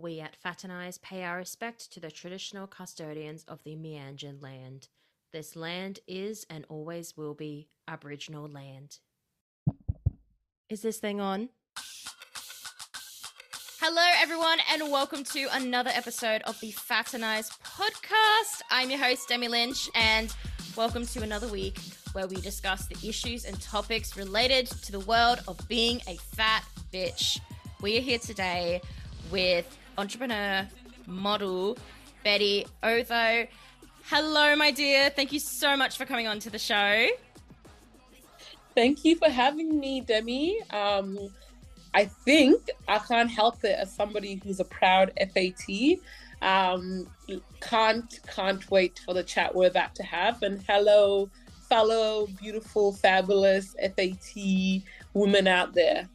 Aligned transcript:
We 0.00 0.20
at 0.20 0.36
Faternise 0.40 1.02
pay 1.02 1.24
our 1.24 1.38
respect 1.38 1.92
to 1.92 1.98
the 1.98 2.12
traditional 2.12 2.68
custodians 2.68 3.44
of 3.48 3.64
the 3.64 3.74
Mianjin 3.74 4.40
land. 4.40 4.86
This 5.32 5.56
land 5.56 5.98
is 6.06 6.46
and 6.48 6.64
always 6.68 7.16
will 7.16 7.34
be 7.34 7.66
Aboriginal 7.88 8.46
land. 8.48 8.98
Is 10.68 10.82
this 10.82 10.98
thing 10.98 11.20
on? 11.20 11.48
Hello, 13.80 14.06
everyone, 14.22 14.60
and 14.72 14.82
welcome 14.92 15.24
to 15.24 15.48
another 15.50 15.90
episode 15.92 16.42
of 16.42 16.60
the 16.60 16.70
Faternise 16.70 17.50
podcast. 17.64 18.62
I'm 18.70 18.90
your 18.90 19.00
host, 19.00 19.28
Demi 19.28 19.48
Lynch, 19.48 19.90
and 19.96 20.32
welcome 20.76 21.06
to 21.06 21.22
another 21.24 21.48
week 21.48 21.80
where 22.12 22.28
we 22.28 22.36
discuss 22.36 22.86
the 22.86 23.08
issues 23.08 23.44
and 23.44 23.60
topics 23.60 24.16
related 24.16 24.68
to 24.68 24.92
the 24.92 25.00
world 25.00 25.40
of 25.48 25.58
being 25.66 26.00
a 26.06 26.14
fat 26.36 26.62
bitch. 26.92 27.40
We 27.80 27.98
are 27.98 28.00
here 28.00 28.20
today 28.20 28.80
with 29.32 29.76
entrepreneur, 29.98 30.66
model, 31.06 31.76
Bedi 32.24 32.64
Othow. 32.82 33.48
Hello, 34.04 34.56
my 34.56 34.70
dear. 34.70 35.10
Thank 35.10 35.32
you 35.32 35.40
so 35.40 35.76
much 35.76 35.98
for 35.98 36.06
coming 36.06 36.28
on 36.28 36.38
to 36.38 36.50
the 36.50 36.58
show. 36.58 37.08
Thank 38.76 39.04
you 39.04 39.16
for 39.16 39.28
having 39.28 39.78
me, 39.80 40.00
Demi. 40.00 40.62
Um, 40.70 41.18
I 41.94 42.04
think 42.04 42.70
I 42.86 42.98
can't 43.00 43.30
help 43.30 43.64
it 43.64 43.76
as 43.76 43.92
somebody 43.92 44.40
who's 44.42 44.60
a 44.60 44.64
proud 44.64 45.12
FAT. 45.18 45.98
Um, 46.40 47.08
can't 47.60 48.20
can't 48.32 48.70
wait 48.70 49.00
for 49.04 49.14
the 49.14 49.24
chat 49.24 49.52
we're 49.52 49.66
about 49.66 49.96
to 49.96 50.04
have. 50.04 50.42
And 50.44 50.62
hello, 50.68 51.28
fellow 51.68 52.28
beautiful, 52.40 52.92
fabulous 52.92 53.74
FAT 53.96 54.82
women 55.12 55.48
out 55.48 55.74
there. 55.74 56.08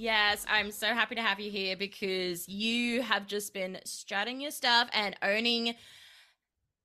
Yes, 0.00 0.46
I'm 0.48 0.70
so 0.70 0.86
happy 0.86 1.14
to 1.16 1.20
have 1.20 1.40
you 1.40 1.50
here 1.50 1.76
because 1.76 2.48
you 2.48 3.02
have 3.02 3.26
just 3.26 3.52
been 3.52 3.78
strutting 3.84 4.40
your 4.40 4.50
stuff 4.50 4.88
and 4.94 5.14
owning 5.20 5.74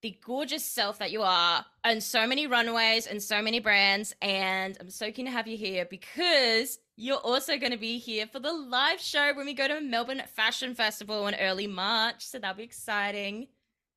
the 0.01 0.17
gorgeous 0.21 0.65
self 0.65 0.99
that 0.99 1.11
you 1.11 1.21
are 1.21 1.65
on 1.85 2.01
so 2.01 2.27
many 2.27 2.45
runways 2.45 3.07
and 3.07 3.23
so 3.23 3.41
many 3.41 3.61
brands. 3.61 4.13
And 4.21 4.75
I'm 4.81 4.89
so 4.89 5.13
keen 5.13 5.27
to 5.27 5.31
have 5.31 5.47
you 5.47 5.55
here 5.55 5.87
because 5.89 6.77
you're 6.97 7.15
also 7.15 7.57
going 7.57 7.71
to 7.71 7.77
be 7.77 7.99
here 7.99 8.27
for 8.27 8.41
the 8.41 8.51
live 8.51 8.99
show 8.99 9.33
when 9.33 9.45
we 9.45 9.53
go 9.53 9.69
to 9.69 9.79
Melbourne 9.79 10.23
Fashion 10.35 10.75
Festival 10.75 11.25
in 11.27 11.35
early 11.35 11.67
March. 11.67 12.25
So 12.25 12.37
that'll 12.37 12.57
be 12.57 12.63
exciting. 12.63 13.47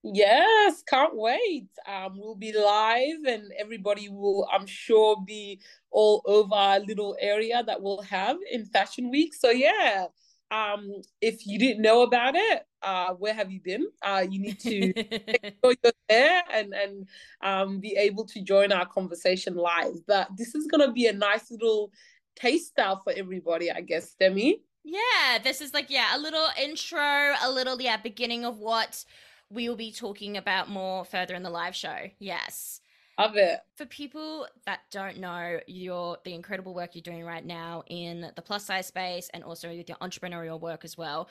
Yes, 0.04 0.84
can't 0.88 1.16
wait. 1.16 1.66
Um, 1.88 2.18
we'll 2.18 2.36
be 2.36 2.52
live 2.52 3.24
and 3.26 3.50
everybody 3.58 4.08
will, 4.08 4.48
I'm 4.52 4.66
sure, 4.66 5.16
be 5.26 5.58
all 5.90 6.22
over 6.26 6.54
our 6.54 6.80
little 6.80 7.16
area 7.20 7.62
that 7.64 7.82
we'll 7.82 8.02
have 8.02 8.36
in 8.50 8.64
Fashion 8.66 9.10
Week. 9.10 9.34
So, 9.34 9.50
yeah, 9.50 10.06
um, 10.50 10.90
if 11.20 11.46
you 11.46 11.58
didn't 11.58 11.82
know 11.82 12.02
about 12.02 12.34
it, 12.34 12.62
uh, 12.82 13.14
where 13.14 13.34
have 13.34 13.50
you 13.50 13.60
been? 13.60 13.86
Uh, 14.02 14.24
you 14.28 14.40
need 14.40 14.60
to 14.60 14.92
make 14.96 15.54
sure 15.62 15.74
you're 15.82 15.92
there 16.08 16.42
and 16.52 16.72
and 16.72 17.08
um, 17.42 17.80
be 17.80 17.96
able 17.96 18.24
to 18.26 18.42
join 18.42 18.72
our 18.72 18.86
conversation 18.86 19.54
live. 19.56 19.94
But 20.06 20.28
this 20.36 20.54
is 20.54 20.66
gonna 20.66 20.92
be 20.92 21.06
a 21.06 21.12
nice 21.12 21.50
little 21.50 21.90
taster 22.36 22.94
for 23.04 23.12
everybody, 23.14 23.70
I 23.70 23.80
guess, 23.80 24.14
Demi. 24.14 24.62
Yeah, 24.84 25.38
this 25.42 25.60
is 25.60 25.74
like 25.74 25.90
yeah, 25.90 26.16
a 26.16 26.18
little 26.18 26.48
intro, 26.60 27.34
a 27.42 27.50
little 27.50 27.80
yeah, 27.80 27.96
beginning 27.98 28.44
of 28.44 28.58
what 28.58 29.04
we 29.50 29.68
will 29.68 29.76
be 29.76 29.92
talking 29.92 30.36
about 30.36 30.68
more 30.68 31.04
further 31.04 31.34
in 31.34 31.42
the 31.42 31.50
live 31.50 31.74
show. 31.74 32.08
Yes. 32.18 32.80
Love 33.18 33.36
it. 33.36 33.58
For 33.76 33.84
people 33.86 34.46
that 34.64 34.80
don't 34.92 35.18
know 35.18 35.58
your 35.66 36.18
the 36.24 36.34
incredible 36.34 36.72
work 36.72 36.94
you're 36.94 37.02
doing 37.02 37.24
right 37.24 37.44
now 37.44 37.82
in 37.88 38.30
the 38.36 38.42
plus 38.42 38.64
size 38.64 38.86
space 38.86 39.28
and 39.34 39.42
also 39.42 39.68
with 39.68 39.88
your 39.88 39.98
entrepreneurial 39.98 40.60
work 40.60 40.84
as 40.84 40.96
well, 40.96 41.28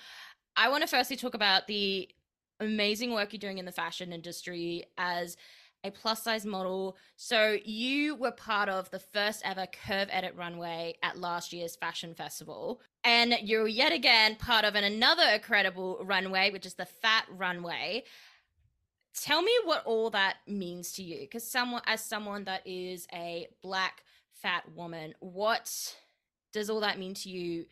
I 0.57 0.69
want 0.69 0.81
to 0.81 0.87
firstly 0.87 1.15
talk 1.15 1.33
about 1.33 1.67
the 1.67 2.09
amazing 2.59 3.13
work 3.13 3.31
you're 3.31 3.39
doing 3.39 3.57
in 3.57 3.65
the 3.65 3.71
fashion 3.71 4.11
industry 4.11 4.83
as 4.97 5.37
a 5.83 5.91
plus 5.91 6.23
size 6.23 6.45
model. 6.45 6.97
So 7.15 7.57
you 7.63 8.15
were 8.15 8.31
part 8.31 8.67
of 8.67 8.89
the 8.91 8.99
first 8.99 9.41
ever 9.45 9.67
Curve 9.67 10.09
Edit 10.11 10.35
runway 10.35 10.95
at 11.03 11.17
last 11.17 11.53
year's 11.53 11.75
fashion 11.75 12.13
festival. 12.15 12.81
And 13.03 13.37
you're 13.41 13.67
yet 13.67 13.93
again 13.93 14.35
part 14.35 14.65
of 14.65 14.75
an 14.75 14.83
another 14.83 15.23
incredible 15.33 15.99
runway, 16.03 16.51
which 16.51 16.65
is 16.65 16.73
the 16.73 16.85
Fat 16.85 17.25
Runway. 17.29 18.03
Tell 19.23 19.41
me 19.41 19.51
what 19.63 19.83
all 19.85 20.11
that 20.11 20.37
means 20.47 20.91
to 20.93 21.03
you, 21.03 21.21
because 21.21 21.49
someone, 21.49 21.81
as 21.87 22.03
someone 22.03 22.43
that 22.43 22.61
is 22.65 23.07
a 23.13 23.47
black 23.63 24.03
fat 24.33 24.63
woman, 24.75 25.15
what 25.19 25.95
does 26.53 26.69
all 26.69 26.81
that 26.81 26.99
mean 26.99 27.15
to 27.15 27.29
you? 27.29 27.65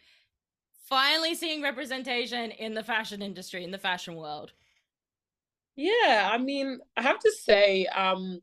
Finally, 0.90 1.36
seeing 1.36 1.62
representation 1.62 2.52
in 2.52 2.74
the 2.74 2.84
fashion 2.84 3.22
industry, 3.22 3.64
in 3.64 3.72
the 3.72 3.78
fashion 3.78 4.16
world. 4.16 4.54
Yeah, 5.76 6.30
I 6.32 6.38
mean, 6.38 6.80
I 6.98 7.04
have 7.04 7.20
to 7.20 7.32
say, 7.32 7.86
um, 7.88 8.40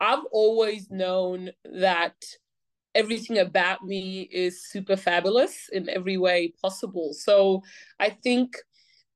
I've 0.00 0.24
always 0.30 0.90
known 0.90 1.50
that 1.64 2.24
everything 2.94 3.38
about 3.38 3.84
me 3.84 4.28
is 4.30 4.64
super 4.64 4.96
fabulous 4.96 5.68
in 5.72 5.88
every 5.88 6.18
way 6.18 6.52
possible. 6.62 7.14
So 7.14 7.62
I 7.98 8.10
think 8.10 8.56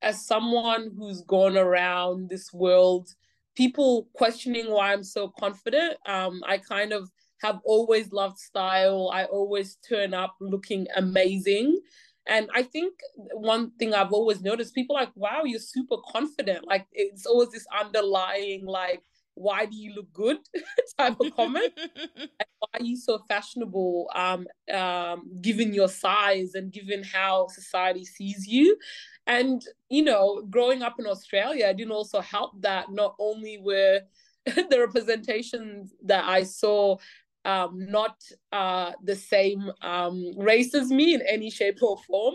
as 0.01 0.25
someone 0.25 0.91
who's 0.97 1.21
gone 1.21 1.57
around 1.57 2.29
this 2.29 2.51
world, 2.51 3.09
people 3.59 4.07
questioning 4.13 4.71
why 4.71 4.93
I'm 4.93 5.03
so 5.03 5.27
confident, 5.37 5.97
um, 6.05 6.41
I 6.47 6.59
kind 6.59 6.93
of 6.93 7.09
have 7.41 7.59
always 7.65 8.09
loved 8.13 8.39
style. 8.39 9.11
I 9.13 9.25
always 9.25 9.77
turn 9.87 10.13
up 10.13 10.35
looking 10.39 10.87
amazing. 10.95 11.77
And 12.25 12.49
I 12.55 12.63
think 12.63 12.93
one 13.33 13.71
thing 13.71 13.93
I've 13.93 14.13
always 14.13 14.39
noticed, 14.39 14.73
people 14.73 14.95
like, 14.95 15.11
wow, 15.13 15.41
you're 15.43 15.59
super 15.59 15.97
confident. 16.09 16.65
Like 16.65 16.87
it's 16.93 17.25
always 17.25 17.49
this 17.49 17.65
underlying, 17.77 18.65
like, 18.65 19.01
why 19.33 19.65
do 19.65 19.75
you 19.75 19.93
look 19.93 20.13
good 20.13 20.37
type 20.97 21.17
of 21.19 21.35
comment. 21.35 21.73
why 22.59 22.69
are 22.79 22.83
you 22.83 22.95
so 22.95 23.19
fashionable, 23.27 24.09
um, 24.15 24.47
um, 24.73 25.29
given 25.41 25.73
your 25.73 25.89
size 25.89 26.53
and 26.53 26.71
given 26.71 27.03
how 27.03 27.47
society 27.49 28.05
sees 28.05 28.47
you? 28.47 28.77
And, 29.29 29.63
you 29.89 30.03
know, 30.03 30.41
growing 30.49 30.81
up 30.81 30.99
in 30.99 31.05
Australia 31.05 31.67
it 31.67 31.77
didn't 31.77 31.93
also 31.93 32.19
help 32.19 32.59
that 32.61 32.91
not 32.91 33.15
only 33.19 33.59
were 33.59 34.01
the 34.45 34.79
representations 34.79 35.93
that 36.03 36.25
I 36.25 36.43
saw 36.43 36.97
um, 37.45 37.85
not 37.89 38.21
uh, 38.51 38.93
the 39.03 39.15
same 39.15 39.71
um, 39.81 40.31
race 40.35 40.73
as 40.73 40.89
me 40.89 41.13
in 41.13 41.21
any 41.21 41.51
shape 41.51 41.77
or 41.81 41.97
form, 42.07 42.33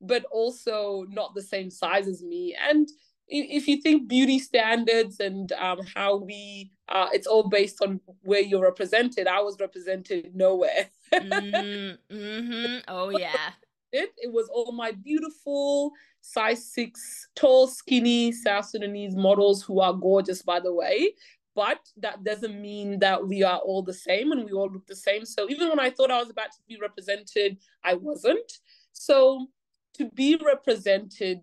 but 0.00 0.24
also 0.32 1.06
not 1.08 1.34
the 1.34 1.42
same 1.42 1.70
size 1.70 2.08
as 2.08 2.22
me. 2.24 2.56
And 2.60 2.88
if 3.28 3.68
you 3.68 3.80
think 3.80 4.08
beauty 4.08 4.40
standards 4.40 5.20
and 5.20 5.52
um, 5.52 5.78
how 5.94 6.16
we, 6.16 6.72
uh, 6.88 7.08
it's 7.12 7.28
all 7.28 7.48
based 7.48 7.80
on 7.82 8.00
where 8.22 8.40
you're 8.40 8.62
represented. 8.62 9.26
I 9.26 9.40
was 9.40 9.56
represented 9.60 10.34
nowhere. 10.34 10.90
mm-hmm. 11.14 12.14
mm-hmm. 12.14 12.78
Oh 12.88 13.10
yeah. 13.10 13.52
It, 13.92 14.10
it 14.16 14.32
was 14.32 14.48
all 14.48 14.72
my 14.72 14.92
beautiful 14.92 15.92
size 16.20 16.72
six, 16.72 17.28
tall, 17.34 17.66
skinny 17.66 18.32
South 18.32 18.66
Sudanese 18.66 19.14
models 19.14 19.62
who 19.62 19.80
are 19.80 19.92
gorgeous, 19.92 20.42
by 20.42 20.60
the 20.60 20.72
way 20.72 21.14
but 21.54 21.80
that 21.98 22.24
doesn't 22.24 22.60
mean 22.60 22.98
that 23.00 23.26
we 23.26 23.42
are 23.42 23.58
all 23.58 23.82
the 23.82 23.92
same 23.92 24.32
and 24.32 24.44
we 24.44 24.52
all 24.52 24.70
look 24.70 24.86
the 24.86 24.96
same. 24.96 25.24
So 25.24 25.48
even 25.50 25.68
when 25.68 25.80
I 25.80 25.90
thought 25.90 26.10
I 26.10 26.18
was 26.18 26.30
about 26.30 26.52
to 26.52 26.58
be 26.66 26.78
represented, 26.80 27.58
I 27.84 27.94
wasn't. 27.94 28.50
So 28.92 29.48
to 29.94 30.08
be 30.10 30.36
represented 30.36 31.40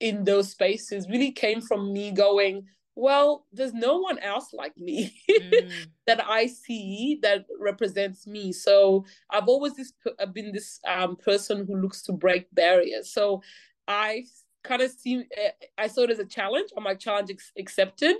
in 0.00 0.24
those 0.24 0.50
spaces 0.50 1.08
really 1.08 1.32
came 1.32 1.60
from 1.60 1.92
me 1.92 2.12
going, 2.12 2.66
well, 2.94 3.46
there's 3.52 3.72
no 3.72 3.98
one 3.98 4.18
else 4.18 4.52
like 4.52 4.76
me 4.76 5.14
mm. 5.30 5.72
that 6.06 6.24
I 6.26 6.46
see 6.46 7.18
that 7.22 7.46
represents 7.58 8.26
me. 8.26 8.52
So 8.52 9.04
I've 9.30 9.48
always 9.48 9.74
this 9.74 9.92
I've 10.20 10.34
been 10.34 10.52
this 10.52 10.78
um, 10.86 11.16
person 11.16 11.66
who 11.66 11.76
looks 11.76 12.02
to 12.02 12.12
break 12.12 12.52
barriers. 12.54 13.12
So 13.12 13.42
I 13.88 14.24
kind 14.62 14.82
of 14.82 14.90
see 14.90 15.24
eh, 15.36 15.50
I 15.78 15.86
saw 15.86 16.02
it 16.02 16.10
as 16.10 16.18
a 16.18 16.26
challenge. 16.26 16.70
I'm 16.76 16.84
like 16.84 16.98
challenge 16.98 17.30
ex- 17.30 17.52
accepted, 17.58 18.16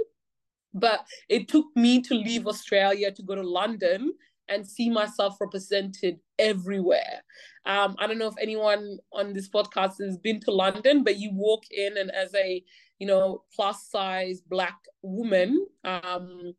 but 0.72 1.06
it 1.28 1.48
took 1.48 1.66
me 1.76 2.00
to 2.02 2.14
leave 2.14 2.46
Australia 2.46 3.12
to 3.12 3.22
go 3.22 3.34
to 3.34 3.42
London 3.42 4.12
and 4.48 4.66
see 4.66 4.90
myself 4.90 5.36
represented 5.40 6.18
everywhere. 6.38 7.22
Um, 7.64 7.94
I 7.98 8.06
don't 8.06 8.18
know 8.18 8.26
if 8.26 8.34
anyone 8.40 8.98
on 9.12 9.32
this 9.32 9.48
podcast 9.48 10.02
has 10.02 10.18
been 10.18 10.40
to 10.40 10.50
London, 10.50 11.04
but 11.04 11.18
you 11.18 11.30
walk 11.32 11.62
in 11.70 11.96
and 11.96 12.10
as 12.10 12.34
a 12.34 12.62
you 13.02 13.08
know 13.08 13.42
plus 13.52 13.88
size 13.90 14.40
black 14.40 14.78
woman, 15.02 15.66
um, 15.82 16.54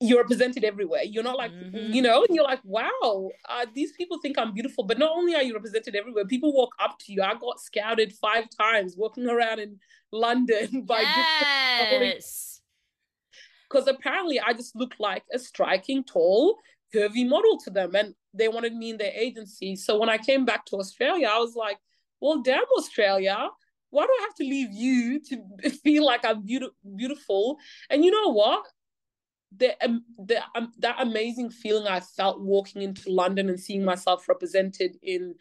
you're 0.00 0.18
represented 0.20 0.64
everywhere. 0.64 1.04
You're 1.04 1.22
not 1.22 1.38
like 1.38 1.52
mm-hmm. 1.52 1.92
you 1.92 2.02
know, 2.02 2.24
and 2.24 2.34
you're 2.34 2.50
like, 2.52 2.58
wow, 2.64 3.30
uh, 3.48 3.66
these 3.72 3.92
people 3.92 4.18
think 4.18 4.36
I'm 4.38 4.52
beautiful. 4.52 4.82
But 4.82 4.98
not 4.98 5.12
only 5.14 5.36
are 5.36 5.42
you 5.42 5.54
represented 5.54 5.94
everywhere, 5.94 6.24
people 6.24 6.52
walk 6.52 6.72
up 6.80 6.98
to 7.02 7.12
you. 7.12 7.22
I 7.22 7.34
got 7.34 7.60
scouted 7.60 8.12
five 8.12 8.46
times 8.60 8.96
walking 8.96 9.28
around 9.28 9.60
in 9.60 9.78
London 10.10 10.82
by 10.86 11.02
yes. 11.02 11.90
different 11.90 12.24
because 13.70 13.86
apparently 13.86 14.40
I 14.40 14.52
just 14.52 14.74
look 14.74 14.94
like 14.98 15.22
a 15.32 15.38
striking, 15.38 16.02
tall, 16.02 16.58
curvy 16.92 17.26
model 17.26 17.56
to 17.58 17.70
them 17.70 17.94
and 17.94 18.16
they 18.34 18.48
wanted 18.48 18.74
me 18.74 18.90
in 18.90 18.96
their 18.98 19.12
agency. 19.14 19.76
So 19.76 19.96
when 19.96 20.08
I 20.08 20.18
came 20.18 20.44
back 20.44 20.66
to 20.66 20.76
Australia, 20.76 21.28
I 21.30 21.38
was 21.38 21.54
like, 21.54 21.78
well, 22.20 22.42
damn 22.42 22.64
Australia, 22.76 23.48
why 23.92 24.06
do 24.06 24.10
I 24.20 24.22
have 24.22 24.34
to 24.36 24.44
leave 24.44 24.72
you 24.72 25.20
to 25.20 25.70
feel 25.84 26.04
like 26.04 26.24
I'm 26.24 26.42
beautiful? 26.42 26.74
beautiful? 26.96 27.58
And 27.90 28.04
you 28.04 28.10
know 28.10 28.32
what? 28.32 28.64
The, 29.54 29.76
um, 29.84 30.02
the 30.18 30.42
um, 30.54 30.72
that 30.78 30.96
amazing 30.98 31.50
feeling 31.50 31.86
I 31.86 32.00
felt 32.00 32.40
walking 32.40 32.80
into 32.80 33.12
London 33.12 33.50
and 33.50 33.60
seeing 33.60 33.84
myself 33.84 34.26
represented 34.26 34.96
in 35.02 35.34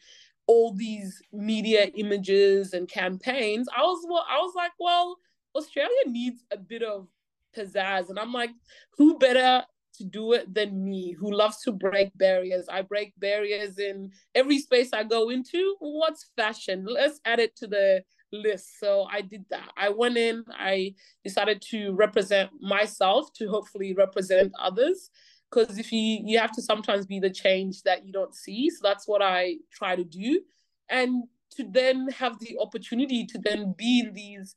all 0.47 0.73
these 0.73 1.21
media 1.31 1.85
images 1.95 2.73
and 2.73 2.89
campaigns, 2.89 3.69
I 3.75 3.83
was 3.83 4.05
well, 4.09 4.25
I 4.29 4.39
was 4.39 4.53
like, 4.53 4.73
well, 4.77 5.17
Australia 5.55 6.03
needs 6.07 6.43
a 6.51 6.57
bit 6.57 6.83
of 6.83 7.07
pizzazz, 7.55 8.09
and 8.09 8.19
I'm 8.19 8.33
like, 8.33 8.49
who 8.97 9.17
better 9.17 9.63
to 9.93 10.03
do 10.03 10.33
it 10.33 10.53
than 10.53 10.83
me 10.83 11.13
who 11.13 11.31
loves 11.31 11.61
to 11.61 11.71
break 11.71 12.17
barriers. 12.17 12.65
I 12.69 12.81
break 12.81 13.13
barriers 13.17 13.77
in 13.77 14.11
every 14.35 14.59
space 14.59 14.91
I 14.93 15.03
go 15.03 15.29
into. 15.29 15.75
What's 15.79 16.29
fashion? 16.35 16.85
Let's 16.87 17.19
add 17.25 17.39
it 17.39 17.55
to 17.57 17.67
the 17.67 18.03
list. 18.31 18.79
So 18.79 19.07
I 19.11 19.21
did 19.21 19.45
that. 19.49 19.69
I 19.77 19.89
went 19.89 20.17
in, 20.17 20.43
I 20.57 20.95
decided 21.23 21.61
to 21.69 21.93
represent 21.93 22.49
myself 22.61 23.33
to 23.35 23.49
hopefully 23.49 23.93
represent 23.93 24.51
others. 24.59 25.09
Because 25.49 25.77
if 25.77 25.91
you 25.91 26.21
you 26.25 26.39
have 26.39 26.53
to 26.53 26.61
sometimes 26.61 27.05
be 27.05 27.19
the 27.19 27.29
change 27.29 27.83
that 27.83 28.05
you 28.05 28.13
don't 28.13 28.33
see. 28.33 28.69
So 28.69 28.79
that's 28.83 29.07
what 29.07 29.21
I 29.21 29.55
try 29.73 29.95
to 29.95 30.03
do. 30.03 30.41
And 30.89 31.23
to 31.57 31.65
then 31.69 32.07
have 32.17 32.39
the 32.39 32.57
opportunity 32.61 33.25
to 33.25 33.37
then 33.37 33.73
be 33.77 33.99
in 33.99 34.13
these 34.13 34.55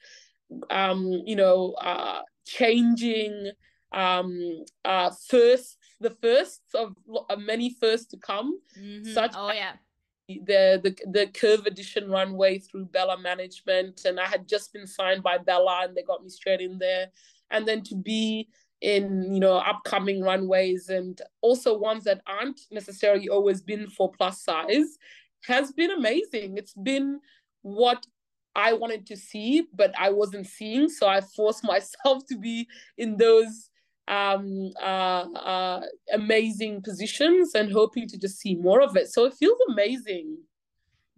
um, 0.71 1.23
you 1.27 1.35
know, 1.35 1.75
uh 1.81 2.23
changing 2.47 3.51
um, 3.95 4.65
uh, 4.85 5.11
first, 5.29 5.79
the 6.01 6.11
firsts 6.11 6.75
of, 6.75 6.95
many 7.39 7.75
firsts 7.81 8.07
to 8.09 8.17
come. 8.19 8.59
Mm-hmm. 8.79 9.13
Such 9.13 9.33
oh 9.37 9.53
yeah. 9.53 9.73
The, 10.29 10.81
the 10.83 10.97
the 11.11 11.27
curve 11.27 11.67
edition 11.67 12.09
runway 12.09 12.59
through 12.59 12.87
Bella 12.87 13.19
Management, 13.19 14.07
and 14.07 14.19
I 14.19 14.27
had 14.27 14.49
just 14.49 14.73
been 14.73 14.87
signed 14.87 15.23
by 15.23 15.37
Bella, 15.37 15.83
and 15.85 15.95
they 15.95 16.03
got 16.03 16.23
me 16.23 16.31
straight 16.31 16.61
in 16.61 16.79
there. 16.79 17.09
And 17.51 17.69
then 17.69 17.83
to 17.85 17.95
be 17.95 18.49
in 18.81 19.33
you 19.33 19.41
know 19.41 19.57
upcoming 19.59 20.23
runways 20.23 20.89
and 20.89 21.21
also 21.41 21.77
ones 21.77 22.05
that 22.05 22.21
aren't 22.27 22.61
necessarily 22.71 23.29
always 23.29 23.63
been 23.63 23.89
for 23.89 24.11
plus 24.13 24.43
size 24.43 24.99
has 25.47 25.73
been 25.73 25.91
amazing. 25.91 26.57
It's 26.57 26.75
been 26.75 27.21
what 27.63 28.07
I 28.55 28.73
wanted 28.73 29.07
to 29.07 29.17
see, 29.17 29.67
but 29.75 29.93
I 29.99 30.11
wasn't 30.11 30.47
seeing. 30.47 30.89
So 30.89 31.07
I 31.07 31.21
forced 31.21 31.65
myself 31.75 32.27
to 32.29 32.39
be 32.39 32.69
in 32.99 33.17
those 33.17 33.71
um, 34.09 34.71
uh, 34.81 35.27
uh, 35.35 35.81
amazing 36.13 36.83
positions 36.83 37.55
and 37.55 37.73
hoping 37.73 38.09
to 38.09 38.19
just 38.19 38.39
see 38.39 38.55
more 38.55 38.81
of 38.83 38.97
it. 38.97 39.09
So 39.09 39.25
it 39.25 39.35
feels 39.35 39.59
amazing. 39.69 40.39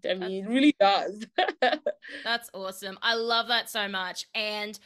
I 0.09 0.15
mean, 0.15 0.45
it 0.45 0.49
really 0.49 0.77
does. 0.79 1.27
That's 2.25 2.51
awesome. 2.55 2.99
I 3.03 3.15
love 3.15 3.49
that 3.49 3.69
so 3.69 3.89
much. 3.89 4.27
And 4.35 4.79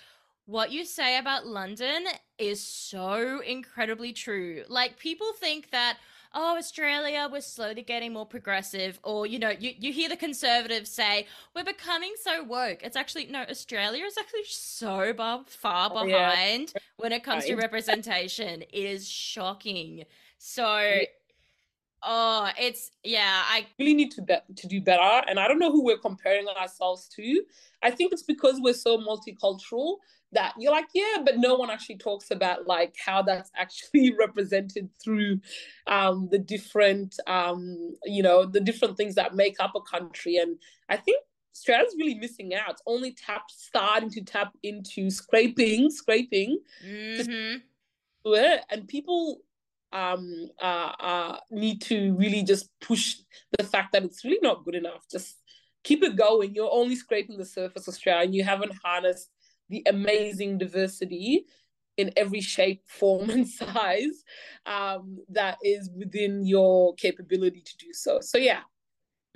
what 0.47 0.73
you 0.73 0.85
say 0.85 1.19
about 1.19 1.47
London 1.47 2.07
is 2.39 2.65
so 2.65 3.41
incredibly 3.41 4.13
true. 4.13 4.65
Like, 4.69 4.99
people 4.99 5.33
think 5.35 5.71
that 5.71 5.99
oh, 6.35 6.57
Australia, 6.57 7.29
we're 7.31 7.41
slowly 7.41 7.83
getting 7.83 8.13
more 8.13 8.27
progressive. 8.27 9.01
Or, 9.03 9.27
you 9.27 9.39
know, 9.39 9.51
you, 9.51 9.73
you 9.79 9.93
hear 9.93 10.09
the 10.09 10.17
conservatives 10.17 10.91
say, 10.91 11.27
we're 11.55 11.65
becoming 11.65 12.15
so 12.23 12.45
woke. 12.45 12.83
It's 12.83 12.97
actually, 12.97 13.27
no, 13.27 13.43
Australia 13.43 14.05
is 14.05 14.17
actually 14.19 14.45
so 14.47 15.13
far 15.47 15.91
behind 15.91 16.73
oh, 16.75 16.77
yeah. 16.77 16.81
when 16.97 17.13
it 17.13 17.25
comes 17.25 17.45
right. 17.45 17.51
to 17.51 17.57
representation. 17.57 18.63
It 18.63 18.69
is 18.73 19.09
shocking. 19.09 20.05
So, 20.39 21.01
Oh, 22.03 22.49
it's 22.59 22.93
yeah. 23.05 23.43
I 23.47 23.67
really 23.79 23.93
need 23.93 24.11
to 24.13 24.23
be- 24.23 24.55
to 24.57 24.67
do 24.67 24.81
better, 24.81 25.23
and 25.29 25.39
I 25.39 25.47
don't 25.47 25.59
know 25.59 25.71
who 25.71 25.85
we're 25.85 25.99
comparing 25.99 26.49
ourselves 26.49 27.07
to. 27.17 27.43
I 27.83 27.91
think 27.91 28.13
it's 28.13 28.23
because 28.23 28.59
we're 28.59 28.73
so 28.73 28.97
multicultural 28.97 29.97
that 30.33 30.55
you're 30.59 30.73
like, 30.73 30.89
yeah, 30.95 31.19
but 31.25 31.39
no 31.39 31.55
one 31.55 31.71
actually 31.71 31.99
talks 31.99 32.31
about 32.31 32.67
like 32.67 32.95
how 33.05 33.23
that's 33.23 33.51
actually 33.57 34.15
represented 34.19 34.89
through 35.03 35.41
um, 35.87 36.29
the 36.31 36.39
different, 36.39 37.17
um, 37.27 37.97
you 38.05 38.23
know, 38.23 38.45
the 38.45 38.61
different 38.61 38.97
things 38.97 39.15
that 39.17 39.35
make 39.35 39.57
up 39.61 39.73
a 39.75 39.81
country. 39.81 40.37
And 40.37 40.57
I 40.89 40.97
think 40.97 41.23
Australia's 41.55 41.95
really 41.99 42.15
missing 42.15 42.55
out. 42.55 42.71
It's 42.71 42.83
only 42.87 43.13
tap 43.13 43.45
starting 43.51 44.11
to 44.11 44.23
tap 44.23 44.53
into 44.63 45.11
scraping, 45.11 45.91
scraping, 45.91 46.61
mm-hmm. 46.85 47.57
it, 48.25 48.61
and 48.71 48.89
people 48.89 49.41
um 49.93 50.49
uh, 50.63 50.93
uh 51.01 51.37
need 51.51 51.83
to 51.83 52.15
really 52.15 52.45
just 52.45 52.71
push 52.81 53.17
the 53.59 53.65
fact 53.65 53.91
that 53.93 54.05
it's 54.05 54.25
really 54.25 54.39
not 54.41 54.65
good 54.65 54.77
enough. 54.77 55.05
Just 55.11 55.37
keep 55.83 56.03
it 56.03 56.17
going. 56.17 56.55
You're 56.55 56.73
only 56.73 56.95
scraping 56.95 57.37
the 57.37 57.45
surface, 57.45 57.89
Australia, 57.89 58.25
and 58.25 58.35
you 58.35 58.45
haven't 58.45 58.73
harnessed 58.85 59.31
the 59.71 59.83
amazing 59.87 60.59
diversity 60.59 61.47
in 61.97 62.13
every 62.17 62.41
shape, 62.41 62.83
form, 62.87 63.31
and 63.31 63.49
size 63.49 64.25
um, 64.67 65.19
that 65.29 65.59
is 65.65 65.91
within 65.97 66.45
your 66.45 66.95
capability 66.95 67.63
to 67.63 67.77
do 67.79 67.93
so. 67.93 68.21
So, 68.21 68.39
yeah. 68.39 68.61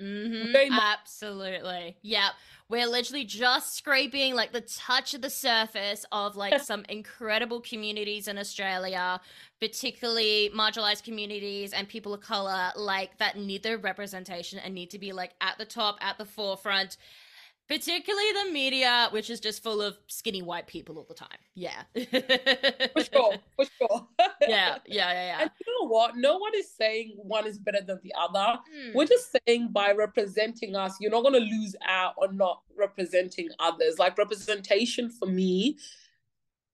Mm-hmm. 0.01 0.73
Absolutely. 0.73 1.95
Yeah. 2.01 2.29
We're 2.67 2.87
literally 2.87 3.23
just 3.23 3.77
scraping 3.77 4.35
like 4.35 4.51
the 4.51 4.61
touch 4.61 5.13
of 5.13 5.21
the 5.21 5.29
surface 5.29 6.05
of 6.11 6.35
like 6.35 6.59
some 6.63 6.83
incredible 6.89 7.61
communities 7.61 8.27
in 8.27 8.37
Australia, 8.37 9.21
particularly 9.61 10.51
marginalized 10.53 11.03
communities 11.03 11.71
and 11.71 11.87
people 11.87 12.13
of 12.13 12.21
color, 12.21 12.71
like 12.75 13.17
that 13.19 13.37
need 13.37 13.63
their 13.63 13.77
representation 13.77 14.59
and 14.59 14.73
need 14.73 14.89
to 14.89 14.99
be 14.99 15.13
like 15.13 15.31
at 15.39 15.57
the 15.57 15.65
top, 15.65 15.97
at 16.01 16.17
the 16.17 16.25
forefront 16.25 16.97
Particularly 17.67 18.31
the 18.43 18.51
media, 18.51 19.07
which 19.11 19.29
is 19.29 19.39
just 19.39 19.63
full 19.63 19.81
of 19.81 19.97
skinny 20.07 20.43
white 20.43 20.67
people 20.67 20.97
all 20.97 21.05
the 21.07 21.15
time. 21.15 21.27
Yeah. 21.55 21.81
for 21.93 23.03
sure. 23.03 23.35
For 23.55 23.65
sure. 23.77 24.07
yeah. 24.41 24.77
Yeah. 24.77 24.77
Yeah. 24.85 25.13
Yeah. 25.13 25.41
And 25.41 25.51
you 25.65 25.73
know 25.73 25.87
what? 25.87 26.15
No 26.15 26.37
one 26.37 26.51
is 26.55 26.69
saying 26.71 27.15
one 27.17 27.47
is 27.47 27.57
better 27.57 27.81
than 27.81 27.99
the 28.03 28.13
other. 28.19 28.59
Mm. 28.71 28.93
We're 28.93 29.07
just 29.07 29.35
saying 29.47 29.69
by 29.71 29.93
representing 29.93 30.75
us, 30.75 30.97
you're 30.99 31.09
not 31.09 31.21
going 31.21 31.33
to 31.33 31.39
lose 31.39 31.75
out 31.87 32.13
on 32.21 32.37
not 32.37 32.61
representing 32.77 33.49
others. 33.59 33.97
Like 33.97 34.17
representation 34.17 35.09
for 35.09 35.25
me 35.25 35.77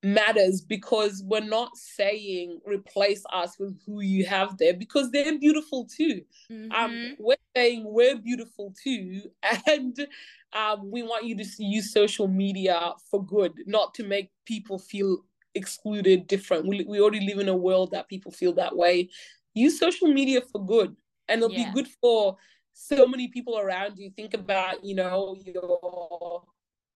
matters 0.04 0.62
because 0.62 1.24
we're 1.26 1.42
not 1.42 1.76
saying 1.78 2.60
replace 2.66 3.24
us 3.32 3.60
with 3.60 3.78
who 3.86 4.02
you 4.02 4.26
have 4.26 4.58
there 4.58 4.74
because 4.74 5.12
they're 5.12 5.38
beautiful 5.38 5.86
too. 5.86 6.22
Um, 6.50 6.58
mm-hmm. 6.58 6.72
Um, 6.72 7.16
we're 7.20 7.36
saying 7.56 7.84
we're 7.86 8.18
beautiful 8.18 8.74
too, 8.82 9.22
and 9.68 10.08
um, 10.54 10.90
we 10.92 11.04
want 11.04 11.26
you 11.26 11.38
to 11.38 11.46
use 11.60 11.94
social 11.94 12.28
media 12.28 12.94
for 13.10 13.24
good, 13.24 13.54
not 13.66 13.94
to 13.96 14.04
make 14.04 14.32
people 14.46 14.80
feel 14.80 15.24
excluded, 15.56 16.28
different. 16.28 16.68
We 16.68 16.84
we 16.88 17.00
already 17.00 17.26
live 17.26 17.40
in 17.40 17.50
a 17.50 17.56
world 17.56 17.92
that 17.92 18.10
people 18.10 18.32
feel 18.32 18.54
that 18.54 18.76
way. 18.76 19.10
Use 19.54 19.80
social 19.80 20.08
media 20.08 20.42
for 20.42 20.66
good, 20.66 20.96
and 21.28 21.42
it'll 21.42 21.56
yeah. 21.56 21.72
be 21.72 21.74
good 21.74 21.88
for 22.02 22.38
so 22.74 23.06
many 23.06 23.28
people 23.28 23.60
around 23.60 23.98
you. 23.98 24.12
Think 24.16 24.34
about 24.34 24.84
you 24.84 24.96
know 24.96 25.36
your 25.46 26.44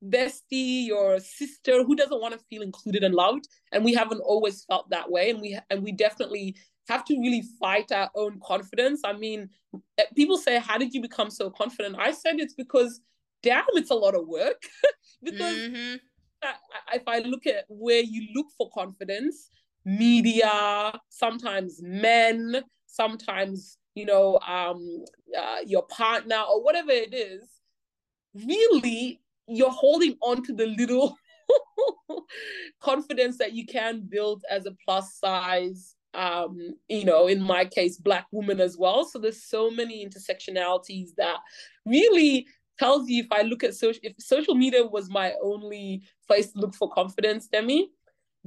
bestie, 0.04 0.86
your 0.86 1.20
sister, 1.20 1.84
who 1.84 1.96
doesn't 1.96 2.22
want 2.22 2.34
to 2.34 2.46
feel 2.50 2.62
included 2.62 3.04
and 3.04 3.16
loved? 3.16 3.48
And 3.72 3.84
we 3.84 3.94
haven't 3.94 4.20
always 4.20 4.64
felt 4.66 4.90
that 4.90 5.12
way, 5.12 5.30
and 5.30 5.42
we 5.42 5.58
and 5.70 5.84
we 5.84 5.92
definitely 5.92 6.56
have 6.88 7.06
to 7.06 7.20
really 7.20 7.44
fight 7.60 7.92
our 7.92 8.10
own 8.16 8.40
confidence. 8.44 9.02
I 9.04 9.14
mean, 9.14 9.50
eh, 9.98 10.06
people 10.16 10.38
say, 10.38 10.60
"How 10.60 10.78
did 10.78 10.94
you 10.94 11.02
become 11.02 11.30
so 11.30 11.50
confident?" 11.50 11.96
I 12.00 12.12
said 12.12 12.40
it's 12.40 12.54
because, 12.54 13.02
damn, 13.42 13.64
it's 13.70 13.92
a 13.92 13.96
lot 13.96 14.16
of 14.16 14.28
work. 14.28 14.62
because 15.24 15.56
mm-hmm. 15.56 15.96
if 16.94 17.04
I 17.08 17.20
look 17.20 17.48
at 17.48 17.66
where 17.70 18.02
you 18.02 18.28
look 18.36 18.48
for 18.58 18.70
confidence, 18.72 19.50
media, 19.86 20.94
sometimes 21.10 21.80
men, 21.82 22.64
sometimes 22.88 23.78
you 23.96 24.06
know 24.06 24.40
um, 24.48 25.04
uh, 25.38 25.60
your 25.66 25.84
partner 25.84 26.42
or 26.50 26.64
whatever 26.64 26.92
it 26.92 27.14
is, 27.14 27.44
really 28.34 29.22
you're 29.48 29.72
holding 29.72 30.16
on 30.22 30.44
to 30.44 30.54
the 30.54 30.68
little 30.68 31.16
confidence 32.82 33.38
that 33.38 33.54
you 33.54 33.66
can 33.66 34.02
build 34.10 34.44
as 34.50 34.66
a 34.66 34.76
plus 34.86 35.16
size 35.16 35.96
um, 36.16 36.76
you 36.88 37.06
know, 37.06 37.28
in 37.28 37.42
my 37.42 37.66
case, 37.66 37.98
black 37.98 38.28
woman 38.32 38.60
as 38.60 38.78
well. 38.78 39.04
So 39.04 39.20
there's 39.20 39.44
so 39.44 39.70
many 39.70 40.06
intersectionalities 40.06 41.10
that 41.18 41.38
really 41.86 42.48
tells 42.80 43.10
you 43.10 43.24
if 43.24 43.32
I 43.32 43.42
look 43.42 43.64
at 43.64 43.74
social 43.74 44.00
if 44.04 44.14
social 44.20 44.56
media 44.56 44.86
was 44.86 45.10
my 45.10 45.34
only 45.44 46.04
place 46.28 46.52
to 46.52 46.60
look 46.60 46.74
for 46.74 46.90
confidence, 46.90 47.48
Demi, 47.48 47.90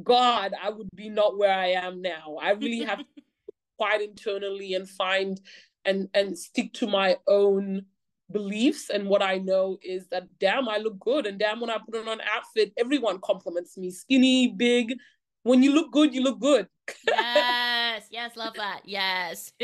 God, 0.02 0.52
I 0.60 0.70
would 0.70 0.88
be 0.94 1.08
not 1.08 1.38
where 1.38 1.52
I 1.52 1.68
am 1.68 2.02
now. 2.02 2.36
I 2.40 2.52
really 2.52 2.80
have 2.80 2.98
to 2.98 3.04
fight 3.78 4.02
internally 4.02 4.74
and 4.74 4.88
find 4.88 5.40
and 5.84 6.08
and 6.14 6.38
stick 6.38 6.72
to 6.74 6.86
my 6.86 7.16
own 7.26 7.84
beliefs 8.30 8.90
and 8.90 9.08
what 9.08 9.22
I 9.22 9.38
know 9.38 9.78
is 9.82 10.06
that 10.08 10.26
damn 10.38 10.68
I 10.68 10.78
look 10.78 10.98
good. 11.00 11.26
And 11.26 11.38
damn 11.38 11.60
when 11.60 11.70
I 11.70 11.78
put 11.78 12.00
on 12.00 12.08
an 12.08 12.20
outfit 12.34 12.72
everyone 12.76 13.20
compliments 13.20 13.76
me. 13.76 13.90
Skinny 13.90 14.48
big. 14.48 14.94
When 15.42 15.62
you 15.62 15.72
look 15.72 15.92
good 15.92 16.14
you 16.14 16.22
look 16.22 16.40
good. 16.40 16.68
Yes. 17.06 18.06
Yes. 18.10 18.36
Love 18.36 18.54
that. 18.54 18.82
Yes. 18.84 19.52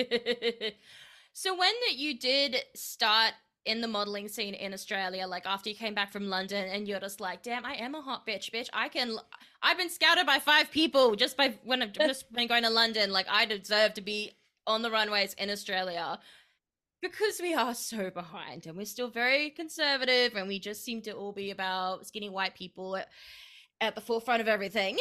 So 1.36 1.56
when 1.56 1.72
you 1.92 2.16
did 2.16 2.58
start 2.76 3.32
in 3.64 3.80
the 3.80 3.88
modeling 3.88 4.28
scene 4.28 4.54
in 4.54 4.72
Australia 4.72 5.26
like 5.26 5.46
after 5.46 5.68
you 5.68 5.74
came 5.74 5.94
back 5.94 6.12
from 6.12 6.28
London 6.28 6.68
and 6.68 6.86
you're 6.86 7.00
just 7.00 7.20
like 7.20 7.42
damn 7.42 7.64
I 7.64 7.74
am 7.74 7.96
a 7.96 8.00
hot 8.00 8.24
bitch 8.24 8.52
bitch. 8.52 8.68
I 8.72 8.88
can 8.88 9.16
I've 9.60 9.76
been 9.76 9.90
scouted 9.90 10.26
by 10.26 10.38
five 10.38 10.70
people 10.70 11.16
just 11.16 11.36
by 11.36 11.54
when 11.64 11.82
I've 11.82 11.92
just 12.08 12.32
been 12.32 12.46
going 12.46 12.62
to 12.62 12.70
London. 12.70 13.10
Like 13.10 13.26
I 13.28 13.46
deserve 13.46 13.94
to 13.94 14.00
be 14.00 14.32
on 14.66 14.82
the 14.82 14.90
runways 14.92 15.34
in 15.34 15.50
Australia 15.50 16.20
because 17.04 17.38
we 17.42 17.52
are 17.52 17.74
so 17.74 18.08
behind 18.08 18.64
and 18.66 18.78
we're 18.78 18.86
still 18.86 19.08
very 19.08 19.50
conservative 19.50 20.36
and 20.36 20.48
we 20.48 20.58
just 20.58 20.82
seem 20.82 21.02
to 21.02 21.12
all 21.12 21.32
be 21.32 21.50
about 21.50 22.06
skinny 22.06 22.30
white 22.30 22.54
people 22.54 22.96
at, 22.96 23.08
at 23.82 23.94
the 23.94 24.00
forefront 24.00 24.40
of 24.40 24.48
everything. 24.48 24.98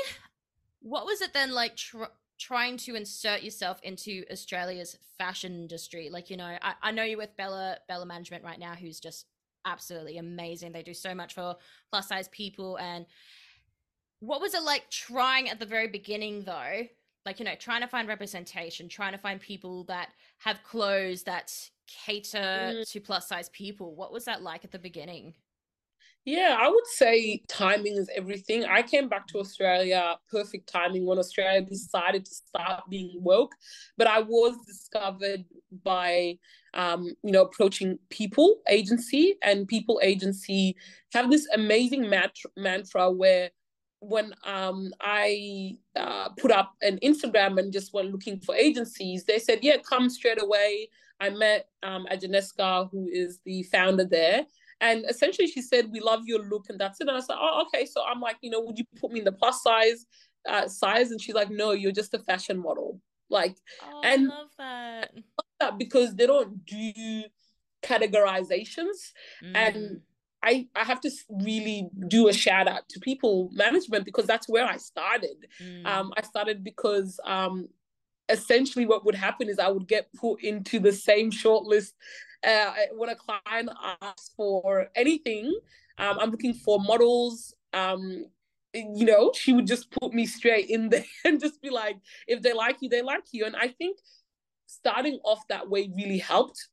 What 0.81 1.05
was 1.05 1.22
it 1.22 1.33
then 1.33 1.53
like 1.53 1.77
tr- 1.77 2.12
trying 2.38 2.75
to 2.75 2.95
insert 2.95 3.41
yourself 3.41 3.79
into 3.83 4.25
Australia's 4.29 4.98
fashion 5.17 5.53
industry? 5.55 6.10
Like, 6.12 6.29
you 6.29 6.36
know, 6.36 6.57
I, 6.62 6.74
I 6.81 6.91
know 6.91 7.03
you're 7.03 7.17
with 7.17 7.38
Bella 7.38 7.77
Bella 7.88 8.05
Management 8.05 8.43
right 8.43 8.60
now, 8.60 8.74
who's 8.74 9.00
just 9.00 9.25
absolutely 9.65 10.17
amazing. 10.17 10.74
They 10.74 10.83
do 10.83 10.93
so 10.93 11.15
much 11.15 11.33
for 11.33 11.55
plus 11.89 12.10
size 12.10 12.27
people. 12.27 12.77
And 12.79 13.05
what 14.19 14.41
was 14.41 14.53
it 14.53 14.63
like 14.63 14.89
trying 14.89 15.50
at 15.50 15.60
the 15.60 15.65
very 15.65 15.88
beginning 15.88 16.43
though? 16.43 16.81
Like, 17.25 17.39
you 17.39 17.45
know, 17.45 17.55
trying 17.57 17.79
to 17.79 17.88
find 17.88 18.10
representation, 18.10 18.89
trying 18.89 19.13
to 19.13 19.17
find 19.17 19.39
people 19.39 19.86
that 19.86 20.10
have 20.39 20.62
clothes 20.63 21.24
that 21.24 21.53
cater 21.88 22.38
mm. 22.40 22.92
to 22.92 23.00
plus 23.00 23.28
size 23.28 23.50
people. 23.50 23.96
What 23.96 24.12
was 24.12 24.25
that 24.25 24.42
like 24.42 24.63
at 24.63 24.72
the 24.72 24.80
beginning? 24.80 25.34
Yeah, 26.25 26.56
I 26.58 26.70
would 26.70 26.88
say 26.88 27.42
timing 27.50 27.98
is 27.98 28.10
everything. 28.16 28.63
I 28.63 28.82
came 28.82 29.10
back 29.10 29.28
to 29.28 29.40
Australia, 29.40 30.16
perfect 30.32 30.70
timing 30.72 31.06
when 31.06 31.18
Australia 31.18 31.62
decided 31.62 32.24
to 32.25 32.34
start 32.34 32.84
being 32.90 33.22
woke. 33.22 33.52
But 33.98 34.08
I 34.08 34.22
was 34.22 34.56
discovered 34.66 35.44
by, 35.84 36.38
um, 36.74 37.13
you 37.24 37.32
know, 37.34 37.42
approaching 37.42 38.00
People 38.10 38.62
Agency, 38.70 39.36
and 39.44 39.68
People 39.68 40.00
Agency 40.02 40.78
have 41.12 41.30
this 41.30 41.46
amazing 41.54 42.10
mat- 42.10 42.38
mantra 42.56 43.12
where 43.12 43.50
when 44.00 44.34
um, 44.46 44.92
I 45.02 45.78
uh, 45.98 46.30
put 46.38 46.52
up 46.52 46.74
an 46.82 47.00
Instagram 47.04 47.60
and 47.60 47.74
just 47.74 47.94
went 47.94 48.12
looking 48.12 48.40
for 48.40 48.56
agencies, 48.56 49.25
they 49.25 49.40
said, 49.40 49.60
yeah, 49.62 49.78
come 49.78 50.10
straight 50.10 50.42
away. 50.42 50.90
I 51.24 51.30
met 51.30 51.68
um, 51.84 52.06
Ajaneska, 52.12 52.89
who 52.92 53.08
is 53.08 53.39
the 53.46 53.63
founder 53.63 54.03
there. 54.03 54.46
And 54.82 55.06
essentially 55.10 55.48
she 55.48 55.62
said, 55.62 55.89
we 55.89 56.01
love 56.01 56.22
your 56.25 56.44
look 56.44 56.65
and 56.70 56.77
that's 56.77 57.00
it. 57.00 57.08
And 57.08 57.15
I 57.15 57.22
said, 57.22 57.38
oh, 57.39 57.63
okay. 57.65 57.86
So 57.86 58.03
I'm 58.06 58.20
like, 58.20 58.38
you 58.42 58.50
know, 58.50 58.60
would 58.60 58.77
you 58.77 58.84
put 59.00 59.12
me 59.12 59.20
in 59.20 59.25
the 59.25 59.32
plus 59.32 59.63
size 59.63 60.06
uh, 60.48 60.68
size? 60.68 61.12
And 61.12 61.22
she's 61.22 61.36
like, 61.36 61.50
no, 61.50 61.72
you're 61.72 61.94
just 61.94 62.13
a 62.13 62.20
fashion 62.20 62.62
model. 62.62 63.00
Like, 63.30 63.56
oh, 63.82 64.01
and 64.03 64.30
I 64.30 64.36
love 64.36 64.50
that. 64.58 65.12
I 65.13 65.15
love 65.15 65.53
that 65.62 65.77
because 65.77 66.15
they 66.15 66.27
don't 66.27 66.65
do 66.65 67.24
categorizations. 67.82 69.13
Mm. 69.42 69.56
And 69.56 70.01
I, 70.44 70.68
I 70.75 70.84
have 70.84 71.00
to 71.01 71.12
really 71.30 71.88
do 72.10 72.27
a 72.27 72.34
shout 72.34 72.68
out 72.68 72.89
to 72.89 73.00
people 73.00 73.50
management 73.53 74.03
because 74.03 74.25
that's 74.25 74.50
where 74.50 74.65
I 74.65 74.75
started. 74.75 75.48
Mm. 75.63 75.86
Um, 75.86 76.13
I 76.18 76.22
started 76.24 76.65
because 76.65 77.18
um, 77.24 77.70
essentially 78.30 78.86
what 78.86 79.06
would 79.06 79.15
happen 79.15 79.50
is 79.50 79.60
I 79.60 79.70
would 79.70 79.88
get 79.88 80.13
put 80.13 80.44
into 80.44 80.80
the 80.80 80.92
same 80.92 81.32
shortlist 81.32 81.94
uh, 82.46 82.74
when 82.96 83.10
a 83.10 83.15
client 83.15 83.70
asks 84.01 84.32
for 84.36 84.88
anything. 84.96 85.53
Um, 85.98 86.18
I'm 86.20 86.32
looking 86.32 86.53
for 86.53 86.80
models. 86.80 87.53
Um, 87.74 88.25
you 88.74 89.06
know, 89.06 89.32
she 89.36 89.53
would 89.53 89.68
just 89.68 89.92
put 89.92 90.13
me 90.13 90.25
straight 90.25 90.70
in 90.70 90.89
there 90.89 91.06
and 91.25 91.39
just 91.39 91.62
be 91.62 91.70
like, 91.70 91.98
if 92.27 92.42
they 92.42 92.53
like 92.53 92.77
you, 92.82 92.89
they 92.89 93.01
like 93.01 93.25
you. 93.32 93.46
And 93.46 93.56
I 93.56 93.68
think 93.68 94.00
starting 94.65 95.20
off 95.24 95.48
that 95.50 95.70
way 95.70 95.89
really 95.96 96.18
helped. 96.18 96.68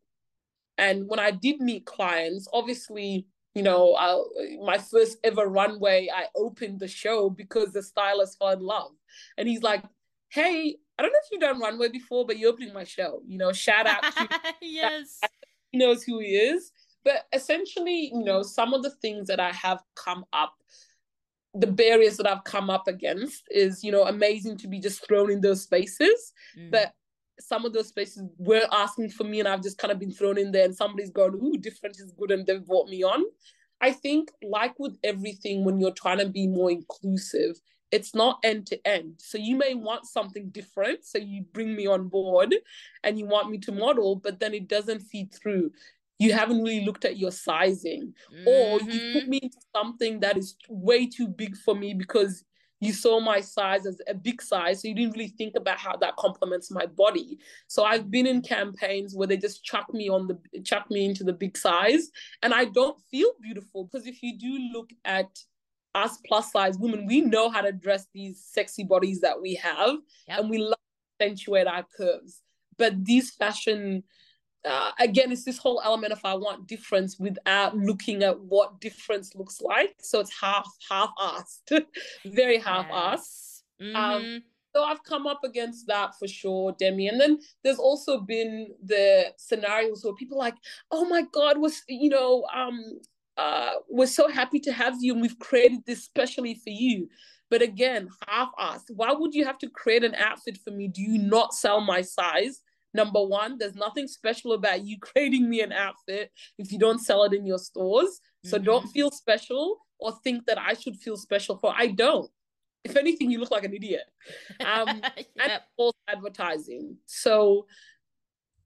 And 0.78 1.08
when 1.08 1.20
I 1.20 1.30
did 1.30 1.60
meet 1.60 1.84
clients, 1.84 2.48
obviously, 2.52 3.26
you 3.54 3.62
know, 3.62 3.94
I, 3.98 4.22
my 4.64 4.78
first 4.78 5.18
ever 5.24 5.46
runway, 5.46 6.08
I 6.14 6.26
opened 6.34 6.80
the 6.80 6.88
show 6.88 7.28
because 7.28 7.72
the 7.72 7.82
stylist 7.82 8.38
fell 8.38 8.50
in 8.50 8.60
love. 8.60 8.92
And 9.36 9.46
he's 9.46 9.62
like, 9.62 9.84
hey, 10.30 10.76
I 11.00 11.02
don't 11.02 11.12
know 11.12 11.18
if 11.24 11.30
you've 11.32 11.40
done 11.40 11.58
runway 11.58 11.88
before, 11.88 12.26
but 12.26 12.38
you're 12.38 12.52
opening 12.52 12.74
my 12.74 12.84
show. 12.84 13.22
You 13.26 13.38
know, 13.38 13.54
shout 13.54 13.86
out 13.86 14.02
to 14.02 14.28
yes. 14.60 15.18
He 15.72 15.78
knows 15.78 16.02
who 16.02 16.18
he 16.18 16.36
is. 16.36 16.72
But 17.06 17.26
essentially, 17.32 18.10
you 18.12 18.22
know, 18.22 18.42
some 18.42 18.74
of 18.74 18.82
the 18.82 18.90
things 18.90 19.26
that 19.28 19.40
I 19.40 19.50
have 19.52 19.80
come 19.94 20.26
up, 20.34 20.52
the 21.54 21.66
barriers 21.66 22.18
that 22.18 22.30
I've 22.30 22.44
come 22.44 22.68
up 22.68 22.86
against 22.86 23.44
is, 23.50 23.82
you 23.82 23.90
know, 23.90 24.04
amazing 24.04 24.58
to 24.58 24.68
be 24.68 24.78
just 24.78 25.06
thrown 25.08 25.30
in 25.30 25.40
those 25.40 25.62
spaces. 25.62 26.34
Mm. 26.58 26.70
But 26.70 26.92
some 27.38 27.64
of 27.64 27.72
those 27.72 27.88
spaces 27.88 28.24
were 28.36 28.66
asking 28.70 29.08
for 29.08 29.24
me 29.24 29.40
and 29.40 29.48
I've 29.48 29.62
just 29.62 29.78
kind 29.78 29.92
of 29.92 29.98
been 29.98 30.12
thrown 30.12 30.36
in 30.36 30.52
there 30.52 30.66
and 30.66 30.76
somebody's 30.76 31.10
gone, 31.10 31.34
ooh, 31.34 31.56
different 31.58 31.96
is 31.98 32.12
good 32.12 32.30
and 32.30 32.46
they've 32.46 32.62
brought 32.62 32.90
me 32.90 33.02
on. 33.02 33.24
I 33.80 33.92
think, 33.92 34.30
like 34.42 34.78
with 34.78 34.98
everything, 35.02 35.64
when 35.64 35.80
you're 35.80 35.92
trying 35.92 36.18
to 36.18 36.28
be 36.28 36.46
more 36.46 36.70
inclusive, 36.70 37.58
it's 37.92 38.14
not 38.14 38.38
end 38.44 38.66
to 38.66 38.86
end. 38.86 39.14
So 39.18 39.38
you 39.38 39.56
may 39.56 39.74
want 39.74 40.06
something 40.06 40.50
different. 40.50 41.04
So 41.04 41.18
you 41.18 41.44
bring 41.52 41.74
me 41.74 41.86
on 41.86 42.08
board 42.08 42.54
and 43.02 43.18
you 43.18 43.26
want 43.26 43.50
me 43.50 43.58
to 43.58 43.72
model, 43.72 44.16
but 44.16 44.40
then 44.40 44.54
it 44.54 44.68
doesn't 44.68 45.00
feed 45.00 45.32
through. 45.32 45.72
You 46.18 46.32
haven't 46.32 46.62
really 46.62 46.84
looked 46.84 47.04
at 47.04 47.16
your 47.16 47.30
sizing, 47.30 48.12
mm-hmm. 48.32 48.46
or 48.46 48.80
you 48.80 49.12
put 49.12 49.22
mm-hmm. 49.22 49.30
me 49.30 49.40
into 49.42 49.58
something 49.74 50.20
that 50.20 50.36
is 50.36 50.54
way 50.68 51.06
too 51.06 51.26
big 51.26 51.56
for 51.56 51.74
me 51.74 51.94
because 51.94 52.44
you 52.80 52.92
saw 52.92 53.20
my 53.20 53.40
size 53.40 53.86
as 53.86 54.00
a 54.08 54.14
big 54.14 54.40
size. 54.40 54.80
So 54.80 54.88
you 54.88 54.94
didn't 54.94 55.12
really 55.12 55.28
think 55.28 55.54
about 55.56 55.78
how 55.78 55.96
that 55.96 56.16
complements 56.16 56.70
my 56.70 56.86
body. 56.86 57.38
So 57.68 57.84
I've 57.84 58.10
been 58.10 58.26
in 58.26 58.42
campaigns 58.42 59.14
where 59.14 59.26
they 59.26 59.36
just 59.36 59.64
chuck 59.64 59.92
me 59.92 60.08
on 60.08 60.26
the 60.26 60.60
chuck 60.62 60.90
me 60.90 61.04
into 61.04 61.24
the 61.24 61.32
big 61.32 61.56
size 61.56 62.10
and 62.42 62.54
I 62.54 62.66
don't 62.66 62.98
feel 63.10 63.30
beautiful 63.40 63.84
because 63.84 64.06
if 64.06 64.22
you 64.22 64.38
do 64.38 64.58
look 64.72 64.90
at 65.04 65.28
us 65.94 66.18
plus 66.26 66.52
size 66.52 66.78
women, 66.78 67.06
we 67.06 67.20
know 67.20 67.50
how 67.50 67.60
to 67.60 67.72
dress 67.72 68.06
these 68.14 68.42
sexy 68.44 68.84
bodies 68.84 69.20
that 69.20 69.40
we 69.40 69.54
have, 69.54 69.96
yep. 70.28 70.40
and 70.40 70.50
we 70.50 70.58
love 70.58 70.74
to 71.18 71.24
accentuate 71.24 71.66
our 71.66 71.84
curves. 71.96 72.42
But 72.78 73.04
these 73.04 73.30
fashion, 73.32 74.04
uh, 74.64 74.92
again, 74.98 75.32
it's 75.32 75.44
this 75.44 75.58
whole 75.58 75.80
element 75.84 76.12
of 76.12 76.24
I 76.24 76.34
want 76.34 76.66
difference 76.66 77.18
without 77.18 77.76
looking 77.76 78.22
at 78.22 78.40
what 78.40 78.80
difference 78.80 79.34
looks 79.34 79.60
like. 79.60 79.94
So 80.00 80.20
it's 80.20 80.32
half 80.38 80.68
half 80.88 81.10
assed, 81.18 81.84
very 82.24 82.58
half 82.58 82.86
assed. 82.88 83.62
Yes. 83.78 83.94
Um, 83.94 83.94
mm-hmm. 83.94 83.96
Um, 83.96 84.42
so 84.74 84.84
I've 84.84 85.02
come 85.02 85.26
up 85.26 85.42
against 85.42 85.86
that 85.88 86.16
for 86.18 86.28
sure, 86.28 86.74
Demi. 86.78 87.08
And 87.08 87.20
then 87.20 87.40
there's 87.64 87.78
also 87.78 88.20
been 88.20 88.68
the 88.84 89.32
scenarios 89.36 90.04
where 90.04 90.14
people 90.14 90.38
like, 90.38 90.54
oh 90.90 91.04
my 91.06 91.22
God, 91.32 91.58
was 91.58 91.82
you 91.88 92.08
know, 92.08 92.46
um, 92.54 93.00
uh, 93.40 93.72
we're 93.88 94.06
so 94.06 94.28
happy 94.28 94.60
to 94.60 94.70
have 94.70 94.94
you 95.00 95.14
and 95.14 95.22
we've 95.22 95.38
created 95.38 95.80
this 95.86 96.04
specially 96.04 96.54
for 96.54 96.68
you. 96.68 97.08
But 97.48 97.62
again, 97.62 98.10
half 98.28 98.50
asked, 98.58 98.90
why 98.94 99.12
would 99.12 99.34
you 99.34 99.46
have 99.46 99.56
to 99.58 99.70
create 99.70 100.04
an 100.04 100.14
outfit 100.14 100.58
for 100.62 100.70
me? 100.70 100.88
Do 100.88 101.00
you 101.00 101.16
not 101.16 101.54
sell 101.54 101.80
my 101.80 102.02
size? 102.02 102.60
Number 102.92 103.24
one, 103.24 103.56
there's 103.56 103.74
nothing 103.74 104.08
special 104.08 104.52
about 104.52 104.84
you 104.84 104.98
creating 105.00 105.48
me 105.48 105.62
an 105.62 105.72
outfit 105.72 106.30
if 106.58 106.70
you 106.70 106.78
don't 106.78 106.98
sell 107.00 107.24
it 107.24 107.32
in 107.32 107.46
your 107.46 107.58
stores. 107.58 108.20
So 108.44 108.56
mm-hmm. 108.56 108.66
don't 108.66 108.88
feel 108.88 109.10
special 109.10 109.78
or 109.98 110.12
think 110.22 110.44
that 110.46 110.58
I 110.58 110.74
should 110.74 110.96
feel 110.96 111.16
special 111.16 111.56
for. 111.56 111.72
I 111.74 111.86
don't. 111.86 112.30
If 112.84 112.96
anything, 112.96 113.30
you 113.30 113.40
look 113.40 113.50
like 113.50 113.64
an 113.64 113.74
idiot. 113.74 114.04
Um, 114.64 115.00
yep. 115.16 115.28
And 115.38 115.60
false 115.76 115.96
advertising. 116.08 116.98
So 117.06 117.66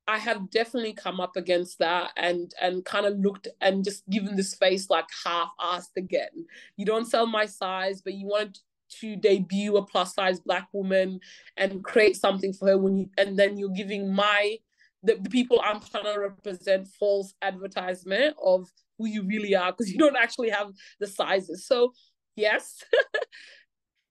I 0.07 0.19
have 0.19 0.51
definitely 0.51 0.93
come 0.93 1.21
up 1.21 1.37
against 1.37 1.79
that 1.79 2.13
and 2.17 2.53
and 2.61 2.85
kind 2.85 3.07
of 3.07 3.19
looked 3.19 3.49
and 3.61 3.85
just 3.85 4.09
given 4.11 4.37
this 4.37 4.55
face 4.55 4.91
like 4.91 5.07
half-assed 5.25 5.97
again. 5.97 6.47
You 6.77 6.85
don't 6.85 7.07
sell 7.07 7.27
my 7.27 7.47
size, 7.47 8.03
but 8.03 8.15
you 8.15 8.27
wanted 8.27 8.59
to 9.01 9.17
debut 9.17 9.77
a 9.77 9.85
plus 9.85 10.15
size 10.15 10.41
black 10.41 10.69
woman 10.73 11.21
and 11.57 11.83
create 11.83 12.17
something 12.17 12.53
for 12.53 12.69
her 12.69 12.79
when 12.79 12.99
you 12.99 13.11
and 13.17 13.39
then 13.39 13.57
you're 13.57 13.71
giving 13.71 14.13
my 14.15 14.59
the, 15.03 15.17
the 15.21 15.31
people 15.31 15.61
I'm 15.63 15.81
trying 15.81 16.05
to 16.05 16.19
represent 16.19 16.89
false 16.89 17.35
advertisement 17.43 18.37
of 18.43 18.69
who 18.99 19.07
you 19.07 19.23
really 19.25 19.55
are 19.55 19.73
because 19.73 19.91
you 19.91 19.99
don't 19.99 20.17
actually 20.17 20.51
have 20.51 20.73
the 21.01 21.07
sizes. 21.07 21.67
So 21.67 21.93
yes, 22.37 22.83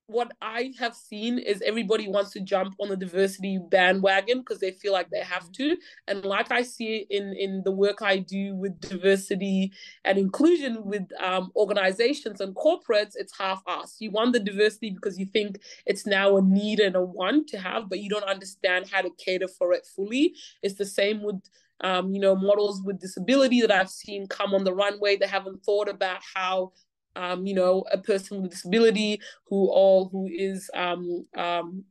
what 0.07 0.31
I 0.41 0.73
have 0.79 0.95
seen 0.95 1.39
is 1.39 1.61
everybody 1.61 2.07
wants 2.07 2.31
to 2.31 2.41
jump 2.41 2.75
on 2.79 2.89
the 2.89 2.97
diversity 2.97 3.59
bandwagon 3.69 4.39
because 4.39 4.59
they 4.59 4.71
feel 4.71 4.91
like 4.91 5.09
they 5.09 5.21
have 5.21 5.51
to. 5.53 5.77
And 6.07 6.25
like 6.25 6.51
I 6.51 6.61
see 6.61 7.07
in 7.09 7.33
in 7.33 7.63
the 7.63 7.71
work 7.71 8.01
I 8.01 8.17
do 8.17 8.55
with 8.55 8.79
diversity 8.81 9.71
and 10.03 10.17
inclusion 10.17 10.83
with 10.83 11.07
um, 11.21 11.51
organizations 11.55 12.41
and 12.41 12.55
corporates, 12.55 13.13
it's 13.15 13.37
half-assed. 13.37 13.95
You 13.99 14.11
want 14.11 14.33
the 14.33 14.39
diversity 14.39 14.89
because 14.89 15.17
you 15.17 15.25
think 15.25 15.59
it's 15.85 16.05
now 16.05 16.37
a 16.37 16.41
need 16.41 16.79
and 16.79 16.95
a 16.95 17.01
want 17.01 17.47
to 17.49 17.57
have, 17.57 17.89
but 17.89 17.99
you 17.99 18.09
don't 18.09 18.23
understand 18.23 18.89
how 18.91 19.01
to 19.01 19.09
cater 19.17 19.47
for 19.47 19.71
it 19.73 19.87
fully. 19.95 20.35
It's 20.61 20.75
the 20.75 20.85
same 20.85 21.23
with 21.23 21.41
um, 21.81 22.11
you 22.11 22.19
know, 22.19 22.35
models 22.35 22.81
with 22.81 23.01
disability 23.01 23.59
that 23.61 23.71
I've 23.71 23.89
seen 23.89 24.27
come 24.27 24.53
on 24.53 24.63
the 24.63 24.73
runway. 24.73 25.17
They 25.17 25.27
haven't 25.27 25.63
thought 25.65 25.89
about 25.89 26.19
how 26.33 26.71
um, 27.15 27.45
you 27.45 27.53
know, 27.53 27.85
a 27.91 27.97
person 27.97 28.41
with 28.41 28.51
disability 28.51 29.19
who 29.47 29.69
all 29.69 30.09
who 30.09 30.27
is 30.27 30.69
um, 30.73 31.25
um, 31.37 31.85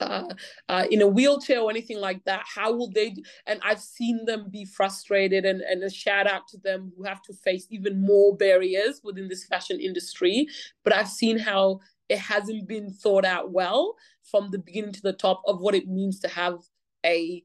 uh, 0.00 0.32
uh, 0.68 0.84
in 0.90 1.02
a 1.02 1.06
wheelchair 1.06 1.60
or 1.60 1.70
anything 1.70 1.98
like 1.98 2.22
that 2.24 2.44
how 2.54 2.72
will 2.72 2.88
they 2.92 3.10
do? 3.10 3.22
and 3.48 3.58
i've 3.64 3.80
seen 3.80 4.24
them 4.26 4.48
be 4.48 4.64
frustrated 4.64 5.44
and, 5.44 5.60
and 5.62 5.82
a 5.82 5.90
shout 5.90 6.26
out 6.26 6.46
to 6.46 6.56
them 6.58 6.92
who 6.96 7.02
have 7.02 7.20
to 7.20 7.32
face 7.32 7.66
even 7.70 8.00
more 8.00 8.36
barriers 8.36 9.00
within 9.02 9.26
this 9.26 9.44
fashion 9.46 9.80
industry 9.80 10.46
but 10.84 10.92
i've 10.92 11.08
seen 11.08 11.36
how 11.36 11.80
it 12.08 12.18
hasn't 12.18 12.68
been 12.68 12.92
thought 12.92 13.24
out 13.24 13.50
well 13.50 13.96
from 14.30 14.50
the 14.50 14.58
beginning 14.58 14.92
to 14.92 15.02
the 15.02 15.12
top 15.12 15.42
of 15.46 15.60
what 15.60 15.74
it 15.74 15.88
means 15.88 16.20
to 16.20 16.28
have 16.28 16.58
a 17.04 17.42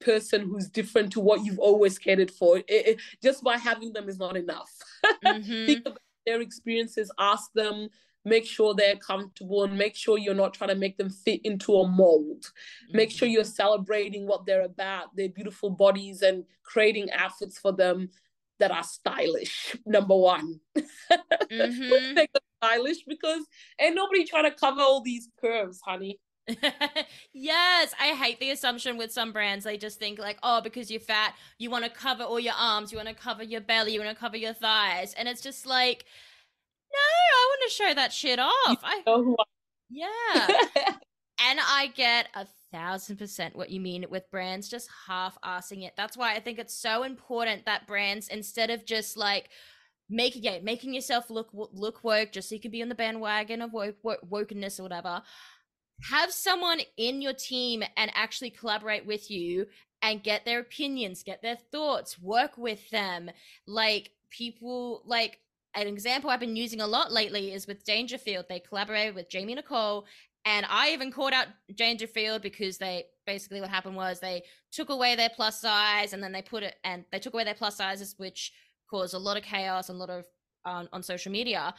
person 0.00 0.42
who's 0.42 0.68
different 0.68 1.12
to 1.12 1.20
what 1.20 1.44
you've 1.44 1.58
always 1.58 1.98
catered 1.98 2.30
for 2.30 2.58
it, 2.58 2.64
it, 2.68 3.00
just 3.22 3.44
by 3.44 3.56
having 3.56 3.92
them 3.92 4.08
is 4.08 4.18
not 4.18 4.36
enough 4.36 4.70
mm-hmm. 5.24 5.66
think 5.66 5.86
about 5.86 6.00
their 6.26 6.40
experiences, 6.40 7.10
ask 7.18 7.52
them, 7.54 7.88
make 8.24 8.44
sure 8.44 8.74
they're 8.74 8.96
comfortable, 8.96 9.64
and 9.64 9.78
make 9.78 9.96
sure 9.96 10.18
you're 10.18 10.34
not 10.34 10.52
trying 10.52 10.70
to 10.70 10.74
make 10.74 10.98
them 10.98 11.10
fit 11.10 11.40
into 11.44 11.76
a 11.76 11.88
mold. 11.88 12.50
Make 12.90 13.10
sure 13.10 13.26
mm-hmm. 13.26 13.34
you're 13.34 13.44
celebrating 13.44 14.26
what 14.26 14.44
they're 14.44 14.62
about, 14.64 15.14
their 15.16 15.28
beautiful 15.28 15.70
bodies, 15.70 16.22
and 16.22 16.44
creating 16.62 17.10
outfits 17.12 17.58
for 17.58 17.72
them 17.72 18.10
that 18.58 18.70
are 18.70 18.82
stylish. 18.82 19.76
Number 19.86 20.16
one, 20.16 20.60
mm-hmm. 20.76 22.14
make 22.14 22.32
them 22.32 22.42
stylish 22.62 23.04
because 23.06 23.42
ain't 23.80 23.94
nobody 23.94 24.24
trying 24.24 24.50
to 24.50 24.56
cover 24.56 24.80
all 24.80 25.02
these 25.02 25.28
curves, 25.40 25.80
honey. 25.84 26.18
yes, 27.32 27.94
I 28.00 28.08
hate 28.08 28.38
the 28.38 28.50
assumption 28.50 28.96
with 28.96 29.12
some 29.12 29.32
brands. 29.32 29.64
They 29.64 29.76
just 29.76 29.98
think 29.98 30.18
like, 30.18 30.38
oh, 30.42 30.60
because 30.60 30.90
you're 30.90 31.00
fat, 31.00 31.34
you 31.58 31.70
want 31.70 31.84
to 31.84 31.90
cover 31.90 32.22
all 32.22 32.38
your 32.38 32.54
arms, 32.58 32.92
you 32.92 32.98
want 32.98 33.08
to 33.08 33.14
cover 33.14 33.42
your 33.42 33.60
belly, 33.60 33.94
you 33.94 34.00
want 34.00 34.16
to 34.16 34.20
cover 34.20 34.36
your 34.36 34.52
thighs, 34.52 35.14
and 35.14 35.28
it's 35.28 35.40
just 35.40 35.66
like, 35.66 36.04
no, 36.92 36.98
I 36.98 37.48
want 37.50 37.62
to 37.66 37.74
show 37.74 37.94
that 37.94 38.12
shit 38.12 38.38
off. 38.38 38.78
I, 38.82 39.02
yeah, 39.90 40.46
and 41.48 41.58
I 41.60 41.90
get 41.94 42.28
a 42.34 42.46
thousand 42.72 43.16
percent 43.16 43.56
what 43.56 43.70
you 43.70 43.80
mean 43.80 44.04
with 44.08 44.30
brands 44.30 44.68
just 44.68 44.88
half-assing 45.08 45.84
it. 45.84 45.94
That's 45.96 46.16
why 46.16 46.34
I 46.34 46.40
think 46.40 46.58
it's 46.58 46.74
so 46.74 47.02
important 47.02 47.64
that 47.64 47.88
brands, 47.88 48.28
instead 48.28 48.70
of 48.70 48.86
just 48.86 49.16
like 49.16 49.50
making 50.08 50.44
yeah, 50.44 50.60
making 50.62 50.94
yourself 50.94 51.28
look 51.28 51.48
look 51.52 52.04
woke, 52.04 52.30
just 52.30 52.48
so 52.48 52.54
you 52.54 52.60
can 52.60 52.70
be 52.70 52.82
on 52.82 52.88
the 52.88 52.94
bandwagon 52.94 53.62
of 53.62 53.72
woke, 53.72 53.96
woke 54.04 54.20
wokeness 54.30 54.78
or 54.78 54.84
whatever 54.84 55.22
have 56.02 56.32
someone 56.32 56.80
in 56.96 57.22
your 57.22 57.32
team 57.32 57.82
and 57.96 58.10
actually 58.14 58.50
collaborate 58.50 59.06
with 59.06 59.30
you 59.30 59.66
and 60.02 60.22
get 60.22 60.44
their 60.44 60.60
opinions, 60.60 61.22
get 61.22 61.42
their 61.42 61.56
thoughts, 61.56 62.20
work 62.20 62.58
with 62.58 62.90
them. 62.90 63.30
Like 63.66 64.10
people 64.30 65.02
like 65.06 65.38
an 65.74 65.86
example 65.86 66.30
I've 66.30 66.40
been 66.40 66.56
using 66.56 66.80
a 66.80 66.86
lot 66.86 67.12
lately 67.12 67.52
is 67.52 67.66
with 67.66 67.84
Dangerfield. 67.84 68.46
They 68.48 68.60
collaborated 68.60 69.14
with 69.14 69.28
Jamie 69.28 69.54
Nicole 69.54 70.06
and 70.46 70.64
I 70.70 70.90
even 70.90 71.10
called 71.10 71.32
out 71.32 71.48
Dangerfield 71.74 72.40
because 72.40 72.78
they 72.78 73.06
basically 73.26 73.60
what 73.60 73.68
happened 73.68 73.96
was 73.96 74.20
they 74.20 74.44
took 74.70 74.90
away 74.90 75.16
their 75.16 75.28
plus 75.28 75.60
size 75.60 76.12
and 76.12 76.22
then 76.22 76.32
they 76.32 76.40
put 76.40 76.62
it 76.62 76.76
and 76.84 77.04
they 77.10 77.18
took 77.18 77.34
away 77.34 77.42
their 77.42 77.54
plus 77.54 77.76
sizes, 77.76 78.14
which 78.16 78.52
caused 78.88 79.14
a 79.14 79.18
lot 79.18 79.36
of 79.36 79.42
chaos 79.42 79.88
and 79.88 79.96
a 79.96 79.98
lot 79.98 80.10
of 80.10 80.24
on, 80.64 80.88
on 80.92 81.02
social 81.02 81.32
media. 81.32 81.74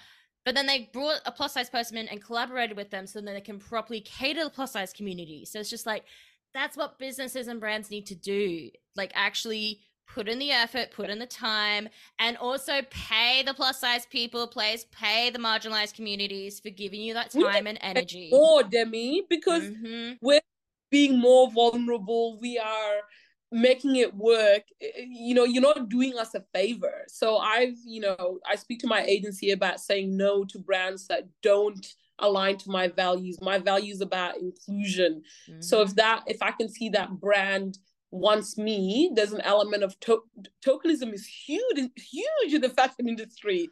But 0.46 0.56
then 0.56 0.66
they 0.66 0.90
brought 0.94 1.20
a 1.26 1.32
plus 1.32 1.54
size 1.54 1.70
person 1.70 1.98
in 1.98 2.08
and 2.08 2.24
collaborated 2.24 2.78
with 2.78 2.90
them 2.90 3.06
so 3.06 3.20
that 3.20 3.34
they 3.34 3.42
can 3.42 3.60
properly 3.60 4.02
cater 4.02 4.44
the 4.44 4.50
plus 4.50 4.74
size 4.74 4.94
community. 4.94 5.46
So 5.46 5.60
it's 5.60 5.70
just 5.70 5.86
like 5.86 6.06
that's 6.54 6.78
what 6.78 6.98
businesses 6.98 7.48
and 7.48 7.60
brands 7.60 7.92
need 7.92 8.06
to 8.08 8.16
do. 8.16 8.70
Like 8.96 9.12
actually 9.14 9.82
put 10.08 10.28
in 10.30 10.40
the 10.40 10.52
effort, 10.52 10.92
put 10.92 11.10
in 11.10 11.20
the 11.20 11.26
time, 11.26 11.90
and 12.18 12.38
also 12.38 12.82
pay 12.90 13.44
the 13.44 13.54
plus 13.54 13.80
size 13.80 14.06
people, 14.06 14.48
please 14.48 14.86
pay 14.86 15.30
the 15.30 15.40
marginalized 15.40 15.94
communities 15.94 16.60
for 16.60 16.70
giving 16.70 17.02
you 17.02 17.14
that 17.14 17.30
time 17.32 17.68
and 17.68 17.78
energy. 17.82 18.30
More, 18.32 18.64
Demi, 18.64 19.26
because 19.30 19.64
mm-hmm. 19.64 20.14
we're 20.22 20.40
being 20.90 21.20
more 21.20 21.52
vulnerable. 21.52 22.40
We 22.40 22.58
are 22.58 23.02
making 23.52 23.96
it 23.96 24.14
work 24.16 24.64
eh, 24.82 24.88
eh, 24.98 25.06
you 25.08 25.34
know 25.34 25.46
you're 25.46 25.62
not 25.62 25.90
doing 25.90 26.18
us 26.18 26.36
a 26.36 26.44
favor 26.54 27.04
so 27.08 27.38
i've 27.38 27.78
you 27.86 28.02
know 28.02 28.40
i 28.50 28.56
speak 28.56 28.80
to 28.80 28.88
my 28.88 29.04
agency 29.04 29.52
about 29.52 29.80
saying 29.80 30.16
no 30.16 30.44
to 30.44 30.60
brands 30.60 31.08
that 31.08 31.28
don't 31.42 31.96
align 32.20 32.58
to 32.58 32.70
my 32.70 32.88
values 32.88 33.38
my 33.42 33.58
values 33.58 34.02
about 34.02 34.38
inclusion 34.38 35.22
mm-hmm. 35.50 35.62
so 35.62 35.82
if 35.82 35.90
mm-hmm. 35.90 35.96
that 35.96 36.24
if 36.28 36.42
i 36.42 36.52
can 36.52 36.68
see 36.68 36.90
that 36.90 37.10
brand 37.20 37.78
wants 38.12 38.58
me 38.58 39.12
there's 39.16 39.34
an 39.34 39.42
element 39.42 39.84
of 39.84 39.98
to- 40.00 40.24
tokenism 40.66 41.14
is 41.14 41.28
huge 41.28 41.90
huge 41.98 42.54
in 42.54 42.62
the 42.62 42.70
fashion 42.70 43.08
industry 43.08 43.70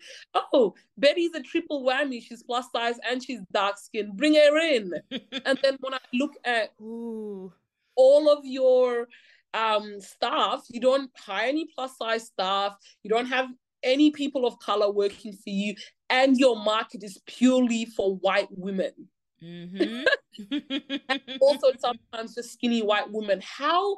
oh 0.54 0.74
Bedi's 1.00 1.34
a 1.36 1.42
triple 1.42 1.84
whammy 1.84 2.22
she's 2.22 2.44
plus 2.44 2.66
size 2.72 3.00
and 3.10 3.24
she's 3.24 3.40
dark 3.54 3.78
skinned 3.78 4.16
bring 4.18 4.36
her 4.36 4.58
in 4.58 4.92
and 5.46 5.58
then 5.64 5.78
when 5.80 5.94
i 5.94 6.00
look 6.14 6.34
at 6.44 6.74
Ooh. 6.82 7.52
all 7.96 8.30
of 8.30 8.46
your 8.46 9.08
um, 9.56 10.00
staff, 10.02 10.66
you 10.70 10.80
don't 10.80 11.10
hire 11.18 11.48
any 11.48 11.66
plus 11.74 11.98
size 11.98 12.28
staff, 12.28 12.76
you 13.04 13.10
don't 13.10 13.28
have 13.28 13.50
any 13.84 14.12
people 14.12 14.46
of 14.46 14.60
color 14.60 14.92
working 14.92 15.34
for 15.34 15.50
you, 15.50 15.76
and 16.10 16.38
your 16.38 16.58
market 16.58 17.04
is 17.04 17.20
purely 17.26 17.86
for 17.86 18.16
white 18.18 18.48
women. 18.52 18.92
Mm-hmm. 19.42 20.04
also, 21.42 21.72
sometimes 21.80 22.36
just 22.36 22.54
skinny 22.54 22.82
white 22.82 23.12
women. 23.12 23.42
How, 23.44 23.98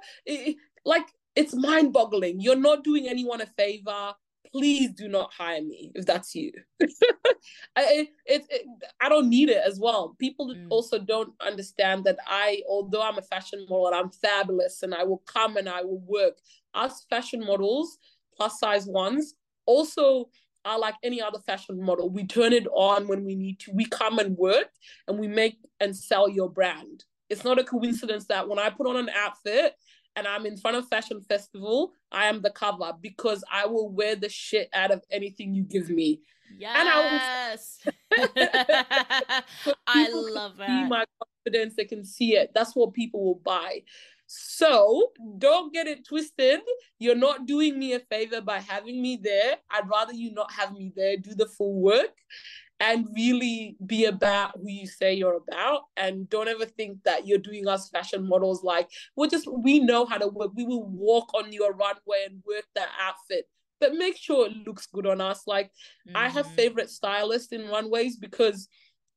like, 0.86 1.08
it's 1.36 1.56
mind 1.56 1.94
boggling. 1.94 2.40
You're 2.40 2.56
not 2.56 2.84
doing 2.84 3.08
anyone 3.08 3.42
a 3.42 3.46
favor 3.46 4.14
please 4.58 4.92
do 4.92 5.08
not 5.08 5.32
hire 5.34 5.62
me 5.62 5.92
if 5.94 6.06
that's 6.06 6.34
you. 6.34 6.52
I, 7.76 8.08
it, 8.26 8.44
it, 8.50 8.66
I 9.00 9.10
don't 9.10 9.30
need 9.30 9.50
it 9.50 9.62
as 9.66 9.80
well. 9.80 10.16
People 10.20 10.54
mm. 10.54 10.68
also 10.70 10.98
don't 11.00 11.34
understand 11.46 12.06
that 12.06 12.18
I, 12.26 12.64
although 12.68 13.02
I'm 13.02 13.18
a 13.18 13.22
fashion 13.22 13.66
model 13.70 13.88
and 13.88 13.96
I'm 13.96 14.10
fabulous 14.10 14.82
and 14.84 14.96
I 14.96 15.04
will 15.04 15.22
come 15.28 15.58
and 15.58 15.70
I 15.70 15.84
will 15.84 16.02
work, 16.06 16.38
us 16.74 17.06
fashion 17.10 17.46
models, 17.46 17.98
plus 18.36 18.60
size 18.60 18.88
ones, 18.88 19.36
also 19.66 20.30
are 20.66 20.80
like 20.80 20.96
any 21.04 21.22
other 21.22 21.40
fashion 21.40 21.82
model. 21.82 22.10
We 22.10 22.26
turn 22.26 22.54
it 22.54 22.68
on 22.74 23.08
when 23.08 23.24
we 23.24 23.36
need 23.36 23.60
to. 23.62 23.72
We 23.74 23.86
come 23.86 24.20
and 24.20 24.38
work 24.38 24.70
and 25.08 25.20
we 25.20 25.28
make 25.28 25.58
and 25.80 25.96
sell 25.96 26.28
your 26.28 26.50
brand. 26.50 27.06
It's 27.30 27.44
not 27.44 27.60
a 27.60 27.64
coincidence 27.64 28.26
that 28.28 28.48
when 28.48 28.60
I 28.60 28.70
put 28.70 28.88
on 28.88 28.98
an 28.98 29.10
outfit 29.10 29.74
and 30.18 30.28
I'm 30.28 30.48
in 30.48 30.58
front 30.58 30.76
of 30.76 30.88
fashion 30.90 31.22
festival, 31.22 31.94
I 32.12 32.26
am 32.26 32.42
the 32.42 32.50
cover 32.50 32.92
because 33.00 33.44
I 33.52 33.68
will 33.68 33.90
wear 33.90 34.16
the 34.16 34.30
shit 34.30 34.68
out 34.74 34.92
of 34.92 35.04
anything 35.12 35.54
you 35.54 35.64
give 35.64 35.90
me. 35.90 36.22
Yes. 36.58 37.80
I, 38.18 39.44
so 39.64 39.74
I 39.86 40.10
love 40.12 40.58
that. 40.58 40.90
my 40.90 41.06
confidence, 41.46 41.76
they 41.78 41.86
can 41.86 42.04
see 42.04 42.36
it. 42.36 42.52
That's 42.56 42.76
what 42.76 42.94
people 42.94 43.24
will 43.24 43.42
buy. 43.46 43.84
So 44.26 45.12
don't 45.38 45.72
get 45.72 45.88
it 45.88 46.06
twisted. 46.08 46.62
You're 46.98 47.16
not 47.16 47.46
doing 47.46 47.78
me 47.78 47.94
a 47.94 48.00
favor 48.00 48.42
by 48.42 48.60
having 48.60 49.02
me 49.02 49.20
there. 49.22 49.58
I'd 49.70 49.88
rather 49.88 50.14
you 50.14 50.34
not 50.34 50.52
have 50.52 50.74
me 50.74 50.92
there. 50.96 51.18
Do 51.18 51.36
the 51.36 51.46
full 51.46 51.80
work 51.80 52.16
and 52.80 53.08
really 53.16 53.76
be 53.86 54.06
about 54.06 54.52
who 54.56 54.70
you 54.70 54.88
say 54.88 55.14
you're 55.14 55.42
about. 55.50 55.84
And 55.96 56.30
don't 56.30 56.48
ever 56.48 56.66
think 56.66 57.04
that 57.06 57.28
you're 57.28 57.40
doing 57.40 57.68
us 57.68 57.90
fashion 57.90 58.28
models. 58.28 58.64
Like 58.64 58.90
we're 59.16 59.28
just 59.28 59.48
we 59.52 59.80
know 59.80 60.06
how 60.06 60.18
to 60.18 60.28
work. 60.28 60.52
We 60.56 60.66
will 60.66 60.86
walk 60.86 61.34
on 61.34 61.52
your 61.52 61.74
runway 61.74 62.26
and 62.30 62.44
work 62.48 62.66
that 62.76 62.90
outfit. 63.02 63.46
But 63.80 63.94
make 63.94 64.18
sure 64.18 64.48
it 64.48 64.68
looks 64.68 64.88
good 64.88 65.08
on 65.08 65.22
us. 65.22 65.44
Like 65.48 65.68
mm-hmm. 66.08 66.18
i 66.18 66.30
have 66.30 66.46
mm-hmm. 66.46 66.56
favorite 66.56 66.90
stylists 66.90 67.52
in 67.52 67.68
runways 67.68 68.18
because 68.18 68.68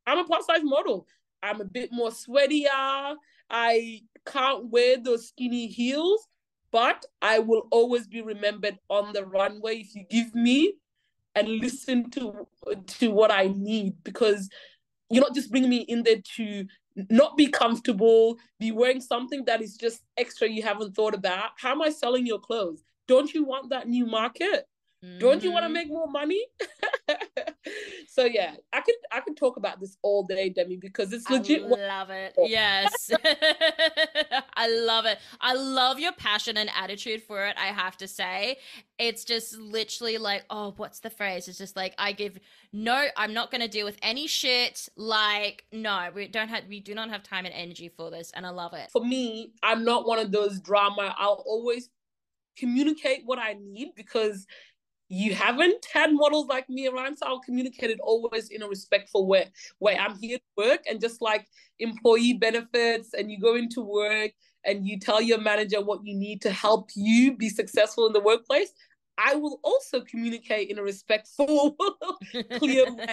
i'm 0.06 0.18
a 0.18 0.24
plus 0.24 0.46
size 0.46 0.64
model. 0.64 1.06
I'm 1.42 1.60
a 1.60 1.64
bit 1.64 1.90
more 1.92 2.10
sweatier. 2.10 3.14
I 3.48 4.00
can't 4.26 4.68
wear 4.70 4.98
those 4.98 5.28
skinny 5.28 5.66
heels 5.66 6.26
but 6.72 7.04
I 7.20 7.40
will 7.40 7.66
always 7.70 8.06
be 8.06 8.22
remembered 8.22 8.78
on 8.88 9.12
the 9.12 9.24
runway. 9.26 9.78
If 9.78 9.94
you 9.94 10.04
give 10.08 10.34
me 10.34 10.74
and 11.34 11.48
listen 11.48 12.10
to 12.10 12.46
to 12.86 13.10
what 13.10 13.30
I 13.30 13.48
need 13.48 13.94
because 14.04 14.48
you're 15.10 15.22
not 15.22 15.34
just 15.34 15.50
bringing 15.50 15.70
me 15.70 15.78
in 15.78 16.02
there 16.02 16.20
to 16.36 16.66
not 17.08 17.36
be 17.36 17.46
comfortable, 17.46 18.38
be 18.58 18.72
wearing 18.72 19.00
something 19.00 19.44
that 19.46 19.62
is 19.62 19.76
just 19.76 20.02
extra 20.16 20.48
you 20.48 20.62
haven't 20.62 20.94
thought 20.94 21.14
about. 21.14 21.50
How 21.56 21.72
am 21.72 21.82
I 21.82 21.90
selling 21.90 22.26
your 22.26 22.38
clothes? 22.38 22.82
Don't 23.06 23.32
you 23.32 23.44
want 23.44 23.70
that 23.70 23.88
new 23.88 24.06
market? 24.06 24.66
Mm-hmm. 25.04 25.18
Don't 25.18 25.42
you 25.42 25.50
want 25.50 25.62
to 25.62 25.66
mm-hmm. 25.66 25.74
make 25.74 25.88
more 25.88 26.08
money? 26.08 26.44
so 28.08 28.24
yeah, 28.24 28.54
I 28.72 28.82
can 28.82 28.94
I 29.10 29.20
can 29.20 29.34
talk 29.34 29.56
about 29.56 29.80
this 29.80 29.96
all 30.02 30.24
day, 30.24 30.50
Demi, 30.50 30.76
because 30.76 31.12
it's 31.12 31.28
legit. 31.30 31.62
I 31.62 31.66
love 31.68 32.10
it. 32.10 32.34
Yes. 32.38 33.10
I 34.60 34.68
love 34.68 35.06
it. 35.06 35.18
I 35.40 35.54
love 35.54 35.98
your 35.98 36.12
passion 36.12 36.58
and 36.58 36.68
attitude 36.78 37.22
for 37.22 37.46
it, 37.46 37.56
I 37.58 37.68
have 37.68 37.96
to 37.96 38.06
say. 38.06 38.58
It's 38.98 39.24
just 39.24 39.56
literally 39.56 40.18
like, 40.18 40.44
oh, 40.50 40.74
what's 40.76 41.00
the 41.00 41.08
phrase? 41.08 41.48
It's 41.48 41.56
just 41.56 41.76
like 41.76 41.94
I 41.96 42.12
give 42.12 42.38
no, 42.70 43.06
I'm 43.16 43.32
not 43.32 43.50
gonna 43.50 43.68
deal 43.68 43.86
with 43.86 43.96
any 44.02 44.26
shit. 44.26 44.86
Like, 44.96 45.64
no, 45.72 46.10
we 46.14 46.28
don't 46.28 46.48
have 46.48 46.64
we 46.68 46.80
do 46.80 46.94
not 46.94 47.08
have 47.08 47.22
time 47.22 47.46
and 47.46 47.54
energy 47.54 47.88
for 47.88 48.10
this, 48.10 48.32
and 48.34 48.44
I 48.46 48.50
love 48.50 48.74
it. 48.74 48.90
For 48.92 49.02
me, 49.02 49.54
I'm 49.62 49.82
not 49.82 50.06
one 50.06 50.18
of 50.18 50.30
those 50.30 50.60
drama. 50.60 51.14
I'll 51.16 51.42
always 51.46 51.88
communicate 52.58 53.22
what 53.24 53.38
I 53.38 53.56
need 53.58 53.92
because 53.96 54.46
you 55.08 55.34
haven't 55.34 55.86
had 55.90 56.12
models 56.12 56.48
like 56.48 56.68
me 56.68 56.86
around, 56.86 57.16
so 57.16 57.26
I'll 57.26 57.40
communicate 57.40 57.88
it 57.88 57.98
always 58.00 58.50
in 58.50 58.60
a 58.60 58.68
respectful 58.68 59.26
way. 59.26 59.50
Way 59.80 59.96
I'm 59.96 60.18
here 60.18 60.36
to 60.36 60.68
work, 60.68 60.80
and 60.86 61.00
just 61.00 61.22
like 61.22 61.46
employee 61.78 62.34
benefits, 62.34 63.14
and 63.14 63.30
you 63.30 63.40
go 63.40 63.54
into 63.54 63.80
work 63.80 64.32
and 64.64 64.86
you 64.86 64.98
tell 64.98 65.20
your 65.20 65.40
manager 65.40 65.80
what 65.80 66.04
you 66.04 66.14
need 66.14 66.42
to 66.42 66.50
help 66.50 66.90
you 66.94 67.36
be 67.36 67.48
successful 67.48 68.06
in 68.06 68.12
the 68.12 68.20
workplace. 68.20 68.72
I 69.18 69.34
will 69.34 69.60
also 69.62 70.00
communicate 70.00 70.70
in 70.70 70.78
a 70.78 70.82
respectful, 70.82 71.76
clear 72.52 72.84
way. 72.94 73.06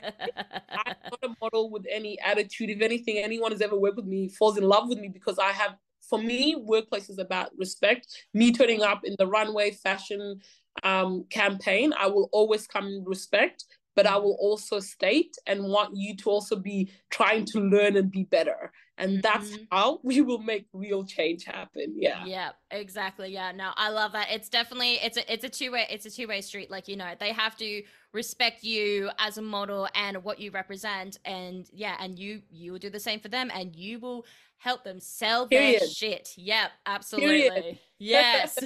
I'm 0.72 0.96
not 1.04 1.20
a 1.24 1.30
model 1.42 1.70
with 1.70 1.86
any 1.92 2.18
attitude. 2.22 2.70
If 2.70 2.82
anything, 2.82 3.18
anyone 3.18 3.52
has 3.52 3.62
ever 3.62 3.78
worked 3.78 3.98
with 3.98 4.06
me 4.06 4.30
falls 4.30 4.58
in 4.58 4.64
love 4.64 4.88
with 4.88 5.00
me 5.00 5.10
because 5.10 5.38
I 5.38 5.52
have 5.52 5.76
for 6.10 6.20
me, 6.20 6.56
workplace 6.56 7.10
is 7.10 7.20
about 7.20 7.52
respect. 7.58 8.08
Me 8.34 8.52
turning 8.52 8.82
up 8.82 9.02
in 9.04 9.16
the 9.20 9.28
runway 9.28 9.72
fashion 9.72 10.40
um, 10.84 11.26
campaign, 11.30 11.94
I 11.98 12.08
will 12.08 12.30
always 12.32 12.66
come 12.66 12.88
in 12.88 13.04
respect, 13.06 13.66
but 13.96 14.06
I 14.06 14.16
will 14.18 14.38
also 14.40 14.80
state 14.80 15.36
and 15.48 15.64
want 15.64 15.98
you 15.98 16.16
to 16.18 16.30
also 16.30 16.56
be 16.56 16.92
trying 17.10 17.46
to 17.46 17.60
learn 17.60 17.98
and 17.98 18.10
be 18.10 18.24
better. 18.24 18.72
And 18.98 19.22
that's 19.22 19.52
mm-hmm. 19.52 19.64
how 19.72 20.00
we 20.04 20.22
will 20.22 20.40
make 20.40 20.68
real 20.74 21.04
change 21.06 21.46
happen. 21.46 21.94
Yeah. 21.96 22.26
Yeah, 22.26 22.50
exactly. 22.72 23.32
Yeah. 23.32 23.52
No, 23.52 23.72
I 23.76 23.90
love 23.90 24.12
that. 24.14 24.28
It's 24.32 24.50
definitely 24.50 24.96
it's 24.96 25.18
a 25.18 25.34
it's 25.34 25.44
a 25.44 25.50
two 25.50 25.72
way 25.72 25.86
it's 25.90 26.06
a 26.06 26.12
two 26.12 26.28
way 26.28 26.42
street. 26.42 26.72
Like, 26.72 26.88
you 26.88 26.96
know, 26.96 27.14
they 27.20 27.32
have 27.32 27.56
to 27.58 27.84
respect 28.14 28.64
you 28.64 29.10
as 29.20 29.38
a 29.38 29.42
model 29.42 29.88
and 29.96 30.24
what 30.24 30.40
you 30.40 30.52
represent. 30.52 31.20
And 31.26 31.70
yeah, 31.72 31.96
and 32.00 32.18
you 32.18 32.42
you 32.50 32.72
will 32.72 32.80
do 32.80 32.90
the 32.90 33.00
same 33.00 33.20
for 33.20 33.28
them 33.28 33.52
and 33.54 33.76
you 33.76 34.00
will 34.00 34.26
help 34.58 34.84
them 34.84 35.00
sell 35.00 35.48
Period. 35.48 35.82
their 35.82 35.88
shit. 35.88 36.34
Yep, 36.36 36.72
absolutely. 36.86 37.50
Period. 37.50 37.80
Yes. 38.00 38.58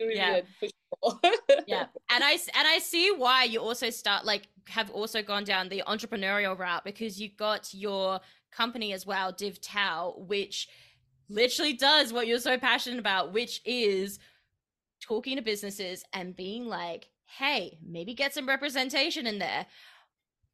yeah. 0.00 0.40
Sure. 0.60 1.20
yeah. 1.66 1.86
And 2.10 2.24
I 2.24 2.32
and 2.32 2.66
I 2.68 2.78
see 2.78 3.12
why 3.14 3.44
you 3.44 3.60
also 3.60 3.90
start 3.90 4.24
like 4.24 4.48
have 4.68 4.90
also 4.90 5.22
gone 5.22 5.44
down 5.44 5.68
the 5.68 5.82
entrepreneurial 5.86 6.58
route 6.58 6.84
because 6.84 7.20
you 7.20 7.30
got 7.36 7.72
your 7.72 8.20
company 8.50 8.92
as 8.92 9.06
well, 9.06 9.32
DivTal, 9.32 10.26
which 10.26 10.68
literally 11.28 11.74
does 11.74 12.12
what 12.12 12.26
you're 12.26 12.38
so 12.38 12.58
passionate 12.58 12.98
about, 12.98 13.32
which 13.32 13.60
is 13.64 14.18
talking 15.00 15.36
to 15.36 15.42
businesses 15.42 16.04
and 16.12 16.36
being 16.36 16.66
like, 16.66 17.08
hey, 17.26 17.78
maybe 17.86 18.14
get 18.14 18.34
some 18.34 18.48
representation 18.48 19.26
in 19.26 19.38
there. 19.38 19.66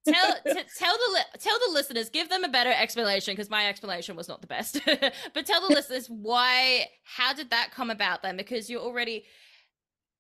Tell 0.07 0.35
t- 0.47 0.63
tell 0.77 0.97
the 0.97 1.13
li- 1.13 1.39
tell 1.39 1.59
the 1.67 1.73
listeners 1.73 2.11
give 2.11 2.29
them 2.29 2.45
a 2.45 2.49
better 2.49 2.73
explanation 2.73 3.33
because 3.33 3.49
my 3.49 3.69
explanation 3.69 4.17
was 4.17 4.29
not 4.29 4.41
the 4.41 4.47
best. 4.47 4.81
But 5.35 5.47
tell 5.47 5.67
the 5.67 5.75
listeners 5.75 6.09
why 6.09 6.87
how 7.05 7.33
did 7.33 7.51
that 7.51 7.71
come 7.73 7.91
about 7.91 8.23
then? 8.23 8.37
Because 8.37 8.69
you're 8.69 8.83
already 8.83 9.25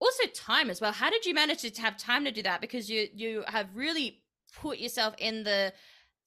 also 0.01 0.25
time 0.35 0.71
as 0.71 0.81
well. 0.81 0.93
How 0.93 1.11
did 1.11 1.27
you 1.27 1.35
manage 1.35 1.63
to 1.63 1.83
have 1.83 1.97
time 1.97 2.25
to 2.25 2.31
do 2.31 2.43
that? 2.43 2.61
Because 2.61 2.89
you 2.89 3.09
you 3.15 3.45
have 3.47 3.69
really 3.75 4.23
put 4.55 4.79
yourself 4.79 5.15
in 5.19 5.43
the 5.43 5.73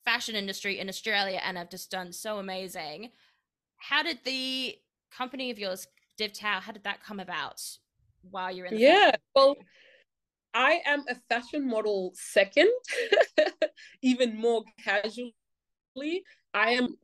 fashion 0.08 0.34
industry 0.34 0.78
in 0.78 0.88
australia 0.88 1.38
and 1.44 1.58
have 1.58 1.68
just 1.68 1.90
done 1.90 2.10
so 2.12 2.38
amazing 2.38 3.10
how 3.76 4.02
did 4.02 4.18
the 4.24 4.74
company 5.14 5.50
of 5.50 5.58
yours 5.58 5.86
DivTal 6.18 6.62
how 6.62 6.72
did 6.72 6.84
that 6.84 7.02
come 7.02 7.20
about 7.20 7.60
while 8.30 8.50
you're 8.50 8.66
in 8.66 8.74
the 8.74 8.80
yeah 8.80 9.12
well 9.34 9.54
I 10.54 10.80
am 10.86 11.04
a 11.08 11.14
fashion 11.28 11.68
model 11.68 12.12
second, 12.14 12.70
even 14.02 14.40
more 14.40 14.64
casually. 14.82 15.34
I 16.54 16.70
am, 16.70 16.96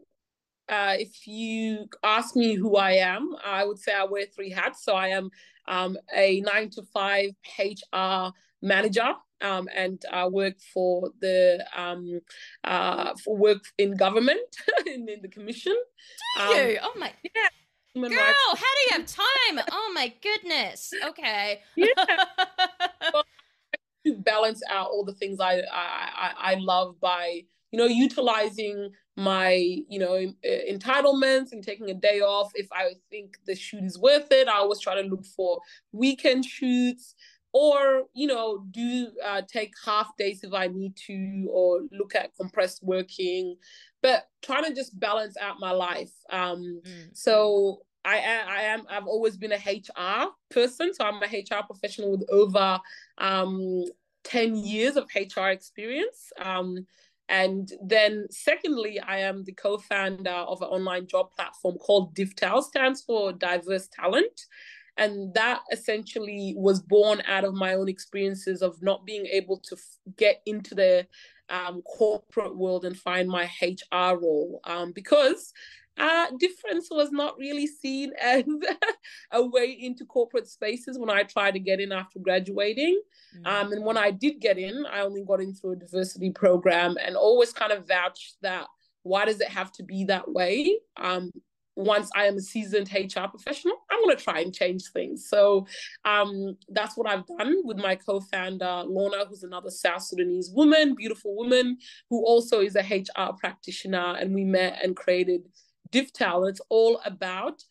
uh, 0.69 0.97
if 0.99 1.27
you 1.27 1.87
ask 2.03 2.35
me 2.35 2.55
who 2.55 2.77
I 2.77 2.93
am, 2.93 3.37
I 3.45 3.65
would 3.65 3.79
say 3.79 3.93
I 3.93 4.05
wear 4.05 4.25
three 4.35 4.51
hats. 4.51 4.83
So 4.83 4.95
I 4.95 5.09
am 5.09 5.31
um, 5.69 5.97
a 6.13 6.41
nine 6.41 6.71
to 6.71 6.83
five 6.93 7.31
HR 7.59 8.33
manager 8.63 9.15
um, 9.45 9.69
and 9.75 10.03
I 10.11 10.27
work 10.27 10.55
for 10.73 11.11
the 11.21 11.65
um, 11.77 12.21
uh, 12.65 13.15
for 13.23 13.37
work 13.37 13.65
in 13.79 13.97
government 13.97 14.57
in, 14.87 15.09
in 15.09 15.21
the 15.23 15.29
commission. 15.29 15.77
Do 16.37 16.43
you? 16.45 16.79
Um, 16.79 16.91
oh 16.95 16.99
my! 16.99 17.13
Yeah. 17.23 17.49
Girl, 17.97 18.11
how 18.11 18.55
do 18.57 18.81
you 18.87 18.91
have 18.93 19.07
time? 19.07 19.65
oh 19.71 19.93
my 19.95 20.13
goodness. 20.21 20.91
Okay. 21.07 21.61
Yeah. 21.77 21.87
well, 23.13 23.25
to 24.05 24.17
balance 24.17 24.63
out 24.69 24.89
all 24.89 25.05
the 25.05 25.15
things 25.15 25.39
I, 25.41 25.63
I 25.73 26.33
I 26.39 26.55
love 26.59 27.01
by 27.01 27.43
you 27.71 27.79
know 27.79 27.87
utilizing 27.87 28.91
my 29.17 29.53
you 29.89 30.01
know 30.01 30.33
entitlements 30.69 31.53
and 31.53 31.63
taking 31.63 31.91
a 31.91 31.95
day 31.95 32.21
off 32.21 32.51
if 32.57 32.67
I 32.73 32.95
think 33.11 33.37
the 33.47 33.55
shoot 33.55 33.85
is 33.85 33.99
worth 33.99 34.33
it. 34.33 34.49
I 34.49 34.57
always 34.57 34.81
try 34.81 35.01
to 35.01 35.09
look 35.09 35.25
for 35.25 35.61
weekend 35.93 36.45
shoots 36.45 37.15
or 37.55 38.03
you 38.13 38.27
know 38.27 38.67
do 38.73 39.09
uh, 39.25 39.41
take 39.49 39.73
half 39.87 40.15
days 40.19 40.43
if 40.43 40.53
I 40.53 40.67
need 40.67 40.97
to 41.07 41.49
or 41.51 41.83
look 41.93 42.15
at 42.15 42.37
compressed 42.37 42.83
working, 42.83 43.57
but 44.03 44.29
trying 44.43 44.65
to 44.65 44.75
just 44.75 44.99
balance 44.99 45.37
out 45.41 45.61
my 45.61 45.71
life. 45.71 46.13
Um, 46.31 46.83
mm. 46.85 47.09
So 47.13 47.83
I 48.05 48.17
am, 48.17 48.49
I 48.49 48.63
am 48.63 48.83
I've 48.91 49.07
always 49.07 49.37
been 49.37 49.53
a 49.53 49.57
HR 49.57 50.33
person, 50.51 50.93
so 50.93 51.05
I'm 51.05 51.23
a 51.23 51.27
HR 51.27 51.63
professional 51.65 52.11
with 52.11 52.29
over 52.29 52.81
um, 53.19 53.85
10 54.25 54.57
years 54.57 54.97
of 54.97 55.09
HR 55.15 55.49
experience. 55.49 56.33
Um, 56.43 56.87
and 57.29 57.71
then 57.83 58.27
secondly, 58.31 59.01
I 59.01 59.19
am 59.21 59.45
the 59.45 59.53
co-founder 59.53 60.31
of 60.31 60.61
an 60.61 60.69
online 60.69 61.07
job 61.07 61.31
platform 61.33 61.79
called 61.79 62.15
DivTal, 62.15 62.63
stands 62.65 63.01
for 63.01 63.33
Diverse 63.33 63.89
Talent. 63.89 64.47
And 64.97 65.35
that 65.35 65.63
essentially 65.73 66.55
was 66.57 66.81
born 66.81 67.23
out 67.27 67.45
of 67.45 67.55
my 67.55 67.75
own 67.75 67.89
experiences 67.89 68.63
of 68.63 68.81
not 68.83 69.05
being 69.05 69.27
able 69.27 69.59
to 69.59 69.77
f- 69.77 70.17
get 70.17 70.41
into 70.47 70.75
the 70.75 71.07
um, 71.49 71.83
corporate 71.83 72.57
world 72.57 72.85
and 72.85 72.97
find 72.97 73.29
my 73.29 73.51
HR 73.61 74.17
role 74.17 74.61
um, 74.65 74.93
because 74.93 75.53
uh, 75.97 76.27
difference 76.39 76.89
was 76.91 77.13
not 77.13 77.39
really 77.39 77.67
seen 77.67 78.13
as 78.21 78.45
a 79.33 79.45
way 79.45 79.77
into 79.79 80.05
corporate 80.05 80.49
spaces 80.49 80.99
when 80.99 81.11
I 81.11 81.23
tried 81.23 81.53
to 81.53 81.61
get 81.61 81.81
in 81.81 81.93
after 81.93 82.19
graduating. 82.19 83.01
Mm-hmm. 83.37 83.47
Um, 83.47 83.73
and 83.73 83.85
when 83.85 83.97
I 83.97 84.11
did 84.11 84.41
get 84.41 84.59
in, 84.59 84.87
I 84.87 85.01
only 85.01 85.25
got 85.25 85.41
in 85.41 85.55
through 85.55 85.73
a 85.73 85.77
diversity 85.77 86.31
program 86.31 86.97
and 87.03 87.17
always 87.17 87.53
kind 87.53 87.73
of 87.73 87.87
vouched 87.87 88.37
that 88.43 88.67
why 89.03 89.27
does 89.27 89.41
it 89.41 89.49
have 89.49 89.71
to 89.73 89.83
be 89.83 90.05
that 90.05 90.33
way? 90.33 90.79
Um, 90.97 91.31
once 91.77 92.11
I 92.15 92.27
am 92.27 92.37
a 92.37 92.41
seasoned 92.41 92.91
HR 92.93 93.27
professional, 93.29 93.77
I'm 93.91 94.03
going 94.03 94.17
to 94.17 94.23
try 94.23 94.41
and 94.41 94.55
change 94.55 94.91
things. 94.93 95.29
So 95.29 95.67
um, 96.05 96.57
that's 96.69 96.97
what 96.97 97.09
I've 97.09 97.27
done 97.27 97.63
with 97.65 97.79
my 97.79 97.97
co 97.97 98.21
founder, 98.21 98.85
Lorna, 98.87 99.25
who's 99.29 99.43
another 99.43 99.71
South 99.71 100.03
Sudanese 100.03 100.51
woman, 100.51 100.95
beautiful 100.95 101.37
woman, 101.37 101.79
who 102.11 102.25
also 102.25 102.61
is 102.61 102.77
a 102.77 102.81
HR 102.81 103.33
practitioner. 103.39 104.17
And 104.19 104.35
we 104.35 104.45
met 104.45 104.79
and 104.83 104.97
created 104.97 105.43
DivTal. 105.93 106.49
It's 106.49 106.61
all 106.69 107.01
about 107.05 107.63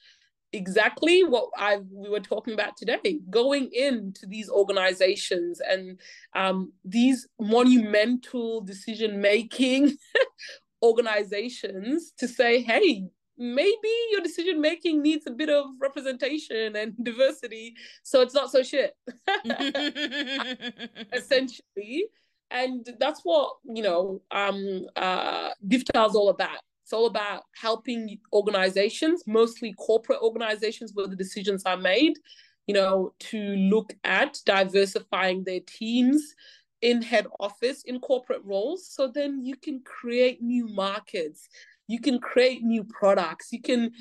exactly 0.54 1.24
what 1.24 1.50
I 1.58 1.78
we 1.92 2.10
were 2.10 2.20
talking 2.20 2.54
about 2.54 2.78
today. 2.78 3.20
Going 3.30 3.70
into 3.74 4.26
these 4.26 4.50
organizations 4.50 5.60
and 5.60 6.00
um, 6.36 6.74
these 6.86 7.28
monumental 7.39 8.62
decision 8.62 9.20
making 9.22 9.98
organizations 10.84 12.13
to 12.20 12.28
say, 12.28 12.62
hey, 12.62 13.08
maybe 13.38 13.89
your 14.12 14.22
decision 14.22 14.62
making 14.62 15.02
needs 15.02 15.26
a 15.28 15.32
bit 15.32 15.50
of 15.50 15.65
representation 15.82 16.76
and 16.76 16.93
diversity 17.04 17.76
so 18.04 18.22
it's 18.22 18.34
not 18.34 18.52
so 18.52 18.62
shit 18.63 18.96
essentially 21.13 22.06
and 22.52 22.88
that's 23.00 23.22
what 23.24 23.56
you 23.65 23.82
know 23.82 24.22
um 24.32 24.86
uh 24.96 25.50
DivTal's 25.67 26.15
all 26.15 26.30
about 26.30 26.60
It's 26.84 26.93
all 26.93 27.06
about 27.08 27.43
helping 27.56 28.19
organizations, 28.34 29.24
mostly 29.26 29.74
corporate 29.74 30.19
organizations 30.22 30.91
where 30.93 31.08
the 31.08 31.15
decisions 31.15 31.63
are 31.65 31.78
made, 31.78 32.19
you 32.67 32.74
know, 32.74 33.13
to 33.32 33.39
look 33.39 33.93
at 34.04 34.38
diversifying 34.46 35.43
their 35.46 35.62
teams 35.62 36.36
in 36.82 37.02
head 37.02 37.26
office, 37.39 37.84
in 37.84 38.00
corporate 38.02 38.43
roles. 38.43 38.86
So 38.88 39.08
then 39.08 39.46
you 39.46 39.56
can 39.56 39.80
create 39.86 40.41
new 40.41 40.67
markets, 40.67 41.48
you 41.88 42.00
can 42.00 42.19
create 42.19 42.63
new 42.63 42.84
products, 42.84 43.50
you 43.52 43.62
can 43.62 43.91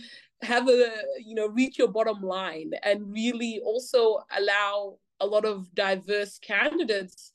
have 0.42 0.68
a, 0.68 0.92
you 1.24 1.34
know, 1.34 1.46
reach 1.46 1.78
your 1.78 1.88
bottom 1.88 2.20
line 2.20 2.72
and 2.82 3.12
really 3.12 3.60
also 3.64 4.18
allow 4.36 4.98
a 5.20 5.26
lot 5.26 5.44
of 5.44 5.72
diverse 5.74 6.38
candidates 6.38 7.32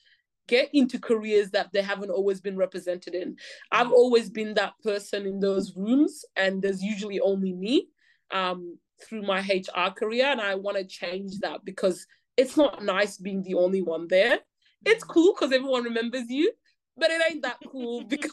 get 0.47 0.69
into 0.73 0.99
careers 0.99 1.51
that 1.51 1.71
they 1.73 1.81
haven't 1.81 2.09
always 2.09 2.41
been 2.41 2.57
represented 2.57 3.13
in. 3.13 3.35
I've 3.71 3.91
always 3.91 4.29
been 4.29 4.53
that 4.55 4.73
person 4.83 5.25
in 5.25 5.39
those 5.39 5.75
rooms, 5.75 6.25
and 6.35 6.61
there's 6.61 6.81
usually 6.81 7.19
only 7.19 7.53
me 7.53 7.89
um, 8.31 8.77
through 9.05 9.23
my 9.23 9.39
HR 9.39 9.91
career. 9.91 10.25
And 10.25 10.41
I 10.41 10.55
want 10.55 10.77
to 10.77 10.85
change 10.85 11.39
that 11.39 11.63
because 11.65 12.07
it's 12.37 12.57
not 12.57 12.83
nice 12.83 13.17
being 13.17 13.43
the 13.43 13.55
only 13.55 13.81
one 13.81 14.07
there. 14.07 14.39
It's 14.85 15.03
cool 15.03 15.33
because 15.33 15.51
everyone 15.51 15.83
remembers 15.83 16.29
you, 16.29 16.51
but 16.97 17.11
it 17.11 17.21
ain't 17.29 17.43
that 17.43 17.57
cool 17.71 18.03
because 18.07 18.31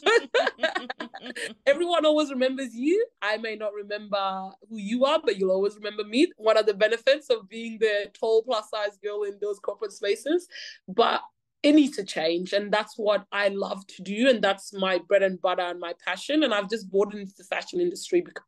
everyone 1.65 2.05
always 2.05 2.29
remembers 2.29 2.73
you. 2.73 3.05
I 3.21 3.37
may 3.37 3.55
not 3.55 3.73
remember 3.73 4.51
who 4.69 4.77
you 4.77 5.05
are, 5.05 5.19
but 5.23 5.37
you'll 5.37 5.51
always 5.51 5.75
remember 5.75 6.03
me. 6.03 6.31
One 6.37 6.57
of 6.57 6.65
the 6.65 6.73
benefits 6.73 7.29
of 7.29 7.47
being 7.47 7.77
the 7.79 8.09
tall 8.13 8.43
plus 8.43 8.69
size 8.69 8.97
girl 9.03 9.23
in 9.23 9.37
those 9.41 9.59
corporate 9.59 9.93
spaces. 9.93 10.47
But 10.87 11.21
it 11.63 11.73
needs 11.73 11.95
to 11.95 12.03
change 12.03 12.53
and 12.53 12.71
that's 12.71 12.95
what 12.95 13.25
i 13.31 13.47
love 13.47 13.87
to 13.87 14.03
do 14.03 14.29
and 14.29 14.39
that's 14.39 14.71
my 14.71 14.99
bread 14.99 15.23
and 15.23 15.41
butter 15.41 15.63
and 15.63 15.79
my 15.79 15.93
passion 16.05 16.43
and 16.43 16.53
i've 16.53 16.69
just 16.69 16.91
bought 16.91 17.11
into 17.15 17.33
the 17.39 17.43
fashion 17.43 17.81
industry 17.81 18.21
because, 18.21 18.43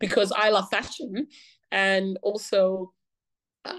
because 0.00 0.32
i 0.32 0.48
love 0.48 0.68
fashion 0.68 1.28
and 1.70 2.18
also 2.22 2.92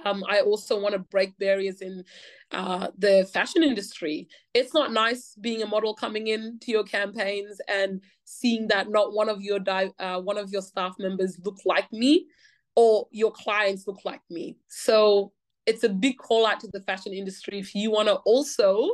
um, 0.05 0.23
I 0.27 0.41
also 0.41 0.79
want 0.79 0.93
to 0.93 0.99
break 0.99 1.37
barriers 1.37 1.81
in 1.81 2.03
uh, 2.51 2.87
the 2.97 3.27
fashion 3.33 3.63
industry. 3.63 4.27
It's 4.53 4.73
not 4.73 4.91
nice 4.91 5.35
being 5.39 5.61
a 5.61 5.67
model 5.67 5.93
coming 5.93 6.27
in 6.27 6.59
to 6.61 6.71
your 6.71 6.83
campaigns 6.83 7.59
and 7.67 8.01
seeing 8.23 8.67
that 8.67 8.89
not 8.89 9.13
one 9.13 9.29
of 9.29 9.41
your 9.41 9.59
di- 9.59 9.91
uh, 9.99 10.21
one 10.21 10.37
of 10.37 10.51
your 10.51 10.61
staff 10.61 10.95
members 10.99 11.37
look 11.43 11.59
like 11.65 11.91
me, 11.91 12.27
or 12.75 13.07
your 13.11 13.31
clients 13.31 13.87
look 13.87 13.99
like 14.05 14.21
me. 14.29 14.57
So 14.67 15.33
it's 15.67 15.83
a 15.83 15.89
big 15.89 16.17
call 16.17 16.45
out 16.47 16.61
to 16.61 16.69
the 16.71 16.79
fashion 16.81 17.13
industry 17.13 17.59
if 17.59 17.75
you 17.75 17.91
want 17.91 18.07
to 18.07 18.15
also 18.25 18.89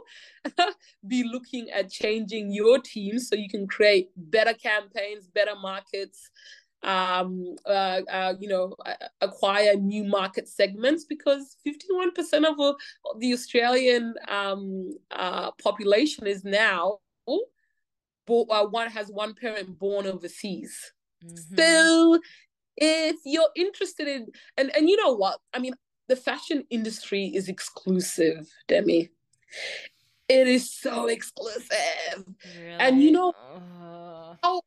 be 1.08 1.24
looking 1.24 1.70
at 1.70 1.90
changing 1.90 2.52
your 2.52 2.80
team 2.80 3.20
so 3.20 3.36
you 3.36 3.48
can 3.48 3.68
create 3.68 4.10
better 4.18 4.54
campaigns 4.54 5.28
better 5.28 5.56
markets 5.62 6.32
um, 6.84 7.56
uh, 7.66 8.02
uh, 8.12 8.34
you 8.40 8.48
know 8.48 8.76
acquire 9.22 9.76
new 9.76 10.04
market 10.04 10.48
segments 10.48 11.06
because 11.06 11.58
51% 11.66 12.46
of 12.46 12.76
the 13.20 13.34
australian 13.34 14.14
um, 14.28 14.92
uh, 15.12 15.52
population 15.52 16.28
is 16.28 16.44
now 16.44 17.00
bo- 18.28 18.48
uh, 18.50 18.66
one 18.66 18.90
has 18.90 19.10
one 19.10 19.34
parent 19.34 19.80
born 19.80 20.06
overseas 20.06 20.94
mm-hmm. 21.24 21.56
so 21.58 22.20
if 22.76 23.18
you're 23.26 23.50
interested 23.56 24.08
in 24.08 24.28
and 24.58 24.76
and 24.76 24.90
you 24.90 24.98
know 24.98 25.14
what 25.14 25.40
i 25.54 25.60
mean 25.60 25.74
the 26.08 26.16
fashion 26.16 26.64
industry 26.70 27.32
is 27.34 27.48
exclusive, 27.48 28.48
Demi. 28.68 29.10
It 30.28 30.48
is 30.48 30.72
so 30.72 31.08
exclusive. 31.08 32.26
Really? 32.58 32.78
And 32.80 33.02
you 33.02 33.12
know, 33.12 33.34
oh, 34.44 34.62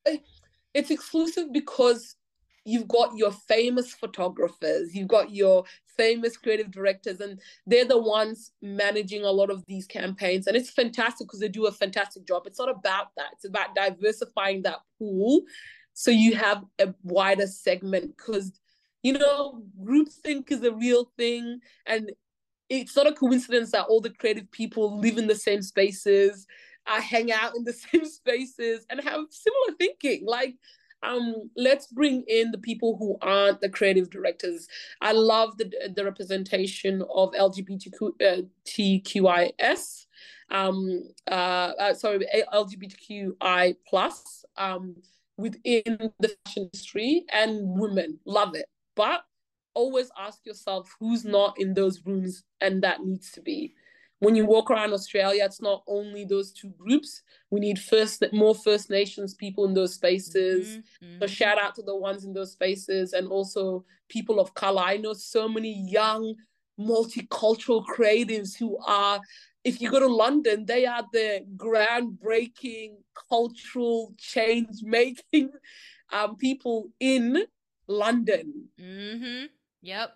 it's 0.77 0.91
exclusive 0.91 1.53
because 1.53 2.17
you've 2.65 2.89
got 2.89 3.17
your 3.17 3.33
famous 3.33 3.95
photographers, 3.95 4.95
you've 4.95 5.09
got 5.09 5.31
your 5.31 5.65
famous 5.97 6.37
creative 6.37 6.71
directors, 6.71 7.21
and 7.21 7.41
they're 7.67 7.85
the 7.85 7.99
ones 7.99 8.53
managing 8.61 9.25
a 9.25 9.31
lot 9.31 9.51
of 9.51 9.65
these 9.67 9.87
campaigns. 9.87 10.47
And 10.47 10.57
it's 10.57 10.71
fantastic 10.71 11.27
because 11.27 11.41
they 11.41 11.49
do 11.49 11.67
a 11.67 11.73
fantastic 11.73 12.27
job. 12.27 12.43
It's 12.47 12.59
not 12.59 12.69
about 12.69 13.09
that, 13.17 13.29
it's 13.33 13.45
about 13.45 13.75
diversifying 13.75 14.63
that 14.63 14.81
pool 14.99 15.43
so 15.99 16.11
you 16.11 16.35
have 16.35 16.63
a 16.79 16.93
wider 17.05 17.47
segment 17.47 18.15
because 18.19 18.53
you 19.07 19.13
know, 19.13 19.63
groupthink 19.81 20.51
is 20.51 20.65
a 20.65 20.73
real 20.73 21.13
thing. 21.17 21.61
And 21.87 22.11
it's 22.69 22.97
not 22.97 23.07
a 23.07 23.13
coincidence 23.13 23.71
that 23.71 23.87
all 23.87 24.01
the 24.01 24.11
creative 24.11 24.51
people 24.51 24.99
live 24.99 25.17
in 25.17 25.29
the 25.29 25.35
same 25.37 25.63
spaces, 25.63 26.45
uh, 26.87 27.01
hang 27.01 27.33
out 27.33 27.57
in 27.57 27.65
the 27.65 27.73
same 27.93 28.05
spaces, 28.05 28.85
and 28.91 29.01
have 29.01 29.21
similar 29.31 29.73
thinking. 29.79 30.27
Like, 30.27 30.57
um, 31.03 31.51
let's 31.57 31.89
bring 31.89 32.25
in 32.27 32.51
the 32.51 32.59
people 32.59 32.97
who 32.99 33.17
aren't 33.21 33.61
the 33.61 33.69
creative 33.69 34.11
directors. 34.11 34.67
I 35.01 35.13
love 35.13 35.57
the 35.59 35.71
the 35.95 36.05
representation 36.05 37.03
of 37.15 37.33
LGBTQIS, 37.33 40.07
um, 40.51 41.03
uh, 41.31 41.73
uh, 41.79 41.95
sorry, 41.95 42.27
LGBTQI 42.53 43.77
plus 43.89 44.45
um, 44.57 44.97
within 45.37 46.13
the 46.19 46.35
fashion 46.45 46.65
industry 46.65 47.25
and 47.33 47.79
women. 47.79 48.19
Love 48.25 48.55
it. 48.55 48.67
But 48.95 49.25
always 49.75 50.11
ask 50.19 50.45
yourself 50.47 50.95
who's 50.99 51.25
not 51.25 51.61
in 51.61 51.75
those 51.75 52.05
rooms 52.05 52.45
and 52.61 52.83
that 52.83 53.05
needs 53.05 53.31
to 53.33 53.43
be. 53.43 53.75
When 54.21 54.35
you 54.35 54.47
walk 54.47 54.71
around 54.71 54.93
Australia, 54.93 55.45
it's 55.45 55.61
not 55.61 55.83
only 55.87 56.25
those 56.25 56.53
two 56.53 56.71
groups. 56.79 57.23
We 57.51 57.61
need 57.61 57.79
first 57.79 58.25
more 58.33 58.55
First 58.55 58.89
Nations 58.89 59.35
people 59.35 59.67
in 59.67 59.75
those 59.75 59.95
spaces. 59.95 60.69
Mm-hmm. 60.69 61.19
So 61.19 61.27
mm-hmm. 61.27 61.33
shout 61.33 61.59
out 61.59 61.75
to 61.75 61.83
the 61.83 61.97
ones 61.97 62.25
in 62.25 62.33
those 62.33 62.53
spaces 62.53 63.13
and 63.13 63.29
also 63.29 63.85
people 64.09 64.41
of 64.41 64.55
color. 64.55 64.83
I 64.83 64.97
know 64.97 65.13
so 65.13 65.49
many 65.49 65.87
young 65.89 66.35
multicultural 66.79 67.85
creatives 67.87 68.57
who 68.57 68.79
are 68.87 69.21
if 69.65 69.81
you 69.81 69.91
go 69.91 69.99
to 69.99 70.07
London, 70.07 70.65
they 70.65 70.87
are 70.87 71.03
the 71.13 71.45
groundbreaking 71.57 72.93
cultural 73.29 74.15
change 74.17 74.77
making 74.83 75.51
um, 76.13 76.37
people 76.37 76.91
in 77.01 77.45
London. 77.89 78.69
Mm-hmm. 78.81 79.47
Yep. 79.83 80.11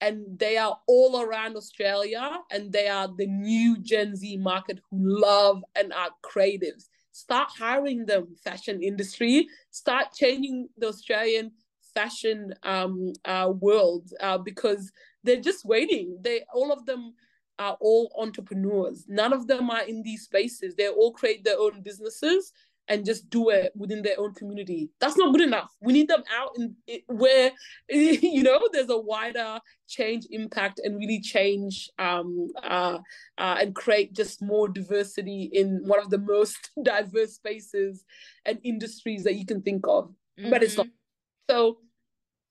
And 0.00 0.38
they 0.38 0.56
are 0.58 0.78
all 0.86 1.22
around 1.22 1.56
Australia 1.56 2.38
and 2.50 2.70
they 2.72 2.88
are 2.88 3.08
the 3.08 3.26
new 3.26 3.78
Gen 3.78 4.14
Z 4.14 4.36
market 4.36 4.78
who 4.90 4.98
love 5.00 5.64
and 5.74 5.92
are 5.92 6.10
creatives. 6.22 6.88
Start 7.12 7.48
hiring 7.58 8.04
them, 8.04 8.36
fashion 8.44 8.82
industry. 8.82 9.48
Start 9.70 10.08
changing 10.14 10.68
the 10.76 10.88
Australian 10.88 11.52
fashion 11.94 12.52
um, 12.62 13.14
uh, 13.24 13.50
world 13.58 14.12
uh, 14.20 14.36
because 14.36 14.92
they're 15.24 15.40
just 15.40 15.64
waiting. 15.64 16.18
They 16.20 16.42
all 16.52 16.70
of 16.72 16.84
them 16.84 17.14
are 17.58 17.76
all 17.80 18.12
entrepreneurs. 18.18 19.06
None 19.08 19.32
of 19.32 19.46
them 19.46 19.70
are 19.70 19.82
in 19.82 20.02
these 20.02 20.24
spaces. 20.24 20.74
They 20.74 20.88
all 20.88 21.12
create 21.12 21.42
their 21.42 21.58
own 21.58 21.80
businesses 21.80 22.52
and 22.88 23.04
just 23.04 23.28
do 23.30 23.50
it 23.50 23.72
within 23.76 24.02
their 24.02 24.18
own 24.18 24.32
community. 24.34 24.90
That's 25.00 25.16
not 25.16 25.32
good 25.32 25.42
enough. 25.42 25.70
We 25.80 25.92
need 25.92 26.08
them 26.08 26.22
out 26.34 26.50
in 26.56 26.76
where 27.06 27.52
you 27.88 28.42
know 28.42 28.60
there's 28.72 28.90
a 28.90 28.98
wider 28.98 29.60
change 29.88 30.26
impact 30.30 30.80
and 30.82 30.98
really 30.98 31.20
change 31.20 31.90
um, 31.98 32.48
uh, 32.62 32.98
uh, 33.38 33.56
and 33.60 33.74
create 33.74 34.14
just 34.14 34.42
more 34.42 34.68
diversity 34.68 35.50
in 35.52 35.82
one 35.84 36.00
of 36.00 36.10
the 36.10 36.18
most 36.18 36.70
diverse 36.82 37.34
spaces 37.34 38.04
and 38.44 38.58
industries 38.62 39.24
that 39.24 39.34
you 39.34 39.46
can 39.46 39.62
think 39.62 39.86
of. 39.88 40.12
Mm-hmm. 40.38 40.50
But 40.50 40.62
it's 40.62 40.76
not. 40.76 40.86
Mm-hmm. 40.86 41.52
So 41.52 41.78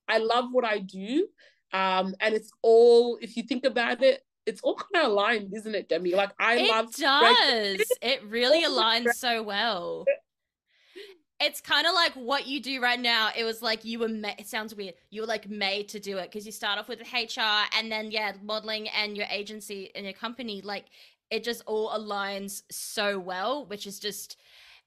I 0.08 0.18
love 0.18 0.46
what 0.52 0.64
I 0.64 0.78
do. 0.78 1.28
Um, 1.72 2.14
and 2.20 2.34
it's 2.34 2.50
all, 2.62 3.18
if 3.20 3.36
you 3.36 3.42
think 3.42 3.64
about 3.64 4.02
it, 4.02 4.22
it's 4.46 4.60
all 4.62 4.76
kind 4.76 5.04
of 5.04 5.10
aligned, 5.10 5.52
isn't 5.54 5.74
it, 5.74 5.88
Demi? 5.88 6.14
Like 6.14 6.30
I 6.38 6.58
it 6.58 6.68
love. 6.68 6.86
It 6.86 7.00
does. 7.00 7.92
it 8.00 8.22
really 8.24 8.64
aligns 8.68 9.12
so 9.14 9.42
well 9.42 10.04
it's 11.40 11.60
kind 11.60 11.86
of 11.86 11.94
like 11.94 12.12
what 12.14 12.46
you 12.46 12.60
do 12.60 12.80
right 12.80 12.98
now. 12.98 13.30
It 13.36 13.44
was 13.44 13.60
like 13.60 13.84
you 13.84 13.98
were. 13.98 14.08
Ma- 14.08 14.34
it 14.38 14.46
sounds 14.46 14.74
weird. 14.74 14.94
You 15.10 15.22
were 15.22 15.26
like 15.26 15.48
made 15.48 15.88
to 15.90 16.00
do 16.00 16.18
it 16.18 16.30
because 16.30 16.46
you 16.46 16.52
start 16.52 16.78
off 16.78 16.88
with 16.88 17.00
HR 17.12 17.66
and 17.76 17.92
then 17.92 18.10
yeah, 18.10 18.32
modeling 18.42 18.88
and 18.88 19.16
your 19.16 19.26
agency 19.30 19.90
and 19.94 20.04
your 20.04 20.14
company. 20.14 20.62
Like 20.62 20.86
it 21.30 21.44
just 21.44 21.62
all 21.66 21.90
aligns 21.90 22.62
so 22.70 23.18
well, 23.18 23.66
which 23.66 23.86
is 23.86 23.98
just 23.98 24.36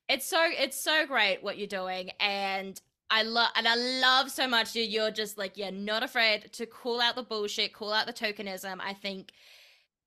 it's 0.08 0.26
so 0.26 0.40
it's 0.44 0.80
so 0.80 1.06
great 1.06 1.44
what 1.44 1.58
you're 1.58 1.68
doing 1.68 2.12
and. 2.20 2.80
I 3.12 3.24
love 3.24 3.50
and 3.56 3.68
I 3.68 3.74
love 3.74 4.30
so 4.30 4.48
much 4.48 4.74
dude. 4.74 4.92
You're 4.92 5.10
just 5.10 5.36
like, 5.36 5.58
yeah, 5.58 5.72
not 5.72 6.04
afraid 6.04 6.54
to 6.54 6.68
call 6.68 7.02
out 7.02 7.16
the 7.16 7.24
bullshit, 7.24 7.74
call 7.74 7.92
out 7.92 8.06
the 8.06 8.14
tokenism. 8.14 8.78
I 8.80 8.94
think 8.94 9.32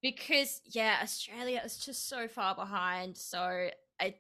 because 0.03 0.61
yeah, 0.67 0.99
Australia 1.03 1.63
is 1.65 1.79
just 1.79 2.09
so 2.09 2.29
far 2.29 2.55
behind. 2.55 3.17
So 3.17 3.71
I 4.01 4.15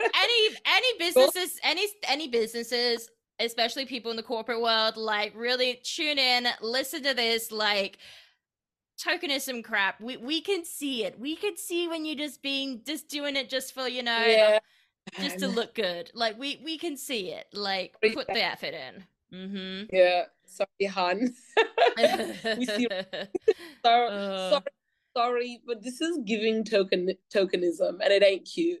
any 0.00 0.56
any 0.66 0.98
businesses 0.98 1.58
any 1.62 1.86
any 2.08 2.28
businesses 2.28 3.10
especially 3.40 3.84
people 3.84 4.10
in 4.10 4.16
the 4.16 4.22
corporate 4.22 4.60
world 4.60 4.96
like 4.96 5.32
really 5.36 5.80
tune 5.82 6.18
in 6.18 6.46
listen 6.60 7.02
to 7.02 7.14
this 7.14 7.50
like 7.50 7.98
tokenism 8.98 9.62
crap 9.62 10.00
we 10.00 10.16
we 10.16 10.40
can 10.40 10.64
see 10.64 11.04
it 11.04 11.18
we 11.18 11.34
can 11.34 11.56
see 11.56 11.88
when 11.88 12.04
you're 12.04 12.14
just 12.14 12.42
being 12.42 12.80
just 12.86 13.08
doing 13.08 13.34
it 13.34 13.48
just 13.48 13.74
for 13.74 13.88
you 13.88 14.02
know 14.02 14.24
yeah. 14.24 14.58
just 15.20 15.38
to 15.40 15.48
look 15.48 15.74
good. 15.74 16.10
Like 16.14 16.38
we 16.38 16.60
we 16.64 16.78
can 16.78 16.96
see 16.96 17.30
it. 17.30 17.46
Like 17.52 17.94
put 18.12 18.26
the 18.26 18.42
effort 18.42 18.74
in. 18.74 19.04
Mm-hmm. 19.32 19.94
Yeah. 19.94 20.22
Sorry, 20.46 20.86
Han. 20.86 21.34
sorry, 23.84 24.08
uh. 24.08 24.50
sorry, 24.50 24.62
sorry, 25.16 25.60
but 25.66 25.82
this 25.82 26.00
is 26.00 26.18
giving 26.24 26.64
token 26.64 27.10
tokenism, 27.34 27.98
and 28.00 28.12
it 28.12 28.22
ain't 28.22 28.46
cute. 28.46 28.80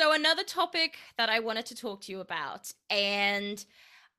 So 0.00 0.12
another 0.12 0.44
topic 0.44 0.96
that 1.18 1.28
I 1.28 1.40
wanted 1.40 1.66
to 1.66 1.74
talk 1.74 2.00
to 2.04 2.12
you 2.12 2.20
about 2.20 2.72
and 2.88 3.62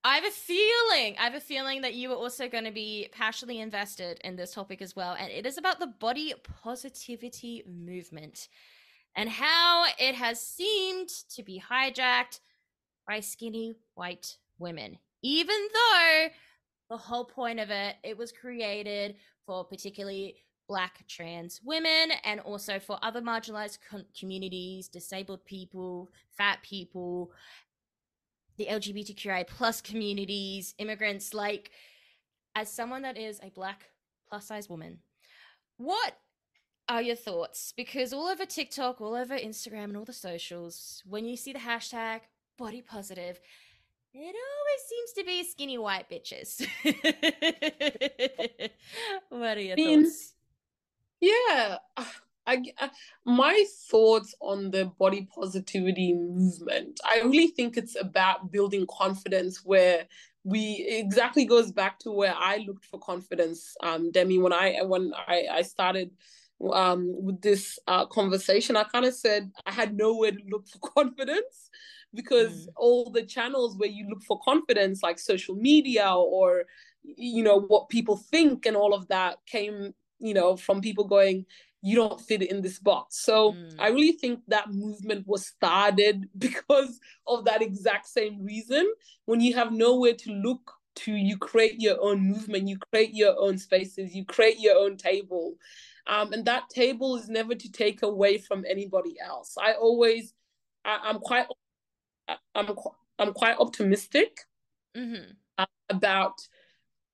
I 0.04 0.13
have 0.13 0.26
a 0.26 0.30
feeling, 0.30 1.15
I 1.17 1.24
have 1.24 1.34
a 1.34 1.39
feeling 1.39 1.82
that 1.82 1.96
you 1.96 2.12
are 2.12 2.15
also 2.15 2.48
going 2.48 2.65
to 2.65 2.72
be 2.72 3.10
passionately 3.12 3.60
invested 3.60 4.22
in 4.24 4.36
this 4.36 4.54
topic 4.54 4.84
as 4.84 4.96
well. 4.96 5.15
And 5.20 5.32
it 5.32 5.48
is 5.48 5.58
about 5.58 5.80
the 5.80 5.88
body 5.88 6.36
positivity 6.62 7.63
movement 7.67 8.48
and 9.15 9.28
how 9.28 9.86
it 9.98 10.13
has 10.13 10.39
seemed 10.39 11.10
to 11.34 11.41
be 11.41 11.60
hijacked 11.60 12.41
by 13.08 13.20
skinny 13.20 13.74
white 13.96 14.38
women. 14.60 15.00
Even 15.24 15.67
though 15.74 16.28
the 16.91 16.98
whole 16.98 17.26
point 17.26 17.60
of 17.60 17.72
it, 17.72 17.96
it 18.04 18.20
was 18.20 18.32
created 18.32 19.15
for 19.48 19.65
particularly 19.65 20.36
black 20.71 21.05
trans 21.05 21.60
women 21.65 22.13
and 22.23 22.39
also 22.39 22.79
for 22.79 22.97
other 23.01 23.21
marginalized 23.21 23.79
com- 23.89 24.05
communities, 24.17 24.88
disabled 24.88 25.43
people, 25.43 26.10
fat 26.38 26.60
people, 26.63 27.29
the 28.55 28.67
LGBTQI 28.67 29.45
plus 29.47 29.81
communities, 29.81 30.73
immigrants, 30.77 31.34
like 31.34 31.71
as 32.55 32.71
someone 32.71 33.01
that 33.01 33.17
is 33.17 33.41
a 33.43 33.49
black 33.49 33.89
plus 34.29 34.45
size 34.45 34.69
woman, 34.69 34.99
what 35.75 36.13
are 36.88 37.01
your 37.01 37.17
thoughts? 37.17 37.73
Because 37.75 38.13
all 38.13 38.27
over 38.27 38.45
TikTok, 38.45 39.01
all 39.01 39.13
over 39.13 39.38
Instagram, 39.38 39.86
and 39.86 39.97
all 39.97 40.05
the 40.05 40.13
socials, 40.13 41.03
when 41.05 41.25
you 41.25 41.36
see 41.36 41.51
the 41.51 41.60
hashtag 41.60 42.21
body 42.57 42.81
positive, 42.81 43.41
it 44.13 44.36
always 44.47 44.81
seems 44.88 45.12
to 45.17 45.25
be 45.25 45.43
skinny 45.43 45.77
white 45.77 46.10
bitches. 46.10 46.65
what 49.29 49.57
are 49.57 49.62
your 49.62 49.73
I 49.73 49.75
mean, 49.75 50.03
thoughts? 50.05 50.34
Yeah, 51.21 51.77
I, 52.47 52.63
I, 52.79 52.89
my 53.23 53.65
thoughts 53.89 54.34
on 54.41 54.71
the 54.71 54.86
body 54.86 55.27
positivity 55.34 56.13
movement 56.13 56.99
i 57.05 57.21
really 57.21 57.49
think 57.49 57.77
it's 57.77 57.95
about 57.95 58.51
building 58.51 58.88
confidence 58.89 59.62
where 59.63 60.07
we 60.43 60.84
exactly 60.89 61.45
goes 61.45 61.71
back 61.71 61.99
to 61.99 62.12
where 62.12 62.34
i 62.36 62.57
looked 62.67 62.86
for 62.86 62.99
confidence 62.99 63.75
um 63.84 64.12
demi 64.12 64.39
when 64.39 64.53
i 64.53 64.79
when 64.81 65.13
i 65.27 65.45
i 65.51 65.62
started 65.62 66.10
um 66.73 67.13
with 67.23 67.39
this 67.41 67.77
uh, 67.88 68.07
conversation 68.07 68.75
i 68.75 68.84
kind 68.84 69.05
of 69.05 69.13
said 69.13 69.51
i 69.67 69.71
had 69.71 69.95
nowhere 69.95 70.31
to 70.31 70.41
look 70.49 70.67
for 70.73 70.79
confidence 70.79 71.69
because 72.13 72.65
mm. 72.65 72.69
all 72.75 73.12
the 73.12 73.23
channels 73.23 73.77
where 73.77 73.89
you 73.89 74.07
look 74.10 74.23
for 74.23 74.39
confidence 74.39 75.03
like 75.03 75.19
social 75.19 75.55
media 75.55 76.12
or 76.12 76.63
you 77.03 77.43
know 77.43 77.62
what 77.62 77.89
people 77.89 78.17
think 78.17 78.65
and 78.65 78.75
all 78.75 78.93
of 78.93 79.07
that 79.07 79.38
came 79.45 79.93
you 80.21 80.34
know 80.34 80.55
from 80.55 80.81
people 80.81 81.05
going 81.05 81.45
you 81.81 81.95
don't 81.95 82.21
fit 82.21 82.43
in 82.43 82.62
this 82.62 82.79
box. 82.79 83.17
So 83.17 83.53
mm. 83.53 83.75
I 83.79 83.89
really 83.89 84.13
think 84.13 84.41
that 84.47 84.71
movement 84.71 85.27
was 85.27 85.47
started 85.47 86.29
because 86.38 86.99
of 87.27 87.45
that 87.45 87.62
exact 87.62 88.07
same 88.07 88.43
reason. 88.43 88.91
When 89.25 89.41
you 89.41 89.53
have 89.55 89.71
nowhere 89.71 90.13
to 90.13 90.31
look 90.31 90.73
to, 90.93 91.13
you 91.13 91.38
create 91.38 91.79
your 91.81 91.97
own 92.01 92.21
movement, 92.21 92.67
you 92.67 92.77
create 92.91 93.13
your 93.13 93.36
own 93.39 93.57
spaces, 93.57 94.13
you 94.13 94.25
create 94.25 94.60
your 94.60 94.77
own 94.77 94.97
table. 94.97 95.55
Um, 96.07 96.34
and 96.34 96.45
that 96.45 96.69
table 96.69 97.15
is 97.15 97.29
never 97.29 97.55
to 97.55 97.71
take 97.71 98.03
away 98.03 98.38
from 98.38 98.65
anybody 98.69 99.15
else. 99.23 99.55
I 99.60 99.73
always, 99.73 100.34
I, 100.84 101.10
am 101.10 101.19
quite, 101.19 101.45
I'm, 102.55 102.75
I'm 103.17 103.34
quite 103.34 103.57
optimistic 103.60 104.41
mm-hmm. 104.95 105.31
about, 105.89 106.41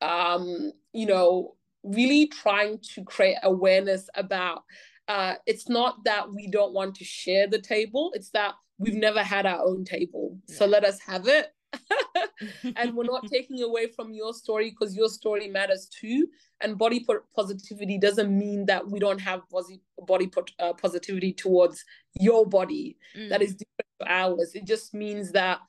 um, 0.01 0.71
you 0.93 1.05
know, 1.05 1.56
really 1.83 2.27
trying 2.27 2.79
to 2.95 3.03
create 3.03 3.37
awareness 3.43 4.09
about 4.15 4.63
uh, 5.07 5.35
it's 5.45 5.69
not 5.69 6.03
that 6.03 6.33
we 6.33 6.47
don't 6.47 6.73
want 6.73 6.95
to 6.95 7.05
share 7.05 7.47
the 7.47 7.61
table, 7.61 8.11
it's 8.13 8.29
that 8.31 8.55
we've 8.77 8.95
never 8.95 9.23
had 9.23 9.45
our 9.45 9.65
own 9.65 9.85
table. 9.85 10.37
Yeah. 10.47 10.57
So 10.57 10.65
let 10.65 10.83
us 10.83 10.99
have 11.01 11.27
it. 11.27 11.47
and 12.75 12.95
we're 12.95 13.03
not 13.03 13.27
taking 13.27 13.61
away 13.61 13.87
from 13.87 14.13
your 14.13 14.33
story 14.33 14.69
because 14.69 14.95
your 14.95 15.09
story 15.09 15.47
matters 15.47 15.87
too. 15.87 16.27
And 16.61 16.77
body 16.77 17.05
positivity 17.35 17.97
doesn't 17.97 18.35
mean 18.35 18.65
that 18.65 18.87
we 18.89 18.99
don't 18.99 19.19
have 19.19 19.41
body 19.49 20.31
uh, 20.59 20.73
positivity 20.73 21.33
towards 21.33 21.83
your 22.19 22.45
body 22.45 22.97
mm. 23.17 23.29
that 23.29 23.41
is 23.41 23.55
different 23.55 23.89
to 24.01 24.11
ours. 24.11 24.51
It 24.55 24.65
just 24.65 24.93
means 24.93 25.31
that 25.33 25.59